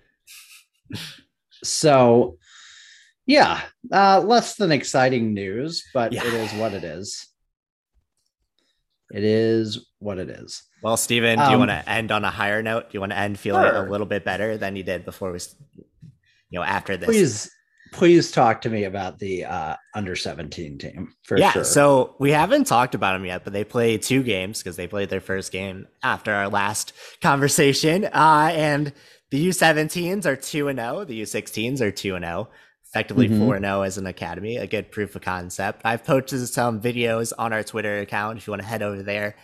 so, 1.62 2.38
yeah, 3.26 3.60
uh, 3.92 4.20
less 4.20 4.56
than 4.56 4.72
exciting 4.72 5.34
news, 5.34 5.84
but 5.92 6.12
yeah. 6.12 6.24
it 6.24 6.32
is 6.32 6.52
what 6.54 6.72
it 6.72 6.84
is. 6.84 7.26
It 9.12 9.24
is 9.24 9.86
what 9.98 10.18
it 10.18 10.28
is. 10.28 10.62
Well, 10.82 10.96
Steven, 10.96 11.38
do 11.38 11.44
you 11.46 11.50
um, 11.52 11.58
want 11.60 11.70
to 11.70 11.88
end 11.88 12.12
on 12.12 12.24
a 12.24 12.30
higher 12.30 12.62
note? 12.62 12.84
Do 12.84 12.94
you 12.94 13.00
want 13.00 13.12
to 13.12 13.18
end 13.18 13.38
feeling 13.38 13.62
sure. 13.62 13.86
a 13.86 13.90
little 13.90 14.06
bit 14.06 14.24
better 14.24 14.56
than 14.58 14.76
you 14.76 14.82
did 14.82 15.04
before 15.04 15.32
we, 15.32 15.38
you 16.50 16.58
know, 16.58 16.64
after 16.64 16.96
this? 16.96 17.06
Please, 17.06 17.50
please 17.92 18.30
talk 18.30 18.60
to 18.62 18.70
me 18.70 18.84
about 18.84 19.18
the 19.18 19.44
uh, 19.44 19.76
under 19.94 20.16
17 20.16 20.78
team 20.78 21.12
for 21.22 21.38
yeah, 21.38 21.52
sure. 21.52 21.64
So 21.64 22.16
we 22.18 22.30
haven't 22.30 22.66
talked 22.66 22.94
about 22.94 23.14
them 23.14 23.24
yet, 23.24 23.44
but 23.44 23.52
they 23.52 23.64
play 23.64 23.98
two 23.98 24.22
games 24.22 24.62
because 24.62 24.76
they 24.76 24.86
played 24.86 25.10
their 25.10 25.20
first 25.20 25.52
game 25.52 25.86
after 26.02 26.32
our 26.32 26.48
last 26.48 26.92
conversation. 27.22 28.04
Uh, 28.06 28.50
and 28.52 28.92
the 29.30 29.48
U17s 29.48 30.24
are 30.26 30.36
2 30.36 30.68
and 30.68 30.78
0, 30.78 31.04
the 31.04 31.22
U16s 31.22 31.80
are 31.80 31.90
2 31.90 32.14
and 32.14 32.24
0 32.24 32.48
effectively 32.90 33.28
mm-hmm. 33.28 33.44
4 33.44 33.54
mm-hmm. 33.56 33.64
0 33.64 33.82
as 33.82 33.98
an 33.98 34.06
academy, 34.06 34.56
a 34.56 34.66
good 34.66 34.90
proof 34.90 35.14
of 35.14 35.22
concept. 35.22 35.82
I've 35.84 36.04
posted 36.04 36.46
some 36.48 36.80
videos 36.80 37.32
on 37.38 37.52
our 37.52 37.62
Twitter 37.62 38.00
account 38.00 38.38
if 38.38 38.46
you 38.46 38.52
want 38.52 38.62
to 38.62 38.68
head 38.68 38.82
over 38.82 39.02
there. 39.02 39.36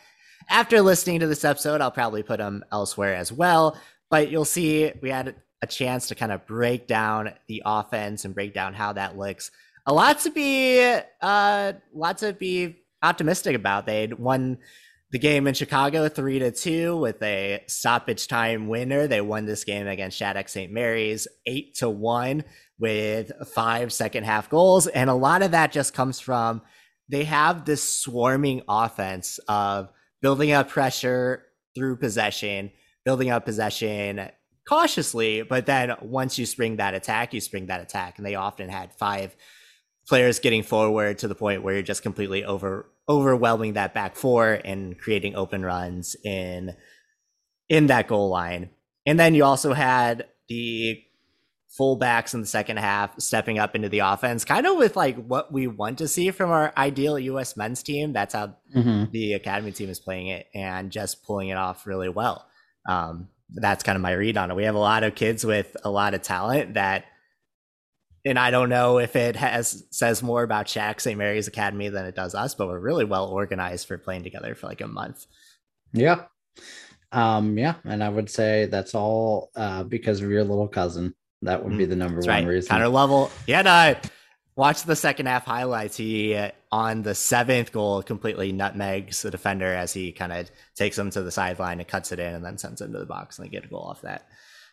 After 0.49 0.81
listening 0.81 1.21
to 1.21 1.27
this 1.27 1.45
episode, 1.45 1.81
I'll 1.81 1.91
probably 1.91 2.23
put 2.23 2.39
them 2.39 2.65
elsewhere 2.73 3.15
as 3.15 3.33
well. 3.33 3.79
But 4.11 4.31
you'll 4.31 4.45
see 4.45 4.93
we 5.03 5.11
had 5.11 5.35
a 5.65 5.67
chance 5.67 6.09
to 6.09 6.15
kind 6.15 6.31
of 6.31 6.47
break 6.47 6.87
down 6.87 7.33
the 7.49 7.63
offense 7.65 8.25
and 8.25 8.35
break 8.35 8.55
down 8.55 8.75
how 8.75 8.93
that 8.93 9.19
looks. 9.19 9.51
A 9.87 9.93
lot 9.93 10.21
to 10.21 10.31
be, 10.31 10.81
uh, 11.21 11.73
lot 11.93 12.19
to 12.19 12.33
be 12.33 12.77
optimistic 13.03 13.57
about. 13.57 13.87
They'd 13.87 14.15
won 14.15 14.59
the 15.11 15.19
game 15.19 15.47
in 15.47 15.55
Chicago 15.55 16.09
three 16.09 16.39
to 16.39 16.51
two 16.51 16.97
with 16.97 17.23
a 17.23 17.63
stoppage 17.67 18.29
time 18.29 18.69
winner. 18.69 19.07
They 19.07 19.21
won 19.21 19.47
this 19.47 19.65
game 19.65 19.87
against 19.87 20.17
Shattuck 20.19 20.49
St. 20.49 20.73
Mary's 20.73 21.29
eight 21.47 21.77
to 21.77 21.89
one 21.89 22.45
with 22.79 23.31
five 23.55 23.93
second 23.93 24.25
half 24.25 24.51
goals. 24.51 24.87
And 24.87 25.09
a 25.09 25.15
lot 25.15 25.43
of 25.43 25.53
that 25.53 25.73
just 25.73 25.95
comes 25.95 26.21
from 26.21 26.63
they 27.09 27.25
have 27.25 27.65
this 27.65 27.83
swarming 27.83 28.63
offense 28.69 29.39
of 29.49 29.89
building 30.21 30.53
up 30.53 30.69
pressure 30.69 31.45
through 31.75 31.99
possession, 31.99 32.71
building 33.05 33.31
up 33.31 33.45
possession 33.45 34.31
cautiously, 34.69 35.43
but 35.43 35.67
then 35.67 35.95
once 36.01 36.39
you 36.39 36.47
spring 36.47 36.77
that 36.77 36.95
attack, 36.95 37.35
you 37.35 37.41
spring 37.41 37.67
that 37.67 37.81
attack. 37.81 38.19
And 38.19 38.27
they 38.27 38.35
often 38.35 38.69
had 38.69 38.93
five 38.93 39.37
players 40.07 40.39
getting 40.39 40.63
forward 40.63 41.19
to 41.19 41.29
the 41.29 41.35
point 41.35 41.63
where 41.63 41.75
you're 41.75 41.83
just 41.83 42.03
completely 42.03 42.45
over 42.45 42.91
overwhelming 43.09 43.75
that 43.75 43.93
back 43.93 44.17
four 44.17 44.61
and 44.65 44.99
creating 44.99 45.35
open 45.35 45.63
runs 45.65 46.17
in 46.25 46.75
in 47.69 47.87
that 47.87 48.09
goal 48.09 48.29
line. 48.29 48.71
And 49.07 49.19
then 49.21 49.35
you 49.35 49.45
also 49.45 49.73
had 49.73 50.27
the 50.49 51.03
fullbacks 51.79 52.35
in 52.35 52.41
the 52.41 52.47
second 52.47 52.79
half 52.79 53.21
stepping 53.21 53.59
up 53.59 53.75
into 53.75 53.89
the 53.89 53.99
offense, 53.99 54.45
kind 54.45 54.67
of 54.67 54.77
with 54.77 54.97
like 54.97 55.17
what 55.17 55.53
we 55.53 55.67
want 55.67 55.99
to 55.99 56.09
see 56.09 56.31
from 56.31 56.51
our 56.51 56.73
ideal 56.77 57.19
U.S. 57.19 57.57
men's 57.57 57.83
team. 57.83 58.13
That's 58.13 58.35
how 58.35 58.57
mm-hmm. 58.75 59.11
the 59.11 59.33
academy 59.35 59.73
team 59.73 59.91
is 59.91 59.99
playing 59.99 60.29
it 60.29 60.47
and 60.55 60.91
just 60.91 61.25
pulling 61.25 61.49
it 61.49 61.57
off 61.57 61.87
really 61.87 62.09
well. 62.09 62.47
Um, 62.89 63.29
that's 63.55 63.83
kind 63.83 63.97
of 63.97 64.03
my 64.03 64.13
read 64.13 64.37
on 64.37 64.51
it. 64.51 64.57
We 64.57 64.65
have 64.65 64.75
a 64.75 64.79
lot 64.79 65.05
of 65.05 65.15
kids 65.15 65.45
with 65.45 65.77
a 65.85 65.91
lot 65.91 66.15
of 66.15 66.23
talent 66.23 66.75
that, 66.75 67.05
and 68.25 68.39
I 68.39 68.51
don't 68.51 68.69
know 68.69 68.99
if 68.99 69.17
it 69.17 69.37
has 69.37 69.85
says 69.91 70.23
more 70.23 70.43
about 70.43 70.69
Shattuck 70.69 71.01
St. 71.01 71.19
Mary's 71.19 71.49
Academy 71.49 71.89
than 71.89 72.07
it 72.07 72.15
does 72.15 72.35
us, 72.35 72.55
but 72.55 72.69
we're 72.69 72.79
really 72.79 73.05
well 73.05 73.29
organized 73.29 73.87
for 73.87 73.99
playing 73.99 74.25
together 74.25 74.55
for 74.55 74.67
like 74.67 74.81
a 74.81 74.89
month. 74.89 75.27
Yeah. 75.93 76.25
Um, 77.13 77.57
yeah, 77.57 77.77
and 77.85 78.03
I 78.03 78.09
would 78.09 78.29
say 78.29 78.67
that's 78.67 78.95
all 78.95 79.51
uh, 79.55 79.85
because 79.85 80.21
of 80.21 80.31
your 80.31 80.43
little 80.43 80.67
cousin. 80.67 81.15
That 81.43 81.63
would 81.63 81.77
be 81.77 81.87
mm, 81.87 81.91
the 81.91 81.97
number 81.97 82.17
That's 82.17 82.27
one 82.27 82.45
right. 82.45 82.55
reason. 82.55 82.71
Connor 82.71 82.89
Lovell. 82.89 83.31
Yeah, 83.47 83.63
no, 83.63 83.95
watch 84.57 84.83
the 84.85 84.97
second 84.97 85.27
half 85.27 85.45
highlights. 85.45 85.97
He 85.97 86.35
uh, 86.35 86.51
on 86.71 87.03
the 87.03 87.15
seventh 87.15 87.73
goal 87.73 88.03
completely 88.03 88.53
nutmegs 88.53 89.23
the 89.23 89.31
defender 89.31 89.73
as 89.73 89.93
he 89.93 90.13
kind 90.13 90.33
of 90.33 90.51
takes 90.75 90.99
him 90.99 91.11
to 91.11 91.23
the 91.23 91.31
sideline 91.31 91.81
and 91.81 91.89
cuts 91.89 92.13
it 92.13 92.19
in 92.19 92.35
and 92.35 92.45
then 92.45 92.59
sends 92.59 92.81
him 92.81 92.93
to 92.93 92.99
the 92.99 93.07
box 93.07 93.39
and 93.39 93.47
they 93.47 93.51
get 93.51 93.65
a 93.65 93.69
goal 93.69 93.83
off 93.83 94.03
that. 94.03 94.29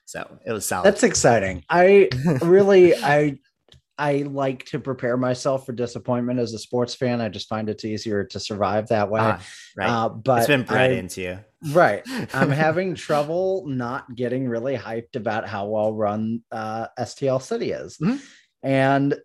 So 0.06 0.40
it 0.46 0.52
was 0.52 0.66
solid. 0.66 0.86
That's 0.86 1.04
exciting. 1.04 1.64
I 1.70 2.10
really 2.42 2.96
I 2.96 3.40
I 3.98 4.24
like 4.24 4.66
to 4.66 4.80
prepare 4.80 5.16
myself 5.16 5.66
for 5.66 5.74
disappointment 5.74 6.40
as 6.40 6.54
a 6.54 6.60
sports 6.60 6.96
fan. 6.96 7.22
I 7.22 7.30
just 7.30 7.48
find 7.48 7.70
it's 7.70 7.86
easier 7.86 8.24
to 8.24 8.40
survive 8.40 8.88
that 8.88 9.12
way. 9.12 9.22
Ah, 9.22 9.42
right. 9.78 9.90
Uh, 9.90 10.10
but 10.10 10.40
it's 10.40 10.48
been 10.48 10.64
bred 10.64 10.92
I, 10.92 10.96
into 10.96 11.22
you. 11.22 11.40
Right. 11.72 12.02
I'm 12.34 12.50
having 12.50 12.96
trouble 12.96 13.64
not 13.68 14.16
getting 14.16 14.50
really 14.50 14.76
hyped 14.76 15.16
about 15.16 15.48
how 15.48 15.68
well 15.68 15.94
run 15.94 16.42
uh, 16.52 16.88
STL 16.98 17.42
City 17.42 17.74
is. 17.74 17.98
Mm-hmm. 18.00 18.18
And, 18.64 19.16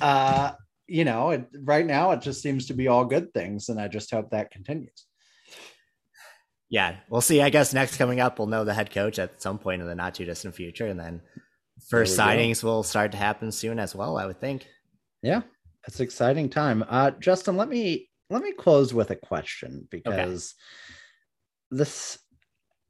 uh, 0.00 0.52
you 0.86 1.04
know, 1.04 1.30
it, 1.30 1.46
right 1.62 1.86
now 1.86 2.10
it 2.12 2.20
just 2.20 2.42
seems 2.42 2.66
to 2.66 2.74
be 2.74 2.88
all 2.88 3.04
good 3.04 3.32
things. 3.32 3.68
And 3.68 3.80
I 3.80 3.88
just 3.88 4.10
hope 4.10 4.30
that 4.30 4.50
continues. 4.50 5.06
Yeah, 6.68 6.96
we'll 7.10 7.20
see. 7.20 7.42
I 7.42 7.50
guess 7.50 7.74
next 7.74 7.98
coming 7.98 8.20
up, 8.20 8.38
we'll 8.38 8.48
know 8.48 8.64
the 8.64 8.72
head 8.72 8.90
coach 8.90 9.18
at 9.18 9.42
some 9.42 9.58
point 9.58 9.82
in 9.82 9.86
the 9.86 9.94
not 9.94 10.14
too 10.14 10.24
distant 10.24 10.54
future. 10.54 10.86
And 10.86 10.98
then 10.98 11.20
first 11.88 12.18
signings 12.18 12.62
go. 12.62 12.68
will 12.68 12.82
start 12.82 13.12
to 13.12 13.18
happen 13.18 13.52
soon 13.52 13.78
as 13.78 13.94
well, 13.94 14.16
I 14.16 14.26
would 14.26 14.40
think. 14.40 14.66
Yeah, 15.22 15.42
it's 15.86 16.00
exciting 16.00 16.48
time. 16.48 16.82
Uh, 16.88 17.10
Justin, 17.12 17.56
let 17.56 17.68
me 17.68 18.08
let 18.30 18.42
me 18.42 18.52
close 18.52 18.94
with 18.94 19.10
a 19.10 19.16
question 19.16 19.86
because 19.90 20.54
okay. 21.72 21.78
this 21.78 22.18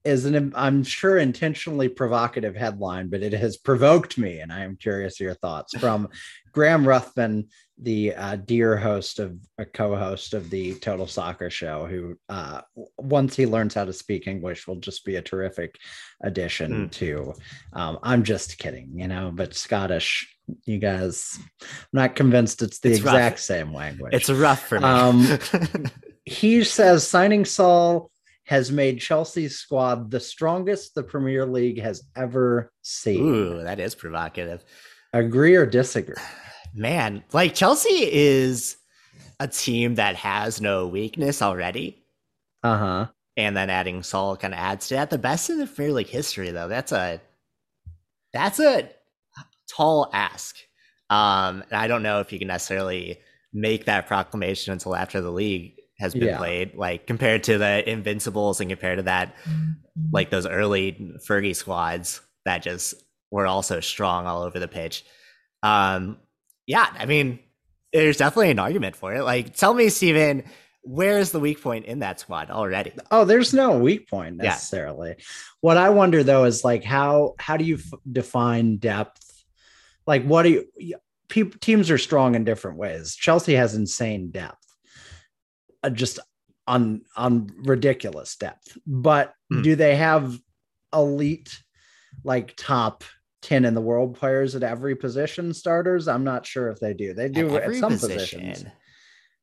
is 0.05 0.25
an 0.25 0.53
I'm 0.57 0.83
sure 0.83 1.19
intentionally 1.19 1.89
provocative 1.89 2.57
headline, 2.57 3.09
but 3.09 3.23
it 3.23 3.33
has 3.33 3.57
provoked 3.57 4.19
me, 4.19 4.41
and 4.41 4.53
I 4.53 4.65
am 4.65 4.77
curious 4.77 5.21
your 5.21 5.35
thoughts 5.35 5.77
from 5.79 6.09
Graham 6.53 6.87
Ruthven, 6.87 7.49
the 7.79 8.15
uh, 8.15 8.37
dear 8.37 8.77
host 8.77 9.19
of 9.19 9.37
a 9.59 9.65
co-host 9.65 10.35
of 10.35 10.51
the 10.51 10.75
Total 10.75 11.07
Soccer 11.07 11.51
Show, 11.51 11.87
who 11.87 12.17
uh, 12.29 12.63
once 12.99 13.37
he 13.37 13.47
learns 13.47 13.75
how 13.75 13.85
to 13.85 13.93
speak 13.93 14.27
English 14.27 14.67
will 14.67 14.77
just 14.77 15.05
be 15.05 15.17
a 15.17 15.23
terrific 15.23 15.79
addition 16.23 16.89
mm. 16.89 16.91
to. 16.93 17.35
Um, 17.73 17.99
I'm 18.03 18.23
just 18.23 18.59
kidding, 18.59 18.91
you 18.95 19.09
know, 19.09 19.33
but 19.35 19.55
Scottish. 19.55 20.29
You 20.65 20.79
guys, 20.79 21.39
I'm 21.63 21.69
not 21.93 22.17
convinced 22.17 22.63
it's 22.63 22.81
the 22.81 22.91
it's 22.91 22.99
exact 22.99 23.35
rough. 23.35 23.41
same 23.41 23.73
language. 23.73 24.13
It's 24.13 24.29
rough 24.29 24.69
for 24.69 24.81
me. 24.81 24.85
Um, 24.85 25.39
he 26.25 26.65
says 26.65 27.07
signing 27.07 27.45
Saul 27.45 28.11
has 28.53 28.71
made 28.71 29.01
Chelsea's 29.01 29.57
squad 29.57 30.11
the 30.11 30.21
strongest 30.21 30.95
the 30.95 31.03
Premier 31.03 31.47
League 31.47 31.81
has 31.81 32.03
ever 32.15 32.71
seen. 32.83 33.27
Ooh, 33.27 33.63
that 33.63 33.81
is 33.81 33.95
provocative. 33.95 34.63
Agree 35.15 35.57
or 35.57 35.65
disagree? 35.65 36.17
Man, 36.75 37.25
like 37.33 37.55
Chelsea 37.55 38.13
is 38.13 38.77
a 39.41 39.49
team 39.49 39.95
that 39.95 40.17
has 40.17 40.61
no 40.61 40.87
weakness 40.87 41.41
already. 41.41 42.05
Uh 42.63 42.77
huh. 42.77 43.07
And 43.39 43.57
then 43.57 43.71
adding 43.71 44.03
Saul 44.03 44.37
kind 44.37 44.53
of 44.53 44.61
adds 44.61 44.89
to 44.89 44.97
that. 44.97 45.09
The 45.09 45.17
best 45.17 45.49
in 45.49 45.57
the 45.57 45.67
Premier 45.67 45.95
League 45.95 46.09
history, 46.09 46.51
though. 46.51 46.69
That's 46.69 46.93
a 46.93 47.23
that's 48.35 48.61
a 48.61 48.91
tall 49.67 50.11
ask. 50.13 50.57
Um, 51.09 51.65
and 51.71 51.81
I 51.81 51.89
don't 51.89 52.03
know 52.03 52.21
if 52.21 52.35
you 52.35 52.39
can 52.39 52.49
necessarily 52.49 53.19
make 53.55 53.87
that 53.87 54.07
proclamation 54.07 54.75
until 54.75 54.95
after 54.95 55.23
the 55.23 55.33
league 55.33 55.73
has 56.03 56.13
been 56.13 56.29
yeah. 56.29 56.37
played, 56.37 56.75
like 56.75 57.07
compared 57.07 57.45
to 57.45 57.57
the 57.57 57.89
Invincibles 57.89 58.61
and 58.61 58.69
compared 58.69 58.99
to 58.99 59.05
that, 59.05 59.35
like 60.13 60.29
those 60.29 60.47
early 60.47 61.17
Fergie 61.27 61.57
squads. 61.57 62.21
that 62.45 62.63
just 62.63 62.95
were 63.31 63.47
also 63.47 63.81
strong 63.81 64.27
all 64.27 64.43
over 64.43 64.59
the 64.59 64.69
pitch. 64.69 65.05
Um, 65.63 66.19
yeah, 66.67 66.87
I 66.99 67.07
mean, 67.07 67.39
there's 67.93 68.19
definitely 68.19 68.51
an 68.51 68.59
argument 68.59 68.97
for 68.97 69.15
it. 69.15 69.23
Like, 69.23 69.57
tell 69.57 69.75
me, 69.75 69.89
Steven, 69.89 70.45
where's 70.83 71.31
the 71.31 71.41
weak 71.41 71.63
point 71.63 71.87
in 71.87 72.01
that 72.01 72.21
squad 72.21 72.51
already? 72.51 72.93
Oh, 73.11 73.25
there's 73.25 73.55
no 73.55 73.79
weak 73.79 74.09
point 74.09 74.37
necessarily. 74.37 75.11
Yeah. 75.11 75.25
What 75.61 75.77
I 75.77 75.91
wonder 75.91 76.23
though 76.23 76.45
is 76.45 76.65
like 76.65 76.85
how 76.85 77.35
how 77.39 77.57
do 77.57 77.65
you 77.65 77.77
f- 77.77 78.01
define 78.11 78.77
depth? 78.77 79.45
Like, 80.07 80.25
what 80.25 80.43
do 80.43 80.65
you? 80.77 80.97
People, 81.29 81.59
teams 81.61 81.91
are 81.91 81.99
strong 81.99 82.35
in 82.35 82.45
different 82.45 82.77
ways. 82.77 83.17
Chelsea 83.17 83.55
has 83.55 83.75
insane 83.75 84.31
depth, 84.31 84.62
just 85.91 86.19
on 86.67 87.03
on 87.17 87.51
ridiculous 87.65 88.37
depth. 88.37 88.77
But 88.87 89.35
mm. 89.53 89.63
do 89.63 89.77
they 89.77 89.97
have 89.97 90.39
elite, 90.93 91.63
like 92.25 92.55
top 92.57 93.05
10 93.43 93.65
in 93.65 93.75
the 93.75 93.81
world 93.81 94.17
players 94.17 94.55
at 94.55 94.63
every 94.63 94.95
position 94.95 95.53
starters 95.53 96.09
i'm 96.09 96.25
not 96.25 96.47
sure 96.47 96.69
if 96.69 96.79
they 96.81 96.95
do 96.95 97.13
they 97.13 97.29
do 97.29 97.57
at, 97.57 97.65
at 97.65 97.75
some 97.75 97.93
position. 97.93 98.41
positions 98.41 98.73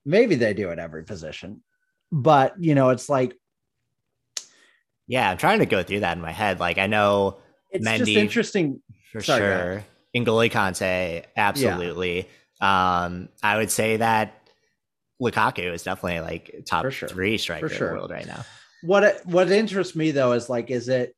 maybe 0.06 0.36
they 0.36 0.54
do 0.54 0.70
at 0.70 0.80
every 0.80 1.04
position 1.04 1.62
but 2.12 2.54
you 2.60 2.76
know 2.76 2.90
it's 2.90 3.10
like 3.10 3.36
yeah 5.08 5.30
i'm 5.30 5.38
trying 5.38 5.60
to 5.60 5.66
go 5.66 5.84
through 5.84 6.00
that 6.00 6.16
in 6.16 6.22
my 6.22 6.32
head 6.32 6.60
like 6.60 6.78
i 6.78 6.88
know 6.88 7.38
it's 7.72 7.86
Mendy, 7.86 7.98
just 8.00 8.12
interesting 8.12 8.82
for 9.12 9.22
Sorry, 9.22 9.40
sure 9.42 9.86
N'Golo 10.16 10.50
Kante 10.50 11.26
absolutely 11.36 12.28
yeah. 12.62 13.06
um 13.06 13.30
i 13.44 13.58
would 13.58 13.70
say 13.70 13.98
that 13.98 14.39
Lukaku 15.22 15.74
is 15.74 15.84
definitely 15.84 16.22
like 16.22 16.64
top 16.66 16.90
sure. 16.92 17.10
three 17.10 17.38
striker 17.38 17.70
sure. 17.70 17.88
in 17.88 17.94
the 17.94 18.00
world 18.00 18.12
right 18.12 18.28
now 18.28 18.46
what 18.82 19.22
what 19.26 19.52
interests 19.52 19.96
me 19.96 20.12
though 20.12 20.34
is 20.34 20.50
like 20.50 20.72
is 20.72 20.90
it 20.90 21.16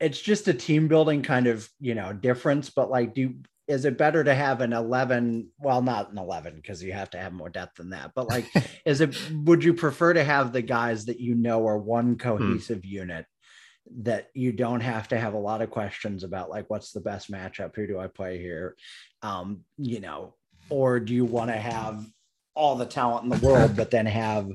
it's 0.00 0.20
just 0.20 0.48
a 0.48 0.54
team 0.54 0.88
building 0.88 1.22
kind 1.22 1.46
of 1.46 1.68
you 1.80 1.94
know 1.94 2.12
difference 2.12 2.70
but 2.70 2.90
like 2.90 3.14
do 3.14 3.34
is 3.68 3.84
it 3.84 3.96
better 3.96 4.24
to 4.24 4.34
have 4.34 4.60
an 4.60 4.72
11 4.72 5.48
well 5.58 5.82
not 5.82 6.10
an 6.10 6.18
11 6.18 6.56
because 6.56 6.82
you 6.82 6.92
have 6.92 7.10
to 7.10 7.18
have 7.18 7.32
more 7.32 7.48
depth 7.48 7.76
than 7.76 7.90
that 7.90 8.10
but 8.14 8.28
like 8.28 8.46
is 8.84 9.00
it 9.00 9.16
would 9.44 9.62
you 9.62 9.72
prefer 9.72 10.12
to 10.12 10.24
have 10.24 10.52
the 10.52 10.62
guys 10.62 11.06
that 11.06 11.20
you 11.20 11.34
know 11.34 11.66
are 11.66 11.78
one 11.78 12.12
hmm. 12.12 12.16
cohesive 12.16 12.82
hmm. 12.82 12.90
unit 12.90 13.26
that 13.98 14.28
you 14.32 14.52
don't 14.52 14.80
have 14.80 15.08
to 15.08 15.18
have 15.18 15.34
a 15.34 15.38
lot 15.38 15.60
of 15.60 15.70
questions 15.70 16.24
about 16.24 16.50
like 16.50 16.68
what's 16.70 16.92
the 16.92 17.00
best 17.00 17.30
matchup 17.30 17.74
who 17.76 17.86
do 17.86 17.98
i 17.98 18.06
play 18.06 18.38
here 18.38 18.76
um 19.22 19.60
you 19.76 20.00
know 20.00 20.34
or 20.68 20.98
do 20.98 21.14
you 21.14 21.24
want 21.24 21.50
to 21.50 21.56
have 21.56 22.04
all 22.54 22.76
the 22.76 22.86
talent 22.86 23.24
in 23.24 23.30
the 23.30 23.46
world 23.46 23.76
but 23.76 23.90
then 23.90 24.06
have 24.06 24.48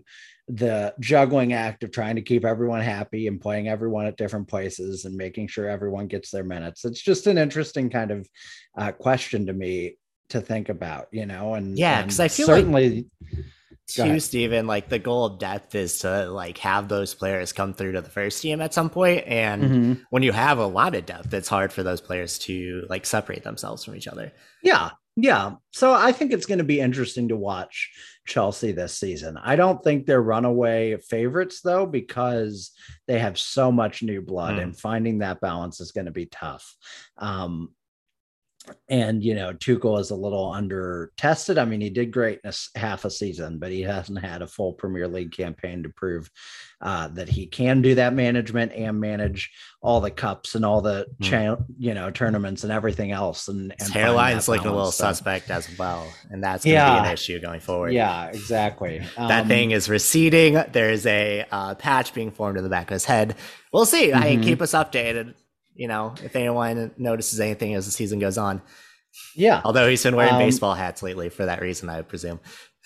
the 0.47 0.93
juggling 0.99 1.53
act 1.53 1.83
of 1.83 1.91
trying 1.91 2.15
to 2.15 2.21
keep 2.21 2.45
everyone 2.45 2.81
happy 2.81 3.27
and 3.27 3.41
playing 3.41 3.67
everyone 3.67 4.05
at 4.05 4.15
different 4.15 4.47
places 4.47 5.03
and 5.03 5.15
making 5.15 5.47
sure 5.47 5.67
everyone 5.67 6.07
gets 6.07 6.31
their 6.31 6.43
minutes. 6.43 6.85
It's 6.85 7.01
just 7.01 7.27
an 7.27 7.37
interesting 7.37 7.89
kind 7.89 8.11
of 8.11 8.29
uh, 8.77 8.93
question 8.93 9.47
to 9.47 9.53
me 9.53 9.97
to 10.29 10.39
think 10.39 10.69
about, 10.69 11.07
you 11.11 11.25
know. 11.25 11.55
And 11.55 11.77
yeah, 11.77 12.01
because 12.01 12.19
I 12.19 12.29
feel 12.29 12.47
certainly. 12.47 13.07
Like- 13.21 13.45
too, 13.87 14.19
Steven, 14.19 14.67
like 14.67 14.89
the 14.89 14.99
goal 14.99 15.23
of 15.23 15.39
depth 15.39 15.73
is 15.73 15.99
to 15.99 16.29
like 16.29 16.57
have 16.57 16.89
those 16.89 17.13
players 17.13 17.53
come 17.53 17.73
through 17.73 17.93
to 17.93 18.01
the 18.01 18.09
first 18.09 18.41
team 18.41 18.59
at 18.59 18.73
some 18.73 18.89
point. 18.89 19.23
And 19.25 19.63
mm-hmm. 19.63 19.93
when 20.09 20.23
you 20.23 20.33
have 20.33 20.57
a 20.57 20.65
lot 20.65 20.93
of 20.93 21.05
depth, 21.05 21.33
it's 21.33 21.47
hard 21.47 21.71
for 21.71 21.83
those 21.83 22.01
players 22.01 22.37
to 22.39 22.85
like 22.89 23.05
separate 23.05 23.43
themselves 23.43 23.85
from 23.85 23.95
each 23.95 24.09
other. 24.09 24.33
Yeah. 24.61 24.89
Yeah. 25.19 25.53
So 25.73 25.93
I 25.93 26.11
think 26.11 26.31
it's 26.31 26.45
going 26.45 26.59
to 26.59 26.63
be 26.63 26.79
interesting 26.79 27.29
to 27.29 27.35
watch 27.35 27.91
Chelsea 28.27 28.71
this 28.71 28.93
season. 28.93 29.35
I 29.41 29.55
don't 29.55 29.83
think 29.83 30.05
they're 30.05 30.21
runaway 30.21 30.97
favorites 30.97 31.61
though, 31.61 31.87
because 31.87 32.71
they 33.07 33.17
have 33.17 33.39
so 33.39 33.71
much 33.71 34.03
new 34.03 34.21
blood 34.21 34.55
mm. 34.55 34.61
and 34.61 34.79
finding 34.79 35.19
that 35.19 35.41
balance 35.41 35.81
is 35.81 35.91
going 35.91 36.05
to 36.05 36.11
be 36.11 36.27
tough. 36.27 36.71
Um, 37.17 37.71
and 38.89 39.23
you 39.23 39.35
know 39.35 39.53
Tuchel 39.53 39.99
is 39.99 40.11
a 40.11 40.15
little 40.15 40.51
under 40.51 41.11
tested. 41.17 41.57
I 41.57 41.65
mean, 41.65 41.81
he 41.81 41.89
did 41.89 42.11
great 42.11 42.39
in 42.43 42.51
a 42.51 42.79
half 42.79 43.05
a 43.05 43.11
season, 43.11 43.59
but 43.59 43.71
he 43.71 43.81
hasn't 43.81 44.19
had 44.19 44.41
a 44.41 44.47
full 44.47 44.73
Premier 44.73 45.07
League 45.07 45.31
campaign 45.31 45.83
to 45.83 45.89
prove 45.89 46.29
uh, 46.81 47.07
that 47.09 47.29
he 47.29 47.47
can 47.47 47.81
do 47.81 47.95
that 47.95 48.13
management 48.13 48.71
and 48.73 48.99
manage 48.99 49.51
all 49.81 50.01
the 50.01 50.11
cups 50.11 50.55
and 50.55 50.65
all 50.65 50.81
the 50.81 51.07
mm. 51.21 51.25
cha- 51.25 51.63
you 51.77 51.93
know 51.93 52.11
tournaments 52.11 52.63
and 52.63 52.71
everything 52.71 53.11
else. 53.11 53.47
And, 53.47 53.73
and 53.79 53.91
hairline's 53.91 54.47
looking 54.47 54.67
a 54.67 54.75
little 54.75 54.91
so. 54.91 55.05
suspect 55.05 55.49
as 55.49 55.67
well, 55.77 56.07
and 56.29 56.43
that's 56.43 56.63
going 56.63 56.75
to 56.75 56.79
yeah. 56.79 57.01
be 57.01 57.07
an 57.07 57.13
issue 57.13 57.39
going 57.39 57.59
forward. 57.59 57.93
Yeah, 57.93 58.27
exactly. 58.27 59.01
that 59.17 59.41
um, 59.43 59.47
thing 59.47 59.71
is 59.71 59.89
receding. 59.89 60.61
There 60.71 60.89
is 60.89 61.05
a 61.05 61.45
uh, 61.51 61.75
patch 61.75 62.13
being 62.13 62.31
formed 62.31 62.57
in 62.57 62.63
the 62.63 62.69
back 62.69 62.89
of 62.89 62.93
his 62.93 63.05
head. 63.05 63.35
We'll 63.73 63.85
see. 63.85 64.09
Mm-hmm. 64.09 64.23
I 64.23 64.43
keep 64.43 64.61
us 64.61 64.71
updated 64.71 65.33
you 65.77 65.87
know, 65.87 66.13
if 66.23 66.35
anyone 66.35 66.91
notices 66.97 67.39
anything 67.39 67.75
as 67.75 67.85
the 67.85 67.91
season 67.91 68.19
goes 68.19 68.37
on. 68.37 68.61
Yeah. 69.35 69.61
Although 69.63 69.87
he's 69.87 70.03
been 70.03 70.15
wearing 70.15 70.33
um, 70.33 70.39
baseball 70.39 70.73
hats 70.73 71.01
lately 71.01 71.29
for 71.29 71.45
that 71.45 71.61
reason, 71.61 71.89
I 71.89 72.01
presume. 72.01 72.39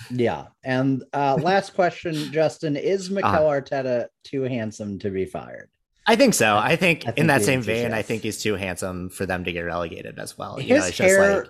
Yeah. 0.10 0.48
And 0.64 1.04
uh, 1.14 1.38
last 1.42 1.74
question, 1.74 2.14
Justin, 2.32 2.76
is 2.76 3.10
Mikel 3.10 3.30
uh, 3.30 3.62
Arteta 3.62 4.08
too 4.24 4.44
handsome 4.44 5.00
to 5.00 5.10
be 5.10 5.26
fired? 5.26 5.70
I 6.08 6.16
think 6.16 6.34
so. 6.34 6.58
I 6.58 6.76
think, 6.76 7.04
I 7.04 7.06
think 7.06 7.18
in 7.20 7.28
that 7.28 7.44
same 7.44 7.62
vein. 7.62 7.94
I 7.94 8.02
think 8.02 8.24
he's 8.24 8.42
too 8.42 8.56
handsome 8.56 9.10
for 9.10 9.26
them 9.26 9.44
to 9.44 9.52
get 9.52 9.62
relegated 9.62 10.20
as 10.20 10.38
well. 10.38 10.60
You 10.60 10.76
his 10.76 11.00
know, 11.00 11.06
hair, 11.06 11.36
like... 11.38 11.50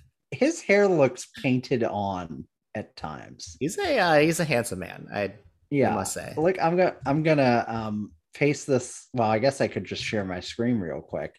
his 0.30 0.60
hair 0.60 0.86
looks 0.86 1.28
painted 1.42 1.82
on 1.84 2.44
at 2.74 2.94
times. 2.96 3.56
He's 3.58 3.78
a 3.78 3.98
uh, 3.98 4.18
he's 4.18 4.38
a 4.38 4.44
handsome 4.44 4.80
man. 4.80 5.08
I 5.12 5.34
yeah 5.70 5.92
I 5.92 5.94
must 5.94 6.12
say. 6.12 6.34
Like 6.36 6.58
I'm 6.60 6.76
gonna 6.76 6.96
I'm 7.06 7.22
gonna 7.22 7.64
um 7.66 8.12
paste 8.34 8.66
this. 8.66 9.08
Well, 9.12 9.30
I 9.30 9.38
guess 9.38 9.60
I 9.60 9.68
could 9.68 9.84
just 9.84 10.02
share 10.02 10.24
my 10.24 10.40
screen 10.40 10.78
real 10.78 11.00
quick. 11.00 11.34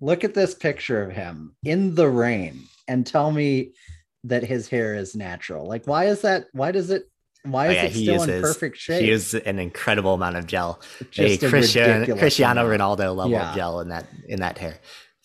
Look 0.00 0.24
at 0.24 0.34
this 0.34 0.54
picture 0.54 1.02
of 1.02 1.12
him 1.12 1.54
in 1.64 1.94
the 1.94 2.08
rain 2.08 2.64
and 2.88 3.06
tell 3.06 3.30
me 3.30 3.72
that 4.24 4.42
his 4.42 4.68
hair 4.68 4.94
is 4.94 5.14
natural. 5.14 5.66
Like, 5.66 5.86
why 5.86 6.06
is 6.06 6.22
that? 6.22 6.46
Why 6.52 6.72
does 6.72 6.90
it? 6.90 7.04
Why 7.44 7.68
oh, 7.68 7.70
is 7.70 7.76
oh, 7.76 7.80
yeah, 7.80 7.86
it 7.86 7.92
still 7.92 8.14
uses, 8.14 8.28
in 8.28 8.42
perfect 8.42 8.78
shape? 8.78 9.02
He 9.02 9.08
uses 9.08 9.34
an 9.42 9.58
incredible 9.58 10.14
amount 10.14 10.36
of 10.36 10.46
gel. 10.46 10.80
Just 11.10 11.42
a, 11.42 11.46
a 11.46 11.50
Cristiano, 11.50 12.16
Cristiano 12.16 12.66
Ronaldo 12.66 13.14
level 13.14 13.30
yeah. 13.30 13.50
of 13.50 13.56
gel 13.56 13.80
in 13.80 13.88
that 13.90 14.06
in 14.26 14.40
that 14.40 14.58
hair. 14.58 14.78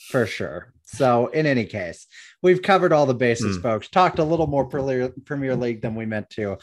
For 0.09 0.25
sure. 0.25 0.73
So, 0.91 1.27
in 1.27 1.45
any 1.45 1.65
case, 1.65 2.07
we've 2.41 2.61
covered 2.61 2.91
all 2.91 3.05
the 3.05 3.13
bases, 3.13 3.57
mm. 3.57 3.61
folks. 3.61 3.89
Talked 3.89 4.17
a 4.17 4.23
little 4.23 4.47
more 4.47 4.65
Premier, 4.65 5.13
Premier 5.25 5.55
League 5.55 5.81
than 5.81 5.93
we 5.93 6.05
meant 6.05 6.29
to. 6.31 6.57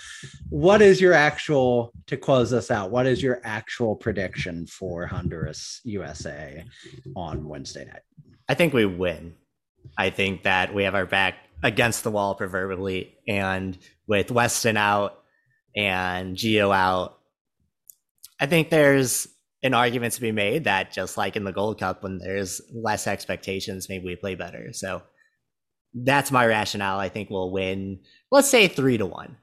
What 0.48 0.82
is 0.82 1.00
your 1.00 1.12
actual 1.12 1.92
to 2.08 2.16
close 2.16 2.52
us 2.52 2.70
out? 2.70 2.90
What 2.90 3.06
is 3.06 3.22
your 3.22 3.40
actual 3.44 3.94
prediction 3.94 4.66
for 4.66 5.06
Honduras 5.06 5.80
USA 5.84 6.64
on 7.14 7.48
Wednesday 7.48 7.84
night? 7.84 8.02
I 8.48 8.54
think 8.54 8.72
we 8.72 8.84
win. 8.84 9.34
I 9.96 10.10
think 10.10 10.42
that 10.42 10.74
we 10.74 10.82
have 10.82 10.96
our 10.96 11.06
back 11.06 11.36
against 11.62 12.02
the 12.02 12.10
wall 12.10 12.34
proverbially, 12.34 13.14
and 13.28 13.78
with 14.08 14.32
Weston 14.32 14.76
out 14.76 15.22
and 15.76 16.36
Gio 16.36 16.74
out, 16.74 17.18
I 18.40 18.46
think 18.46 18.70
there's 18.70 19.28
an 19.62 19.74
argument 19.74 20.14
to 20.14 20.20
be 20.20 20.32
made 20.32 20.64
that 20.64 20.92
just 20.92 21.16
like 21.16 21.36
in 21.36 21.44
the 21.44 21.52
Gold 21.52 21.80
Cup, 21.80 22.02
when 22.02 22.18
there's 22.18 22.60
less 22.72 23.06
expectations, 23.06 23.88
maybe 23.88 24.04
we 24.04 24.16
play 24.16 24.34
better. 24.34 24.72
So 24.72 25.02
that's 25.94 26.30
my 26.30 26.46
rationale. 26.46 26.98
I 26.98 27.08
think 27.08 27.30
we'll 27.30 27.50
win. 27.50 28.00
Let's 28.30 28.48
say 28.48 28.68
three 28.68 28.98
to 28.98 29.06
one. 29.06 29.36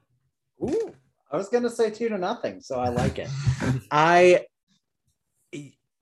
Ooh, 0.62 0.94
I 1.30 1.36
was 1.36 1.48
gonna 1.48 1.70
say 1.70 1.90
two 1.90 2.08
to 2.08 2.18
nothing, 2.18 2.60
so 2.60 2.78
I 2.78 2.88
like 2.88 3.18
it. 3.18 3.28
I 3.90 4.46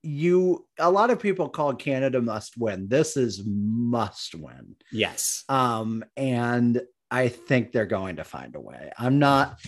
you 0.03 0.67
a 0.79 0.91
lot 0.91 1.11
of 1.11 1.21
people 1.21 1.49
call 1.49 1.75
Canada 1.75 2.21
must 2.21 2.59
win. 2.59 2.89
This 2.89 3.17
is 3.17 3.43
must 3.47 4.35
win. 4.35 4.77
Yes. 4.91 5.45
Um, 5.49 6.05
and 6.17 6.83
I 7.11 7.29
think 7.29 7.73
they're 7.73 7.87
going 7.87 8.17
to 8.17 8.25
find 8.25 8.57
a 8.57 8.61
way. 8.61 8.91
I'm 8.99 9.19
not 9.19 9.61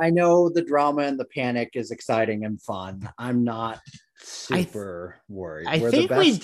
I 0.00 0.10
know 0.10 0.48
the 0.48 0.62
drama 0.62 1.02
and 1.02 1.18
the 1.18 1.24
panic 1.24 1.70
is 1.74 1.90
exciting 1.90 2.44
and 2.44 2.60
fun. 2.60 3.08
I'm 3.18 3.44
not 3.44 3.80
super 4.18 5.16
I 5.16 5.22
th- 5.22 5.38
worried. 5.38 5.66
I 5.68 5.78
We're 5.78 5.90
think 5.90 6.10
we 6.10 6.40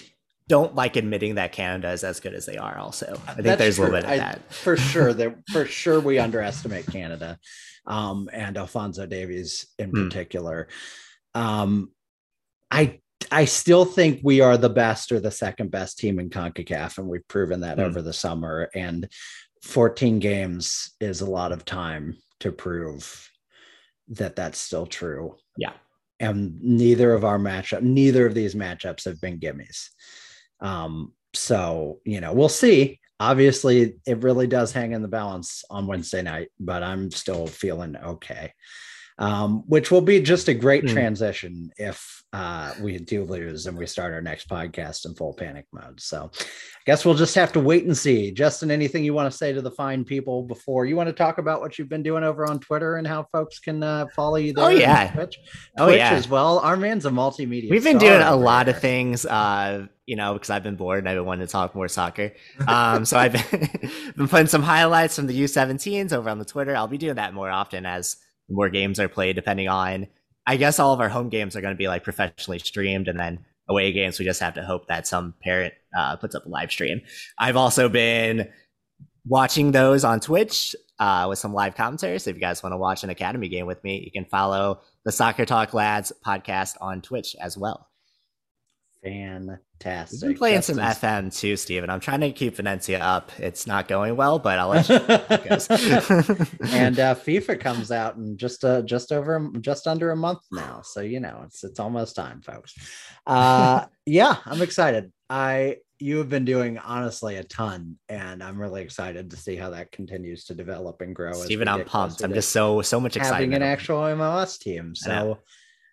don't 0.48 0.74
like 0.74 0.96
admitting 0.96 1.36
that 1.36 1.52
Canada 1.52 1.90
is 1.90 2.04
as 2.04 2.20
good 2.20 2.34
as 2.34 2.46
they 2.46 2.56
are. 2.56 2.78
Also, 2.78 3.18
I 3.26 3.32
think 3.32 3.44
That's 3.44 3.58
there's 3.58 3.76
true. 3.76 3.84
a 3.84 3.86
little 3.86 4.00
bit 4.00 4.04
of 4.04 4.10
I, 4.10 4.18
that 4.18 4.52
for 4.52 4.76
sure. 4.76 5.12
That 5.12 5.36
for 5.50 5.64
sure 5.64 6.00
we 6.00 6.18
underestimate 6.18 6.86
Canada, 6.86 7.38
um, 7.86 8.28
and 8.32 8.56
Alfonso 8.56 9.06
Davies 9.06 9.66
in 9.78 9.90
hmm. 9.90 10.04
particular. 10.04 10.68
Um, 11.34 11.90
I 12.70 13.00
I 13.30 13.46
still 13.46 13.84
think 13.84 14.20
we 14.22 14.40
are 14.40 14.56
the 14.56 14.68
best 14.68 15.10
or 15.10 15.20
the 15.20 15.30
second 15.30 15.70
best 15.70 15.98
team 15.98 16.18
in 16.18 16.30
CONCACAF, 16.30 16.98
and 16.98 17.08
we've 17.08 17.26
proven 17.28 17.60
that 17.60 17.78
mm. 17.78 17.82
over 17.82 18.02
the 18.02 18.12
summer. 18.12 18.68
And 18.74 19.08
14 19.62 20.18
games 20.18 20.94
is 21.00 21.22
a 21.22 21.30
lot 21.30 21.52
of 21.52 21.64
time 21.64 22.16
to 22.40 22.52
prove 22.52 23.30
that 24.08 24.36
that's 24.36 24.58
still 24.58 24.86
true. 24.86 25.36
Yeah. 25.56 25.72
And 26.20 26.60
neither 26.62 27.12
of 27.12 27.24
our 27.24 27.38
matchup, 27.38 27.82
neither 27.82 28.26
of 28.26 28.34
these 28.34 28.54
matchups 28.54 29.04
have 29.04 29.20
been 29.20 29.38
gimmies. 29.38 29.88
Um, 30.60 31.12
so, 31.34 32.00
you 32.04 32.20
know, 32.20 32.32
we'll 32.32 32.48
see. 32.48 33.00
Obviously, 33.20 33.96
it 34.06 34.22
really 34.22 34.46
does 34.46 34.72
hang 34.72 34.92
in 34.92 35.02
the 35.02 35.08
balance 35.08 35.64
on 35.70 35.86
Wednesday 35.86 36.22
night, 36.22 36.48
but 36.58 36.82
I'm 36.82 37.10
still 37.10 37.46
feeling 37.46 37.96
okay. 37.96 38.52
Um, 39.18 39.64
which 39.66 39.90
will 39.90 40.00
be 40.00 40.20
just 40.20 40.48
a 40.48 40.54
great 40.54 40.84
mm. 40.84 40.92
transition 40.92 41.70
if 41.78 42.16
uh, 42.32 42.74
we 42.80 42.98
do 42.98 43.24
lose 43.24 43.66
and 43.66 43.78
we 43.78 43.86
start 43.86 44.12
our 44.12 44.20
next 44.20 44.48
podcast 44.48 45.06
in 45.06 45.14
full 45.14 45.32
panic 45.32 45.64
mode. 45.72 45.98
So 46.00 46.30
I 46.34 46.44
guess 46.84 47.04
we'll 47.04 47.14
just 47.14 47.34
have 47.34 47.52
to 47.52 47.60
wait 47.60 47.84
and 47.84 47.96
see. 47.96 48.30
Justin, 48.30 48.70
anything 48.70 49.04
you 49.04 49.14
want 49.14 49.30
to 49.30 49.36
say 49.36 49.54
to 49.54 49.62
the 49.62 49.70
fine 49.70 50.04
people 50.04 50.42
before 50.42 50.84
you 50.84 50.96
want 50.96 51.06
to 51.06 51.14
talk 51.14 51.38
about 51.38 51.60
what 51.60 51.78
you've 51.78 51.88
been 51.88 52.02
doing 52.02 52.24
over 52.24 52.46
on 52.46 52.60
Twitter 52.60 52.96
and 52.96 53.06
how 53.06 53.26
folks 53.32 53.58
can 53.58 53.82
uh, 53.82 54.06
follow 54.14 54.36
you 54.36 54.52
there? 54.52 54.66
Oh, 54.66 54.68
yeah. 54.68 55.12
Twitch, 55.12 55.38
oh, 55.78 55.86
Twitch 55.86 55.98
yeah. 55.98 56.12
as 56.12 56.28
well. 56.28 56.58
Our 56.58 56.76
man's 56.76 57.06
a 57.06 57.10
multimedia. 57.10 57.70
We've 57.70 57.84
been 57.84 57.98
doing 57.98 58.20
a 58.20 58.36
lot 58.36 58.68
of 58.68 58.78
things. 58.80 59.24
Uh, 59.24 59.86
you 60.04 60.14
know, 60.14 60.34
because 60.34 60.50
I've 60.50 60.62
been 60.62 60.76
bored 60.76 61.00
and 61.00 61.08
I've 61.08 61.16
been 61.16 61.24
wanting 61.24 61.46
to 61.46 61.50
talk 61.50 61.74
more 61.74 61.88
soccer. 61.88 62.32
Um, 62.68 63.04
so 63.04 63.18
I've 63.18 63.32
been, 63.32 63.70
been 64.16 64.28
putting 64.28 64.46
some 64.46 64.62
highlights 64.62 65.16
from 65.16 65.26
the 65.26 65.42
U17s 65.42 66.12
over 66.12 66.30
on 66.30 66.38
the 66.38 66.44
Twitter. 66.44 66.76
I'll 66.76 66.86
be 66.86 66.96
doing 66.96 67.16
that 67.16 67.34
more 67.34 67.50
often 67.50 67.84
as 67.84 68.16
more 68.48 68.68
games 68.68 69.00
are 69.00 69.08
played, 69.08 69.36
depending 69.36 69.68
on. 69.68 70.06
I 70.46 70.56
guess 70.56 70.78
all 70.78 70.92
of 70.92 71.00
our 71.00 71.08
home 71.08 71.28
games 71.28 71.56
are 71.56 71.60
going 71.60 71.74
to 71.74 71.78
be 71.78 71.88
like 71.88 72.04
professionally 72.04 72.58
streamed, 72.58 73.08
and 73.08 73.18
then 73.18 73.44
away 73.68 73.92
games 73.92 74.18
we 74.18 74.24
just 74.24 74.40
have 74.40 74.54
to 74.54 74.62
hope 74.62 74.86
that 74.86 75.06
some 75.06 75.34
parent 75.42 75.74
uh, 75.96 76.16
puts 76.16 76.34
up 76.34 76.46
a 76.46 76.48
live 76.48 76.70
stream. 76.70 77.00
I've 77.38 77.56
also 77.56 77.88
been 77.88 78.48
watching 79.26 79.72
those 79.72 80.04
on 80.04 80.20
Twitch 80.20 80.76
uh, 80.98 81.26
with 81.28 81.38
some 81.38 81.52
live 81.52 81.74
commentary. 81.74 82.18
So 82.18 82.30
if 82.30 82.36
you 82.36 82.40
guys 82.40 82.62
want 82.62 82.72
to 82.72 82.78
watch 82.78 83.02
an 83.02 83.10
academy 83.10 83.48
game 83.48 83.66
with 83.66 83.82
me, 83.82 84.02
you 84.04 84.12
can 84.12 84.28
follow 84.28 84.80
the 85.04 85.12
Soccer 85.12 85.44
Talk 85.44 85.74
Lads 85.74 86.12
podcast 86.24 86.76
on 86.80 87.02
Twitch 87.02 87.34
as 87.40 87.58
well. 87.58 87.88
Fantastic. 89.06 90.22
We've 90.22 90.30
been 90.30 90.38
playing 90.38 90.62
some 90.62 90.78
FM 90.78 91.36
too, 91.36 91.56
Steven. 91.56 91.90
I'm 91.90 92.00
trying 92.00 92.20
to 92.20 92.32
keep 92.32 92.56
Venezia 92.56 92.98
up. 92.98 93.30
It's 93.38 93.66
not 93.66 93.88
going 93.88 94.16
well, 94.16 94.38
but 94.38 94.58
I'll 94.58 94.68
let 94.68 94.88
you 94.88 94.98
know 94.98 95.06
and 96.72 96.98
uh, 96.98 97.14
FIFA 97.14 97.60
comes 97.60 97.90
out 97.90 98.16
in 98.16 98.36
just 98.36 98.64
uh, 98.64 98.82
just 98.82 99.12
over 99.12 99.50
just 99.60 99.86
under 99.86 100.10
a 100.10 100.16
month 100.16 100.40
now. 100.50 100.80
So 100.82 101.00
you 101.00 101.20
know 101.20 101.42
it's 101.44 101.62
it's 101.62 101.78
almost 101.78 102.16
time, 102.16 102.40
folks. 102.40 102.74
Uh, 103.26 103.86
yeah, 104.06 104.36
I'm 104.44 104.62
excited. 104.62 105.12
I 105.28 105.76
you 105.98 106.18
have 106.18 106.28
been 106.28 106.44
doing 106.44 106.78
honestly 106.78 107.36
a 107.36 107.44
ton, 107.44 107.96
and 108.08 108.42
I'm 108.42 108.60
really 108.60 108.82
excited 108.82 109.30
to 109.30 109.36
see 109.36 109.56
how 109.56 109.70
that 109.70 109.92
continues 109.92 110.44
to 110.46 110.54
develop 110.54 111.00
and 111.00 111.14
grow. 111.14 111.32
Steven, 111.32 111.68
I'm 111.68 111.84
pumped. 111.84 112.22
I'm 112.22 112.32
just 112.32 112.50
so 112.50 112.82
so 112.82 112.98
much 112.98 113.16
excited 113.16 113.34
having 113.34 113.54
an 113.54 113.62
actual 113.62 113.98
MLS 113.98 114.58
team. 114.58 114.94
So 114.94 115.38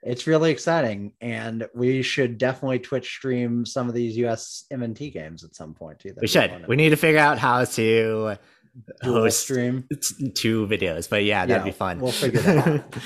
it's 0.06 0.28
really 0.28 0.52
exciting 0.52 1.14
and 1.22 1.68
we 1.74 2.02
should 2.02 2.38
definitely 2.38 2.80
twitch 2.80 3.08
stream 3.08 3.66
some 3.66 3.88
of 3.88 3.96
these 3.96 4.16
us 4.18 4.66
mnt 4.72 5.14
games 5.14 5.44
at 5.44 5.56
some 5.56 5.74
point 5.74 6.00
too 6.00 6.14
we 6.22 6.28
should. 6.28 6.68
we 6.68 6.76
need 6.76 6.90
to 6.90 6.96
figure 6.96 7.20
out 7.20 7.38
how 7.38 7.64
to 7.64 8.38
host 9.02 9.40
stream. 9.40 9.88
two 10.36 10.68
videos 10.68 11.10
but 11.10 11.24
yeah 11.24 11.46
that'd 11.46 11.62
yeah, 11.62 11.72
be 11.72 11.76
fun. 11.76 12.00
we'll 12.00 12.12
figure 12.12 12.42
that 12.42 12.68
out. 12.68 12.96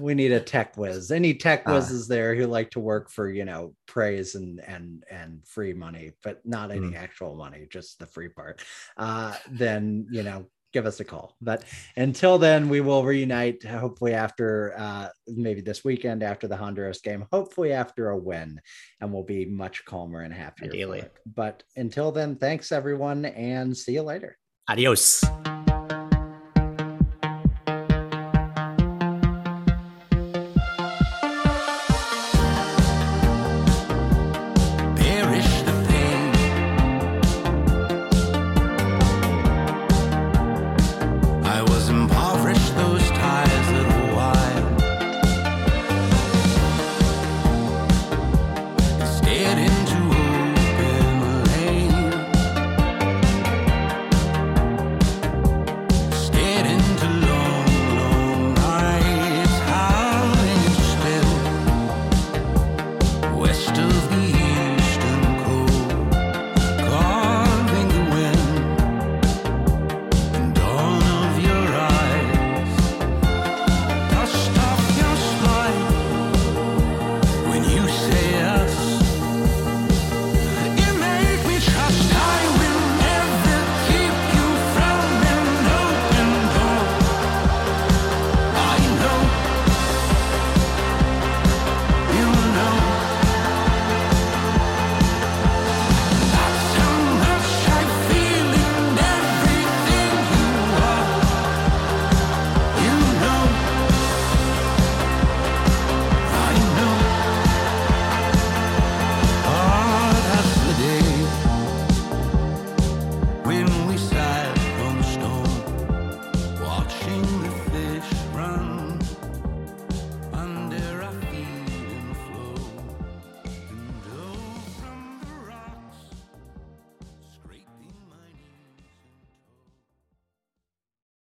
We 0.00 0.14
need 0.14 0.32
a 0.32 0.40
tech 0.40 0.76
whiz. 0.76 1.10
Any 1.10 1.34
tech 1.34 1.68
uh. 1.68 1.72
whizzes 1.72 2.10
uh, 2.10 2.14
there 2.14 2.34
who 2.34 2.46
like 2.46 2.70
to 2.70 2.80
work 2.80 3.10
for 3.10 3.30
you 3.30 3.44
know 3.44 3.74
praise 3.86 4.34
and 4.34 4.60
and 4.60 5.04
and 5.10 5.46
free 5.46 5.74
money 5.74 6.12
but 6.22 6.40
not 6.44 6.70
any 6.70 6.88
mm. 6.88 6.96
actual 6.96 7.34
money 7.34 7.66
just 7.70 7.98
the 7.98 8.06
free 8.06 8.28
part 8.28 8.62
uh 8.96 9.34
then 9.50 10.06
you 10.10 10.22
know 10.22 10.46
give 10.74 10.84
us 10.84 11.00
a 11.00 11.04
call. 11.04 11.36
But 11.40 11.64
until 11.96 12.36
then, 12.36 12.68
we 12.68 12.82
will 12.82 13.04
reunite 13.04 13.64
hopefully 13.64 14.12
after 14.12 14.74
uh, 14.76 15.08
maybe 15.26 15.62
this 15.62 15.84
weekend 15.84 16.22
after 16.22 16.46
the 16.46 16.56
Honduras 16.56 17.00
game, 17.00 17.26
hopefully 17.32 17.72
after 17.72 18.10
a 18.10 18.18
win, 18.18 18.60
and 19.00 19.10
we'll 19.10 19.22
be 19.22 19.46
much 19.46 19.84
calmer 19.86 20.20
and 20.20 20.34
happier. 20.34 20.68
Ideally. 20.68 21.04
But 21.24 21.62
until 21.76 22.12
then, 22.12 22.36
thanks 22.36 22.72
everyone 22.72 23.24
and 23.24 23.74
see 23.74 23.94
you 23.94 24.02
later. 24.02 24.36
Adios. 24.68 25.24